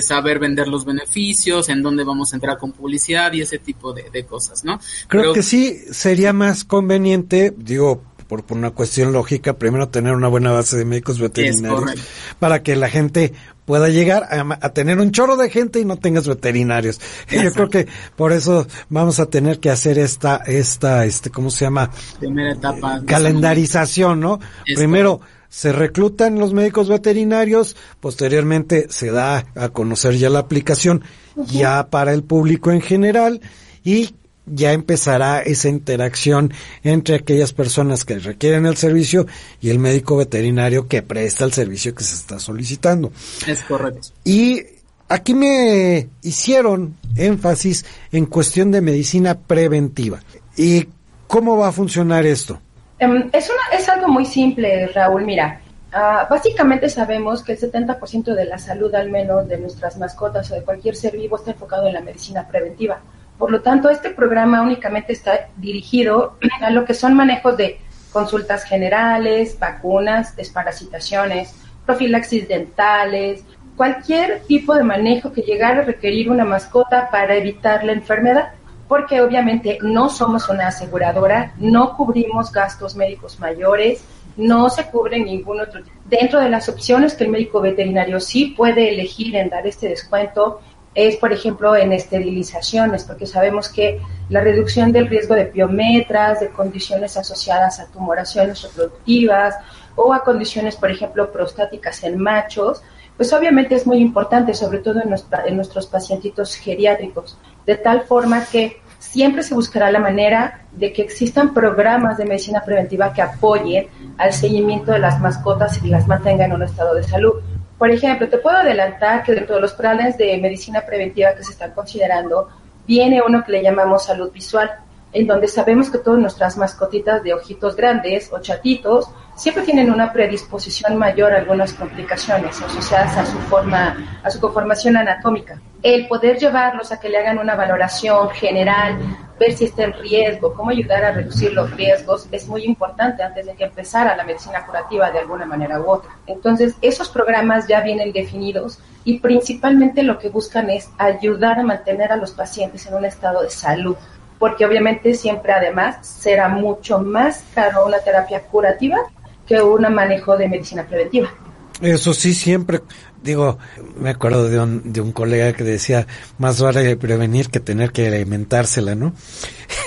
saber 0.00 0.38
vender 0.38 0.68
los 0.68 0.84
beneficios, 0.84 1.68
en 1.68 1.82
dónde 1.82 2.04
vamos 2.04 2.32
a 2.32 2.36
entrar 2.36 2.58
con 2.58 2.72
publicidad 2.72 3.32
y 3.32 3.40
ese 3.40 3.58
tipo 3.58 3.92
de, 3.92 4.24
cosas, 4.24 4.64
¿no? 4.64 4.80
Creo 5.08 5.32
que 5.32 5.42
sí 5.42 5.78
sería 5.90 6.32
más 6.32 6.64
conveniente, 6.64 7.52
digo, 7.56 8.02
por, 8.28 8.44
por 8.44 8.56
una 8.56 8.70
cuestión 8.70 9.12
lógica, 9.12 9.54
primero 9.54 9.88
tener 9.88 10.14
una 10.14 10.28
buena 10.28 10.52
base 10.52 10.76
de 10.76 10.84
médicos 10.84 11.18
veterinarios 11.20 11.94
para 12.38 12.62
que 12.62 12.76
la 12.76 12.88
gente 12.88 13.32
pueda 13.64 13.88
llegar 13.88 14.28
a, 14.30 14.68
tener 14.70 14.98
un 14.98 15.10
chorro 15.10 15.36
de 15.36 15.50
gente 15.50 15.80
y 15.80 15.84
no 15.84 15.96
tengas 15.96 16.26
veterinarios. 16.26 17.00
Yo 17.30 17.52
creo 17.52 17.68
que 17.68 17.86
por 18.14 18.32
eso 18.32 18.66
vamos 18.88 19.20
a 19.20 19.26
tener 19.26 19.60
que 19.60 19.70
hacer 19.70 19.98
esta, 19.98 20.36
esta, 20.46 21.04
este, 21.04 21.30
¿cómo 21.30 21.50
se 21.50 21.66
llama? 21.66 21.90
Primera 22.18 22.52
etapa. 22.52 23.02
Calendarización, 23.04 24.20
¿no? 24.20 24.40
Primero 24.74 25.20
se 25.56 25.72
reclutan 25.72 26.38
los 26.38 26.52
médicos 26.52 26.90
veterinarios, 26.90 27.76
posteriormente 28.00 28.88
se 28.90 29.10
da 29.10 29.46
a 29.54 29.70
conocer 29.70 30.18
ya 30.18 30.28
la 30.28 30.40
aplicación 30.40 31.02
ya 31.46 31.88
para 31.88 32.12
el 32.12 32.22
público 32.24 32.72
en 32.72 32.82
general 32.82 33.40
y 33.82 34.14
ya 34.44 34.74
empezará 34.74 35.40
esa 35.40 35.70
interacción 35.70 36.52
entre 36.82 37.14
aquellas 37.14 37.54
personas 37.54 38.04
que 38.04 38.18
requieren 38.18 38.66
el 38.66 38.76
servicio 38.76 39.26
y 39.62 39.70
el 39.70 39.78
médico 39.78 40.18
veterinario 40.18 40.88
que 40.88 41.00
presta 41.00 41.46
el 41.46 41.54
servicio 41.54 41.94
que 41.94 42.04
se 42.04 42.16
está 42.16 42.38
solicitando. 42.38 43.10
Es 43.46 43.62
correcto. 43.62 44.08
Y 44.24 44.62
aquí 45.08 45.32
me 45.32 46.10
hicieron 46.20 46.98
énfasis 47.16 47.86
en 48.12 48.26
cuestión 48.26 48.70
de 48.72 48.82
medicina 48.82 49.38
preventiva. 49.38 50.20
¿Y 50.54 50.86
cómo 51.26 51.56
va 51.56 51.68
a 51.68 51.72
funcionar 51.72 52.26
esto? 52.26 52.60
Em, 52.98 53.28
es, 53.32 53.50
una, 53.50 53.78
es 53.78 53.88
algo 53.88 54.08
muy 54.08 54.24
simple, 54.24 54.86
Raúl. 54.88 55.24
Mira, 55.24 55.60
ah, 55.92 56.26
básicamente 56.28 56.88
sabemos 56.88 57.42
que 57.42 57.52
el 57.52 57.58
70% 57.58 58.34
de 58.34 58.44
la 58.44 58.58
salud, 58.58 58.94
al 58.94 59.10
menos 59.10 59.46
de 59.48 59.58
nuestras 59.58 59.98
mascotas 59.98 60.50
o 60.50 60.54
de 60.54 60.62
cualquier 60.62 60.96
ser 60.96 61.16
vivo, 61.16 61.36
está 61.36 61.50
enfocado 61.50 61.86
en 61.86 61.94
la 61.94 62.00
medicina 62.00 62.46
preventiva. 62.48 63.00
Por 63.38 63.50
lo 63.50 63.60
tanto, 63.60 63.90
este 63.90 64.10
programa 64.10 64.62
únicamente 64.62 65.12
está 65.12 65.48
dirigido 65.56 66.38
a 66.60 66.70
lo 66.70 66.84
que 66.84 66.94
son 66.94 67.14
manejos 67.14 67.56
de 67.56 67.80
consultas 68.12 68.64
generales, 68.64 69.58
vacunas, 69.58 70.34
desparasitaciones, 70.36 71.54
profilaxis 71.84 72.48
dentales, 72.48 73.44
cualquier 73.76 74.40
tipo 74.44 74.74
de 74.74 74.82
manejo 74.82 75.32
que 75.32 75.42
llegara 75.42 75.80
a 75.80 75.84
requerir 75.84 76.30
una 76.30 76.46
mascota 76.46 77.10
para 77.10 77.36
evitar 77.36 77.84
la 77.84 77.92
enfermedad, 77.92 78.54
porque 78.88 79.20
obviamente 79.20 79.78
no 79.82 80.08
somos 80.08 80.48
una 80.48 80.68
aseguradora, 80.68 81.52
no 81.58 81.96
cubrimos 81.96 82.52
gastos 82.52 82.94
médicos 82.96 83.38
mayores, 83.40 84.04
no 84.36 84.68
se 84.68 84.86
cubre 84.86 85.18
ningún 85.18 85.60
otro. 85.60 85.80
Dentro 86.04 86.40
de 86.40 86.50
las 86.50 86.68
opciones 86.68 87.14
que 87.14 87.24
el 87.24 87.30
médico 87.30 87.60
veterinario 87.60 88.20
sí 88.20 88.54
puede 88.56 88.90
elegir 88.90 89.34
en 89.36 89.48
dar 89.48 89.66
este 89.66 89.88
descuento, 89.88 90.60
es, 90.94 91.16
por 91.16 91.30
ejemplo, 91.30 91.76
en 91.76 91.92
esterilizaciones, 91.92 93.04
porque 93.04 93.26
sabemos 93.26 93.68
que 93.68 94.00
la 94.30 94.40
reducción 94.40 94.92
del 94.92 95.08
riesgo 95.08 95.34
de 95.34 95.44
piometras, 95.44 96.40
de 96.40 96.48
condiciones 96.48 97.18
asociadas 97.18 97.80
a 97.80 97.86
tumoraciones 97.88 98.62
reproductivas 98.62 99.54
o 99.94 100.14
a 100.14 100.24
condiciones, 100.24 100.74
por 100.74 100.90
ejemplo, 100.90 101.30
prostáticas 101.30 102.02
en 102.02 102.18
machos, 102.18 102.82
pues 103.16 103.32
obviamente 103.32 103.74
es 103.74 103.86
muy 103.86 103.98
importante, 103.98 104.54
sobre 104.54 104.78
todo 104.78 105.00
en, 105.00 105.56
nuestros 105.56 105.86
pacientitos 105.86 106.54
geriátricos, 106.54 107.38
de 107.64 107.76
tal 107.76 108.02
forma 108.02 108.44
que 108.44 108.80
siempre 108.98 109.42
se 109.42 109.54
buscará 109.54 109.90
la 109.90 110.00
manera 110.00 110.66
de 110.72 110.92
que 110.92 111.02
existan 111.02 111.54
programas 111.54 112.18
de 112.18 112.26
medicina 112.26 112.62
preventiva 112.64 113.12
que 113.12 113.22
apoyen 113.22 113.88
al 114.18 114.32
seguimiento 114.32 114.92
de 114.92 114.98
las 114.98 115.18
mascotas 115.20 115.82
y 115.82 115.88
las 115.88 116.06
mantengan 116.06 116.50
en 116.50 116.56
un 116.56 116.62
estado 116.62 116.94
de 116.94 117.02
salud. 117.02 117.34
Por 117.78 117.90
ejemplo, 117.90 118.28
te 118.28 118.38
puedo 118.38 118.58
adelantar 118.58 119.22
que 119.22 119.32
dentro 119.32 119.56
de 119.56 119.62
los 119.62 119.72
planes 119.72 120.18
de 120.18 120.36
medicina 120.38 120.82
preventiva 120.82 121.34
que 121.34 121.44
se 121.44 121.52
están 121.52 121.72
considerando, 121.72 122.48
viene 122.86 123.22
uno 123.26 123.44
que 123.44 123.52
le 123.52 123.62
llamamos 123.62 124.04
salud 124.04 124.30
visual, 124.30 124.70
en 125.12 125.26
donde 125.26 125.48
sabemos 125.48 125.90
que 125.90 125.98
todas 125.98 126.20
nuestras 126.20 126.56
mascotitas 126.58 127.22
de 127.22 127.32
ojitos 127.32 127.76
grandes 127.76 128.30
o 128.32 128.38
chatitos 128.40 129.08
siempre 129.36 129.64
tienen 129.64 129.90
una 129.90 130.12
predisposición 130.12 130.96
mayor 130.96 131.32
a 131.32 131.38
algunas 131.38 131.74
complicaciones 131.74 132.60
asociadas 132.60 133.16
a 133.18 133.26
su 133.26 133.38
forma, 133.40 134.20
a 134.22 134.30
su 134.30 134.40
conformación 134.40 134.96
anatómica. 134.96 135.60
El 135.82 136.08
poder 136.08 136.38
llevarlos 136.38 136.90
a 136.90 136.98
que 136.98 137.10
le 137.10 137.18
hagan 137.18 137.38
una 137.38 137.54
valoración 137.54 138.30
general, 138.30 138.98
ver 139.38 139.52
si 139.52 139.66
está 139.66 139.84
en 139.84 139.92
riesgo, 139.92 140.54
cómo 140.54 140.70
ayudar 140.70 141.04
a 141.04 141.12
reducir 141.12 141.52
los 141.52 141.70
riesgos, 141.76 142.26
es 142.32 142.48
muy 142.48 142.64
importante 142.64 143.22
antes 143.22 143.44
de 143.44 143.54
que 143.54 143.64
empezara 143.64 144.16
la 144.16 144.24
medicina 144.24 144.64
curativa 144.64 145.10
de 145.10 145.18
alguna 145.18 145.44
manera 145.44 145.80
u 145.80 145.90
otra. 145.90 146.10
Entonces, 146.26 146.74
esos 146.80 147.10
programas 147.10 147.68
ya 147.68 147.82
vienen 147.82 148.12
definidos 148.12 148.78
y 149.04 149.20
principalmente 149.20 150.02
lo 150.02 150.18
que 150.18 150.30
buscan 150.30 150.70
es 150.70 150.88
ayudar 150.96 151.60
a 151.60 151.62
mantener 151.62 152.10
a 152.10 152.16
los 152.16 152.32
pacientes 152.32 152.86
en 152.86 152.94
un 152.94 153.04
estado 153.04 153.42
de 153.42 153.50
salud 153.50 153.96
porque 154.38 154.66
obviamente 154.66 155.14
siempre 155.14 155.52
además 155.52 156.06
será 156.06 156.48
mucho 156.48 156.98
más 156.98 157.42
caro 157.54 157.86
una 157.86 158.00
terapia 158.00 158.42
curativa 158.42 158.98
que 159.46 159.60
un 159.60 159.82
manejo 159.94 160.36
de 160.36 160.48
medicina 160.48 160.86
preventiva. 160.86 161.32
Eso 161.80 162.14
sí, 162.14 162.32
siempre, 162.34 162.80
digo, 163.22 163.58
me 163.98 164.10
acuerdo 164.10 164.48
de 164.48 164.58
un, 164.58 164.92
de 164.92 165.02
un 165.02 165.12
colega 165.12 165.52
que 165.52 165.62
decía, 165.62 166.06
más 166.38 166.60
vale 166.60 166.96
prevenir 166.96 167.50
que 167.50 167.60
tener 167.60 167.92
que 167.92 168.06
alimentársela, 168.06 168.94
¿no? 168.94 169.12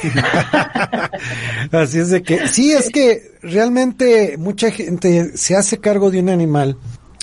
Así 1.72 1.99
es 1.99 2.10
de 2.10 2.22
que, 2.22 2.47
sí, 2.47 2.74
es 2.74 2.89
que 2.89 3.32
realmente 3.41 4.36
mucha 4.38 4.70
gente 4.70 5.36
se 5.36 5.55
hace 5.55 5.80
cargo 5.80 6.12
de 6.12 6.20
un 6.20 6.30
animal 6.30 6.78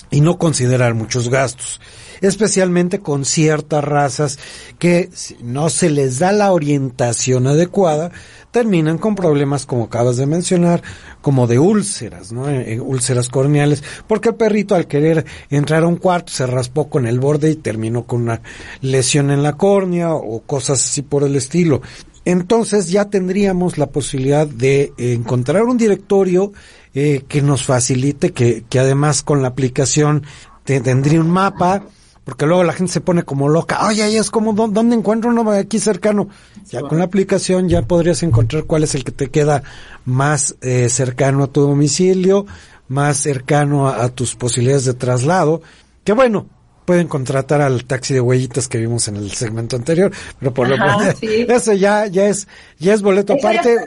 y 0.09 0.19
no 0.19 0.37
considerar 0.37 0.93
muchos 0.95 1.29
gastos 1.29 1.79
especialmente 2.21 2.99
con 2.99 3.25
ciertas 3.25 3.83
razas 3.83 4.39
que 4.79 5.09
no 5.41 5.69
se 5.69 5.89
les 5.89 6.19
da 6.19 6.31
la 6.31 6.51
orientación 6.51 7.47
adecuada, 7.47 8.11
terminan 8.51 8.97
con 8.97 9.15
problemas 9.15 9.65
como 9.65 9.85
acabas 9.85 10.17
de 10.17 10.25
mencionar, 10.25 10.81
como 11.21 11.47
de 11.47 11.59
úlceras, 11.59 12.31
¿no? 12.31 12.49
Eh, 12.49 12.73
eh, 12.73 12.79
úlceras 12.79 13.29
corneales, 13.29 13.83
porque 14.07 14.29
el 14.29 14.35
perrito 14.35 14.75
al 14.75 14.87
querer 14.87 15.25
entrar 15.49 15.83
a 15.83 15.87
un 15.87 15.97
cuarto 15.97 16.31
se 16.31 16.47
raspó 16.47 16.89
con 16.89 17.05
el 17.07 17.19
borde 17.19 17.51
y 17.51 17.55
terminó 17.55 18.05
con 18.05 18.23
una 18.23 18.41
lesión 18.81 19.31
en 19.31 19.43
la 19.43 19.53
córnea 19.53 20.13
o 20.13 20.41
cosas 20.41 20.83
así 20.83 21.01
por 21.01 21.23
el 21.23 21.35
estilo. 21.35 21.81
Entonces 22.25 22.89
ya 22.89 23.05
tendríamos 23.05 23.77
la 23.77 23.87
posibilidad 23.87 24.47
de 24.47 24.91
encontrar 24.97 25.63
un 25.63 25.77
directorio 25.77 26.51
eh, 26.93 27.23
que 27.27 27.43
nos 27.43 27.63
facilite, 27.63 28.33
que, 28.33 28.63
que 28.67 28.79
además 28.79 29.21
con 29.21 29.41
la 29.41 29.49
aplicación 29.49 30.23
tendría 30.63 31.21
un 31.21 31.29
mapa 31.29 31.83
porque 32.27 32.45
luego 32.45 32.65
la 32.65 32.73
gente 32.73 32.91
se 32.91 32.99
pone 32.99 33.23
como 33.23 33.47
loca, 33.47 33.87
oye, 33.87 34.17
es 34.17 34.29
como, 34.31 34.51
¿dónde 34.51 34.93
encuentro 34.93 35.29
uno 35.29 35.49
aquí 35.49 35.79
cercano? 35.79 36.27
Ya 36.65 36.81
con 36.81 36.97
la 36.97 37.05
aplicación 37.05 37.69
ya 37.69 37.83
podrías 37.83 38.21
encontrar 38.21 38.65
cuál 38.65 38.83
es 38.83 38.95
el 38.95 39.05
que 39.05 39.13
te 39.13 39.29
queda 39.29 39.63
más 40.03 40.57
eh, 40.59 40.89
cercano 40.89 41.45
a 41.45 41.47
tu 41.47 41.61
domicilio, 41.61 42.45
más 42.89 43.15
cercano 43.15 43.87
a, 43.87 44.09
tus 44.09 44.35
posibilidades 44.35 44.83
de 44.83 44.93
traslado, 44.93 45.61
que 46.03 46.11
bueno, 46.11 46.47
pueden 46.83 47.07
contratar 47.07 47.61
al 47.61 47.85
taxi 47.85 48.13
de 48.13 48.19
huellitas 48.19 48.67
que 48.67 48.77
vimos 48.77 49.07
en 49.07 49.15
el 49.15 49.31
segmento 49.31 49.77
anterior, 49.77 50.11
pero 50.37 50.53
por 50.53 50.67
lo 50.67 50.77
menos 50.77 51.15
eso 51.21 51.71
ya 51.71 52.07
ya 52.07 52.25
es 52.25 52.49
ya 52.77 52.93
es 52.93 53.01
boleto 53.01 53.35
aparte. 53.39 53.77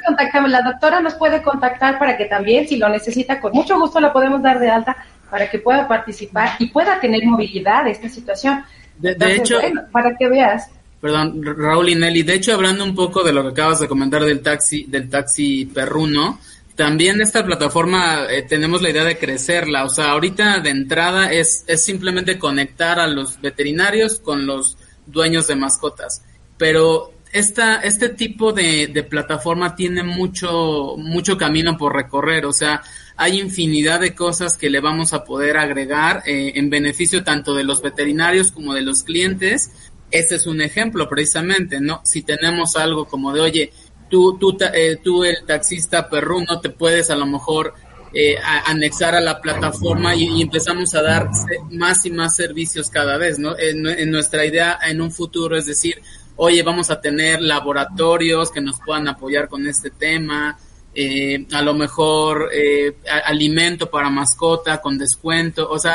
La 0.49 0.62
doctora 0.62 1.03
nos 1.03 1.12
puede 1.12 1.43
contactar 1.43 1.99
para 1.99 2.16
que 2.16 2.24
también 2.24 2.66
si 2.66 2.78
lo 2.78 2.88
necesita 2.88 3.38
con 3.38 3.53
mucho 3.53 3.78
gusto 3.78 4.01
la 4.01 4.14
podemos 4.14 4.41
dar 4.41 4.59
de 4.59 4.70
alta 4.70 4.97
para 5.30 5.48
que 5.50 5.58
pueda 5.58 5.86
participar 5.86 6.56
y 6.58 6.66
pueda 6.66 7.00
tener 7.00 7.24
movilidad 7.24 7.86
esta 7.86 8.08
situación. 8.08 8.64
De, 8.98 9.16
hecho, 9.34 9.58
para 9.92 10.14
que 10.16 10.28
veas. 10.28 10.68
Perdón, 11.00 11.42
Raúl 11.42 11.88
y 11.88 11.94
Nelly, 11.94 12.22
de 12.22 12.34
hecho, 12.34 12.52
hablando 12.52 12.84
un 12.84 12.94
poco 12.94 13.22
de 13.22 13.32
lo 13.32 13.42
que 13.42 13.48
acabas 13.50 13.80
de 13.80 13.88
comentar 13.88 14.22
del 14.22 14.42
taxi, 14.42 14.84
del 14.84 15.08
taxi 15.08 15.64
perruno, 15.64 16.38
también 16.80 17.20
esta 17.20 17.44
plataforma 17.44 18.24
eh, 18.30 18.42
tenemos 18.42 18.82
la 18.82 18.90
idea 18.90 19.04
de 19.04 19.18
crecerla. 19.18 19.84
O 19.84 19.88
sea, 19.88 20.12
ahorita 20.12 20.60
de 20.60 20.70
entrada 20.70 21.32
es, 21.32 21.64
es 21.66 21.84
simplemente 21.84 22.38
conectar 22.38 22.98
a 22.98 23.06
los 23.06 23.40
veterinarios 23.40 24.18
con 24.18 24.46
los 24.46 24.78
dueños 25.06 25.46
de 25.46 25.56
mascotas. 25.56 26.22
Pero 26.56 27.12
esta, 27.32 27.76
este 27.76 28.08
tipo 28.10 28.52
de, 28.52 28.86
de 28.86 29.02
plataforma 29.02 29.74
tiene 29.74 30.02
mucho, 30.02 30.96
mucho 30.96 31.36
camino 31.36 31.76
por 31.76 31.94
recorrer. 31.94 32.46
O 32.46 32.52
sea, 32.52 32.82
hay 33.20 33.38
infinidad 33.38 34.00
de 34.00 34.14
cosas 34.14 34.56
que 34.56 34.70
le 34.70 34.80
vamos 34.80 35.12
a 35.12 35.24
poder 35.24 35.58
agregar 35.58 36.22
eh, 36.24 36.52
en 36.54 36.70
beneficio 36.70 37.22
tanto 37.22 37.54
de 37.54 37.64
los 37.64 37.82
veterinarios 37.82 38.50
como 38.50 38.72
de 38.72 38.80
los 38.80 39.02
clientes. 39.02 39.72
Este 40.10 40.36
es 40.36 40.46
un 40.46 40.62
ejemplo 40.62 41.06
precisamente, 41.06 41.80
¿no? 41.82 42.00
Si 42.02 42.22
tenemos 42.22 42.76
algo 42.76 43.04
como 43.04 43.34
de, 43.34 43.42
oye, 43.42 43.72
tú, 44.08 44.38
tú, 44.38 44.56
eh, 44.72 44.98
tú 45.04 45.22
el 45.24 45.44
taxista 45.44 46.08
perruno 46.08 46.60
te 46.62 46.70
puedes 46.70 47.10
a 47.10 47.14
lo 47.14 47.26
mejor 47.26 47.74
eh, 48.14 48.36
anexar 48.64 49.14
a 49.14 49.20
la 49.20 49.38
plataforma 49.38 50.14
y, 50.16 50.40
empezamos 50.40 50.94
a 50.94 51.02
dar 51.02 51.28
más 51.70 52.06
y 52.06 52.10
más 52.10 52.34
servicios 52.34 52.88
cada 52.88 53.18
vez, 53.18 53.38
¿no? 53.38 53.54
en, 53.58 54.10
nuestra 54.10 54.46
idea 54.46 54.78
en 54.88 55.02
un 55.02 55.12
futuro 55.12 55.58
es 55.58 55.66
decir, 55.66 56.00
oye, 56.36 56.62
vamos 56.62 56.90
a 56.90 57.02
tener 57.02 57.42
laboratorios 57.42 58.50
que 58.50 58.62
nos 58.62 58.80
puedan 58.80 59.08
apoyar 59.08 59.50
con 59.50 59.66
este 59.66 59.90
tema, 59.90 60.58
eh, 61.03 61.46
a 61.53 61.62
lo 61.62 61.72
mejor 61.72 62.51
eh, 62.53 62.94
alimento 63.24 63.88
para 63.88 64.11
mascota 64.11 64.82
con 64.82 64.98
descuento, 64.98 65.66
o 65.70 65.78
sea, 65.78 65.94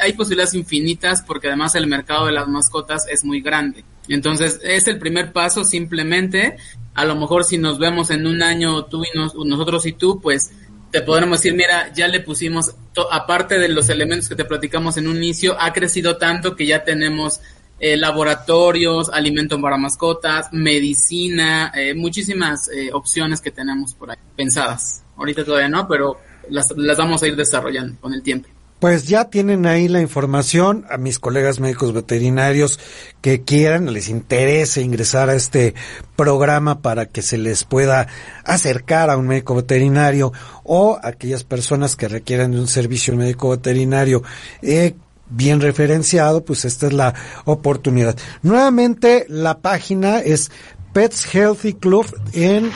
hay 0.00 0.14
posibilidades 0.14 0.54
infinitas 0.54 1.22
porque 1.22 1.46
además 1.46 1.76
el 1.76 1.86
mercado 1.86 2.26
de 2.26 2.32
las 2.32 2.48
mascotas 2.48 3.06
es 3.08 3.24
muy 3.24 3.40
grande. 3.40 3.84
Entonces, 4.08 4.58
es 4.64 4.88
el 4.88 4.98
primer 4.98 5.32
paso 5.32 5.62
simplemente, 5.62 6.56
a 6.92 7.04
lo 7.04 7.14
mejor 7.14 7.44
si 7.44 7.56
nos 7.56 7.78
vemos 7.78 8.10
en 8.10 8.26
un 8.26 8.42
año 8.42 8.86
tú 8.86 9.04
y 9.04 9.16
nosotros 9.16 9.86
y 9.86 9.92
tú, 9.92 10.20
pues 10.20 10.50
te 10.90 11.02
podremos 11.02 11.38
decir, 11.38 11.54
mira, 11.54 11.92
ya 11.94 12.08
le 12.08 12.18
pusimos, 12.18 12.74
aparte 13.12 13.60
de 13.60 13.68
los 13.68 13.90
elementos 13.90 14.28
que 14.28 14.34
te 14.34 14.44
platicamos 14.44 14.96
en 14.96 15.06
un 15.06 15.18
inicio, 15.18 15.56
ha 15.60 15.72
crecido 15.72 16.16
tanto 16.16 16.56
que 16.56 16.66
ya 16.66 16.82
tenemos 16.82 17.40
eh, 17.82 17.96
laboratorios, 17.96 19.10
alimento 19.12 19.60
para 19.60 19.76
mascotas, 19.76 20.46
medicina, 20.52 21.72
eh, 21.74 21.94
muchísimas 21.94 22.68
eh, 22.68 22.90
opciones 22.92 23.40
que 23.40 23.50
tenemos 23.50 23.92
por 23.94 24.12
ahí 24.12 24.16
pensadas. 24.36 25.02
Ahorita 25.16 25.44
todavía 25.44 25.68
no, 25.68 25.88
pero 25.88 26.16
las, 26.48 26.72
vamos 26.96 27.24
a 27.24 27.26
ir 27.26 27.34
desarrollando 27.34 28.00
con 28.00 28.14
el 28.14 28.22
tiempo. 28.22 28.48
Pues 28.78 29.08
ya 29.08 29.30
tienen 29.30 29.66
ahí 29.66 29.88
la 29.88 30.00
información 30.00 30.84
a 30.90 30.96
mis 30.96 31.18
colegas 31.18 31.58
médicos 31.58 31.92
veterinarios 31.92 32.78
que 33.20 33.42
quieran, 33.42 33.92
les 33.92 34.08
interese 34.08 34.82
ingresar 34.82 35.28
a 35.28 35.34
este 35.34 35.74
programa 36.14 36.82
para 36.82 37.06
que 37.06 37.22
se 37.22 37.36
les 37.36 37.64
pueda 37.64 38.06
acercar 38.44 39.10
a 39.10 39.16
un 39.16 39.26
médico 39.26 39.56
veterinario 39.56 40.32
o 40.62 41.00
aquellas 41.02 41.42
personas 41.42 41.96
que 41.96 42.06
requieran 42.06 42.52
de 42.52 42.60
un 42.60 42.68
servicio 42.68 43.16
médico 43.16 43.50
veterinario 43.50 44.22
eh, 44.62 44.94
bien 45.32 45.60
referenciado, 45.60 46.44
pues 46.44 46.64
esta 46.64 46.86
es 46.86 46.92
la 46.92 47.14
oportunidad. 47.44 48.16
Nuevamente 48.42 49.26
la 49.28 49.58
página 49.58 50.20
es 50.20 50.50
Pets 50.92 51.34
Healthy 51.34 51.74
Club 51.74 52.06
en 52.32 52.70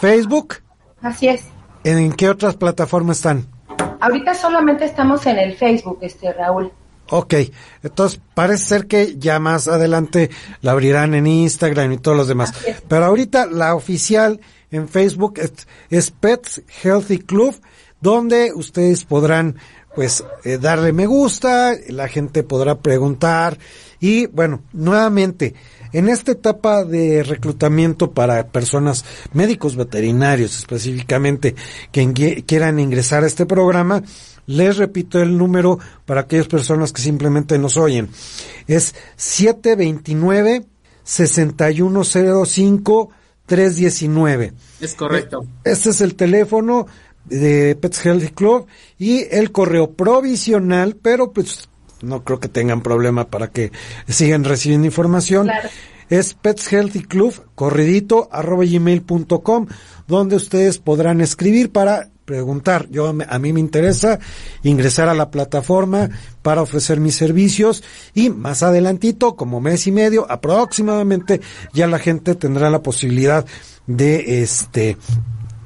Facebook. 0.00 0.56
Así 1.02 1.28
es. 1.28 1.42
¿En 1.84 2.12
qué 2.12 2.28
otras 2.28 2.56
plataformas 2.56 3.18
están? 3.18 3.46
Ahorita 4.00 4.34
solamente 4.34 4.84
estamos 4.84 5.26
en 5.26 5.38
el 5.38 5.56
Facebook, 5.56 5.98
este 6.02 6.32
Raúl. 6.32 6.72
Ok, 7.10 7.34
entonces 7.84 8.20
parece 8.34 8.64
ser 8.64 8.86
que 8.86 9.16
ya 9.16 9.38
más 9.38 9.68
adelante 9.68 10.30
la 10.60 10.72
abrirán 10.72 11.14
en 11.14 11.26
Instagram 11.26 11.92
y 11.92 11.98
todos 11.98 12.16
los 12.16 12.26
demás. 12.26 12.52
Pero 12.88 13.04
ahorita 13.04 13.46
la 13.46 13.76
oficial 13.76 14.40
en 14.72 14.88
Facebook 14.88 15.34
es, 15.36 15.52
es, 15.88 16.10
Pets 16.10 16.62
Healthy 16.82 17.18
Club, 17.18 17.54
donde 18.00 18.52
ustedes 18.52 19.04
podrán 19.04 19.56
pues 19.96 20.22
eh, 20.44 20.58
darle 20.58 20.92
me 20.92 21.06
gusta, 21.06 21.74
la 21.88 22.06
gente 22.06 22.44
podrá 22.44 22.78
preguntar 22.78 23.58
y 23.98 24.26
bueno, 24.26 24.62
nuevamente, 24.74 25.54
en 25.92 26.10
esta 26.10 26.32
etapa 26.32 26.84
de 26.84 27.22
reclutamiento 27.22 28.10
para 28.12 28.48
personas 28.48 29.06
médicos 29.32 29.74
veterinarios 29.74 30.58
específicamente 30.58 31.54
que 31.92 32.44
quieran 32.46 32.78
ingresar 32.78 33.24
a 33.24 33.26
este 33.26 33.46
programa, 33.46 34.02
les 34.46 34.76
repito 34.76 35.18
el 35.20 35.38
número 35.38 35.78
para 36.04 36.20
aquellas 36.20 36.48
personas 36.48 36.92
que 36.92 37.00
simplemente 37.00 37.58
nos 37.58 37.78
oyen. 37.78 38.10
Es 38.66 38.94
729 39.16 40.66
6105 41.04 43.10
319. 43.46 44.52
Es 44.80 44.94
correcto. 44.94 45.46
Este 45.64 45.90
es 45.90 46.00
el 46.00 46.16
teléfono 46.16 46.86
de 47.28 47.76
Pets 47.76 48.04
Healthy 48.04 48.28
Club 48.28 48.66
y 48.98 49.26
el 49.30 49.52
correo 49.52 49.92
provisional, 49.92 50.96
pero 51.00 51.32
pues 51.32 51.68
no 52.02 52.24
creo 52.24 52.40
que 52.40 52.48
tengan 52.48 52.82
problema 52.82 53.28
para 53.28 53.48
que 53.48 53.72
sigan 54.08 54.44
recibiendo 54.44 54.86
información. 54.86 55.50
es 56.08 56.34
Pets 56.34 56.72
Healthy 56.72 57.02
Club, 57.02 57.34
corridito, 57.54 58.28
arroba 58.30 58.64
gmail.com, 58.64 59.66
donde 60.06 60.36
ustedes 60.36 60.78
podrán 60.78 61.20
escribir 61.20 61.72
para 61.72 62.10
preguntar. 62.24 62.88
Yo, 62.90 63.08
a 63.08 63.38
mí 63.38 63.52
me 63.52 63.60
interesa 63.60 64.18
ingresar 64.62 65.08
a 65.08 65.14
la 65.14 65.30
plataforma 65.30 66.10
para 66.42 66.62
ofrecer 66.62 67.00
mis 67.00 67.16
servicios 67.16 67.82
y 68.14 68.30
más 68.30 68.62
adelantito, 68.62 69.36
como 69.36 69.60
mes 69.60 69.86
y 69.86 69.92
medio 69.92 70.30
aproximadamente, 70.30 71.40
ya 71.72 71.86
la 71.86 71.98
gente 71.98 72.34
tendrá 72.34 72.68
la 72.68 72.82
posibilidad 72.82 73.46
de 73.86 74.42
este 74.42 74.96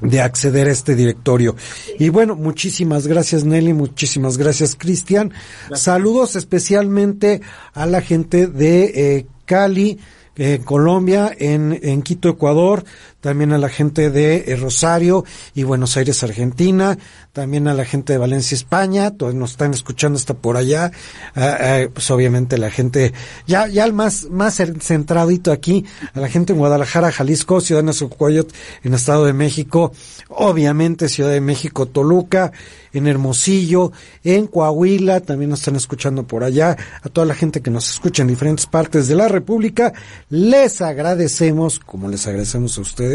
de 0.01 0.21
acceder 0.21 0.69
a 0.69 0.73
este 0.73 0.95
directorio. 0.95 1.57
Y 1.99 2.09
bueno, 2.09 2.37
muchísimas 2.37 3.07
gracias 3.07 3.45
Nelly, 3.45 3.73
muchísimas 3.73 4.39
gracias 4.39 4.77
Cristian. 4.77 5.33
Saludos 5.75 6.37
especialmente 6.37 7.41
a 7.73 7.87
la 7.87 8.01
gente 8.01 8.47
de 8.47 8.85
eh, 8.95 9.27
Cali, 9.45 9.99
en 10.37 10.63
Colombia, 10.63 11.35
en, 11.39 11.79
en 11.83 12.03
Quito, 12.03 12.31
Ecuador, 12.31 12.85
también 13.21 13.53
a 13.53 13.59
la 13.59 13.69
gente 13.69 14.11
de 14.11 14.45
eh, 14.47 14.57
Rosario 14.57 15.25
y 15.55 15.63
Buenos 15.63 15.97
Aires, 15.97 16.23
Argentina, 16.23 16.99
también 17.33 17.69
a 17.69 17.75
la 17.75 17.85
gente 17.85 18.13
de 18.13 18.19
Valencia, 18.19 18.55
España, 18.55 19.11
todos 19.13 19.35
nos 19.35 19.53
están 19.53 19.73
escuchando 19.73 20.19
hasta 20.19 20.35
por 20.35 20.57
allá, 20.57 20.91
ah, 21.37 21.81
pues 21.93 22.11
obviamente 22.11 22.59
la 22.59 22.71
gente, 22.71 23.13
ya, 23.47 23.69
ya 23.69 23.85
el 23.85 23.93
más, 23.93 24.29
más 24.31 24.61
centradito 24.81 25.53
aquí, 25.53 25.85
a 26.15 26.21
la 26.21 26.29
gente 26.29 26.53
en 26.53 26.59
Guadalajara, 26.59 27.13
Jalisco, 27.13 27.61
Ciudad 27.61 27.83
de 27.83 27.87
Nezahualcóyotl, 27.87 28.55
en 28.83 28.95
Estado 28.95 29.27
de 29.27 29.33
México, 29.33 29.93
obviamente 30.29 31.09
Ciudad 31.09 31.31
de 31.31 31.41
México, 31.41 31.87
Toluca, 31.87 32.53
en 32.93 33.07
Hermosillo, 33.07 33.93
en 34.25 34.47
Coahuila, 34.47 35.21
también 35.21 35.51
nos 35.51 35.61
están 35.61 35.77
escuchando 35.77 36.27
por 36.27 36.43
allá, 36.45 36.77
a 37.03 37.09
toda 37.09 37.27
la 37.27 37.35
gente 37.35 37.61
que 37.61 37.71
nos 37.71 37.89
escucha 37.91 38.23
en 38.23 38.29
diferentes 38.29 38.67
partes 38.67 39.09
de 39.09 39.15
la 39.15 39.29
República, 39.29 39.93
les 40.29 40.81
agradecemos, 40.81 41.79
como 41.79 42.09
les 42.09 42.27
agradecemos 42.27 42.77
a 42.79 42.81
ustedes, 42.81 43.10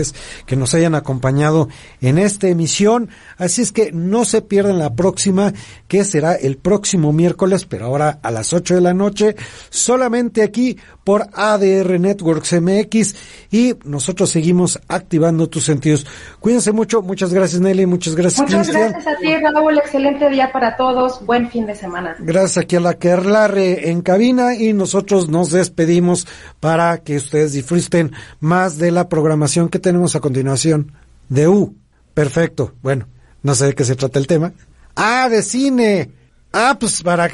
que 0.46 0.56
nos 0.56 0.74
hayan 0.74 0.96
acompañado 0.96 1.70
en 2.02 2.18
esta 2.18 2.48
emisión. 2.48 3.10
Así 3.38 3.62
es 3.62 3.72
que 3.72 3.92
no 3.92 4.26
se 4.26 4.42
pierdan 4.42 4.80
la 4.80 4.96
próxima, 4.96 5.54
que 5.88 6.04
será 6.04 6.36
el 6.36 6.58
próximo 6.58 7.14
miércoles, 7.14 7.66
pero 7.66 7.86
ahora 7.86 8.20
a 8.22 8.32
las 8.32 8.54
8 8.54 8.76
de 8.76 8.82
la 8.82 8.94
noche, 8.94 9.36
solamente 9.70 10.44
aquí 10.44 10.78
por 11.04 11.28
ADR 11.34 12.00
Networks 12.00 12.60
MX 12.60 13.16
y 13.52 13.76
nosotros 13.86 14.32
seguimos 14.32 14.80
activando 14.88 15.48
tus 15.48 15.64
sentidos. 15.64 16.06
Cuídense 16.40 16.72
mucho, 16.72 17.04
muchas 17.04 17.32
gracias 17.32 17.62
Nelly, 17.62 17.86
muchas 17.86 18.16
gracias 18.16 18.42
Muchas 18.42 18.72
gracias 18.72 19.06
a 19.06 19.16
ti 19.18 19.36
Raúl, 19.38 19.78
excelente 19.78 20.30
día 20.30 20.52
para 20.52 20.76
todos, 20.76 21.24
buen 21.26 21.50
fin 21.52 21.68
de 21.68 21.76
semana. 21.76 22.16
Gracias 22.20 22.58
aquí 22.58 22.76
a 22.76 22.80
la 22.80 22.96
Kerlare 22.96 23.92
en 23.92 24.02
cabina 24.02 24.56
y 24.56 24.74
nosotros 24.74 25.30
nos 25.30 25.52
despedimos 25.52 26.28
para 26.60 26.98
que 26.98 27.18
ustedes 27.18 27.54
disfruten 27.54 28.12
más 28.40 28.80
de 28.80 28.92
la 28.92 29.08
programación 29.08 29.70
que 29.70 29.80
tenemos 29.86 30.16
a 30.16 30.20
continuación. 30.20 30.94
De 31.30 31.48
U, 31.48 31.76
perfecto, 32.16 32.74
bueno, 32.82 33.08
no 33.44 33.54
sé 33.54 33.68
de 33.68 33.76
qué 33.76 33.84
se 33.84 33.96
trata 33.96 34.18
el 34.18 34.26
tema. 34.26 34.52
Ah, 34.96 35.30
de 35.30 35.44
cine. 35.44 36.10
Ah, 36.52 36.76
pues 36.80 37.04
para 37.04 37.30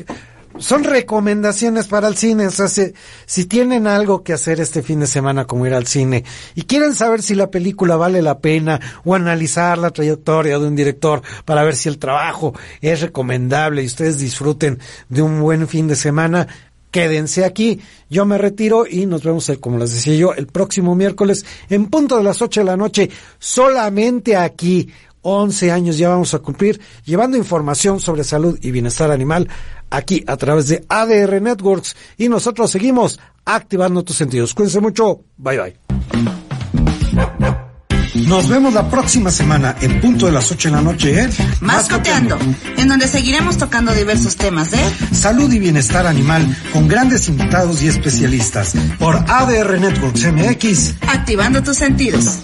son 0.58 0.84
recomendaciones 0.84 1.88
para 1.88 2.10
el 2.10 2.18
cine. 2.18 2.48
O 2.48 2.52
sea, 2.52 2.68
si, 2.68 3.46
tienen 3.46 3.88
algo 3.88 4.22
que 4.22 4.34
hacer 4.34 4.60
este 4.60 4.84
fin 4.84 5.00
de 5.00 5.08
semana 5.08 5.46
como 5.46 5.66
ir 5.66 5.74
al 5.74 5.88
cine 5.88 6.26
y 6.54 6.64
quieren 6.64 6.94
saber 6.94 7.22
si 7.22 7.36
la 7.36 7.50
película 7.50 7.96
vale 7.96 8.22
la 8.22 8.40
pena 8.40 8.82
o 9.06 9.16
analizar 9.16 9.78
la 9.78 9.92
trayectoria 9.92 10.60
de 10.60 10.68
un 10.68 10.76
director 10.76 11.22
para 11.46 11.64
ver 11.64 11.78
si 11.78 11.88
el 11.88 12.00
trabajo 12.00 12.54
es 12.82 13.00
recomendable 13.00 13.82
y 13.82 13.86
ustedes 13.86 14.18
disfruten 14.18 14.78
de 15.08 15.22
un 15.22 15.40
buen 15.40 15.70
fin 15.70 15.88
de 15.88 15.96
semana, 15.96 16.48
quédense 16.92 17.46
aquí. 17.46 17.80
Yo 18.10 18.26
me 18.26 18.38
retiro 18.38 18.86
y 18.88 19.06
nos 19.06 19.24
vemos, 19.24 19.48
el, 19.50 19.60
como 19.60 19.78
les 19.78 19.94
decía 19.94 20.16
yo, 20.16 20.34
el 20.34 20.48
próximo 20.48 20.94
miércoles 20.94 21.46
en 21.70 21.88
punto 21.88 22.18
de 22.18 22.24
las 22.24 22.42
8 22.42 22.62
de 22.62 22.66
la 22.66 22.78
noche, 22.78 23.10
solamente 23.40 24.36
aquí. 24.36 24.90
11 25.24 25.72
años 25.72 26.00
ya 26.00 26.10
vamos 26.10 26.34
a 26.34 26.40
cumplir 26.40 26.82
llevando 27.06 27.38
información 27.38 28.00
sobre 28.00 28.24
salud 28.24 28.58
y 28.60 28.72
bienestar 28.72 29.12
animal 29.12 29.48
aquí 29.92 30.24
a 30.26 30.36
través 30.36 30.68
de 30.68 30.84
ADR 30.90 31.40
Networks 31.40 31.96
y 32.18 32.28
nosotros 32.28 32.72
seguimos 32.72 33.20
activando 33.46 34.04
tus 34.04 34.16
sentidos. 34.16 34.56
Cuídense 34.56 34.82
mucho. 34.82 35.22
Bye 35.38 35.60
bye. 35.60 35.78
Nos 38.14 38.50
vemos 38.50 38.74
la 38.74 38.90
próxima 38.90 39.32
semana 39.32 39.76
en 39.82 40.02
punto 40.02 40.26
de 40.26 40.34
las 40.34 40.52
8 40.52 40.70
de 40.70 40.76
la 40.76 40.82
noche 40.82 41.24
¿eh? 41.24 41.30
Mascoteando, 41.62 42.38
en 42.78 42.88
donde 42.88 43.08
seguiremos 43.08 43.58
tocando 43.58 43.94
diversos 43.94 44.36
temas 44.36 44.72
de 44.72 44.80
salud 45.14 45.52
y 45.52 45.60
bienestar 45.60 46.06
animal 46.06 46.58
con 46.74 46.88
grandes 46.88 47.30
invitados 47.30 47.82
y 47.82 47.88
especialistas 47.88 48.74
por 49.00 49.16
ADR 49.16 49.80
Networks 49.80 50.26
MX. 50.26 50.96
Activando 51.08 51.64
tus 51.64 51.78
sentidos. 51.78 52.40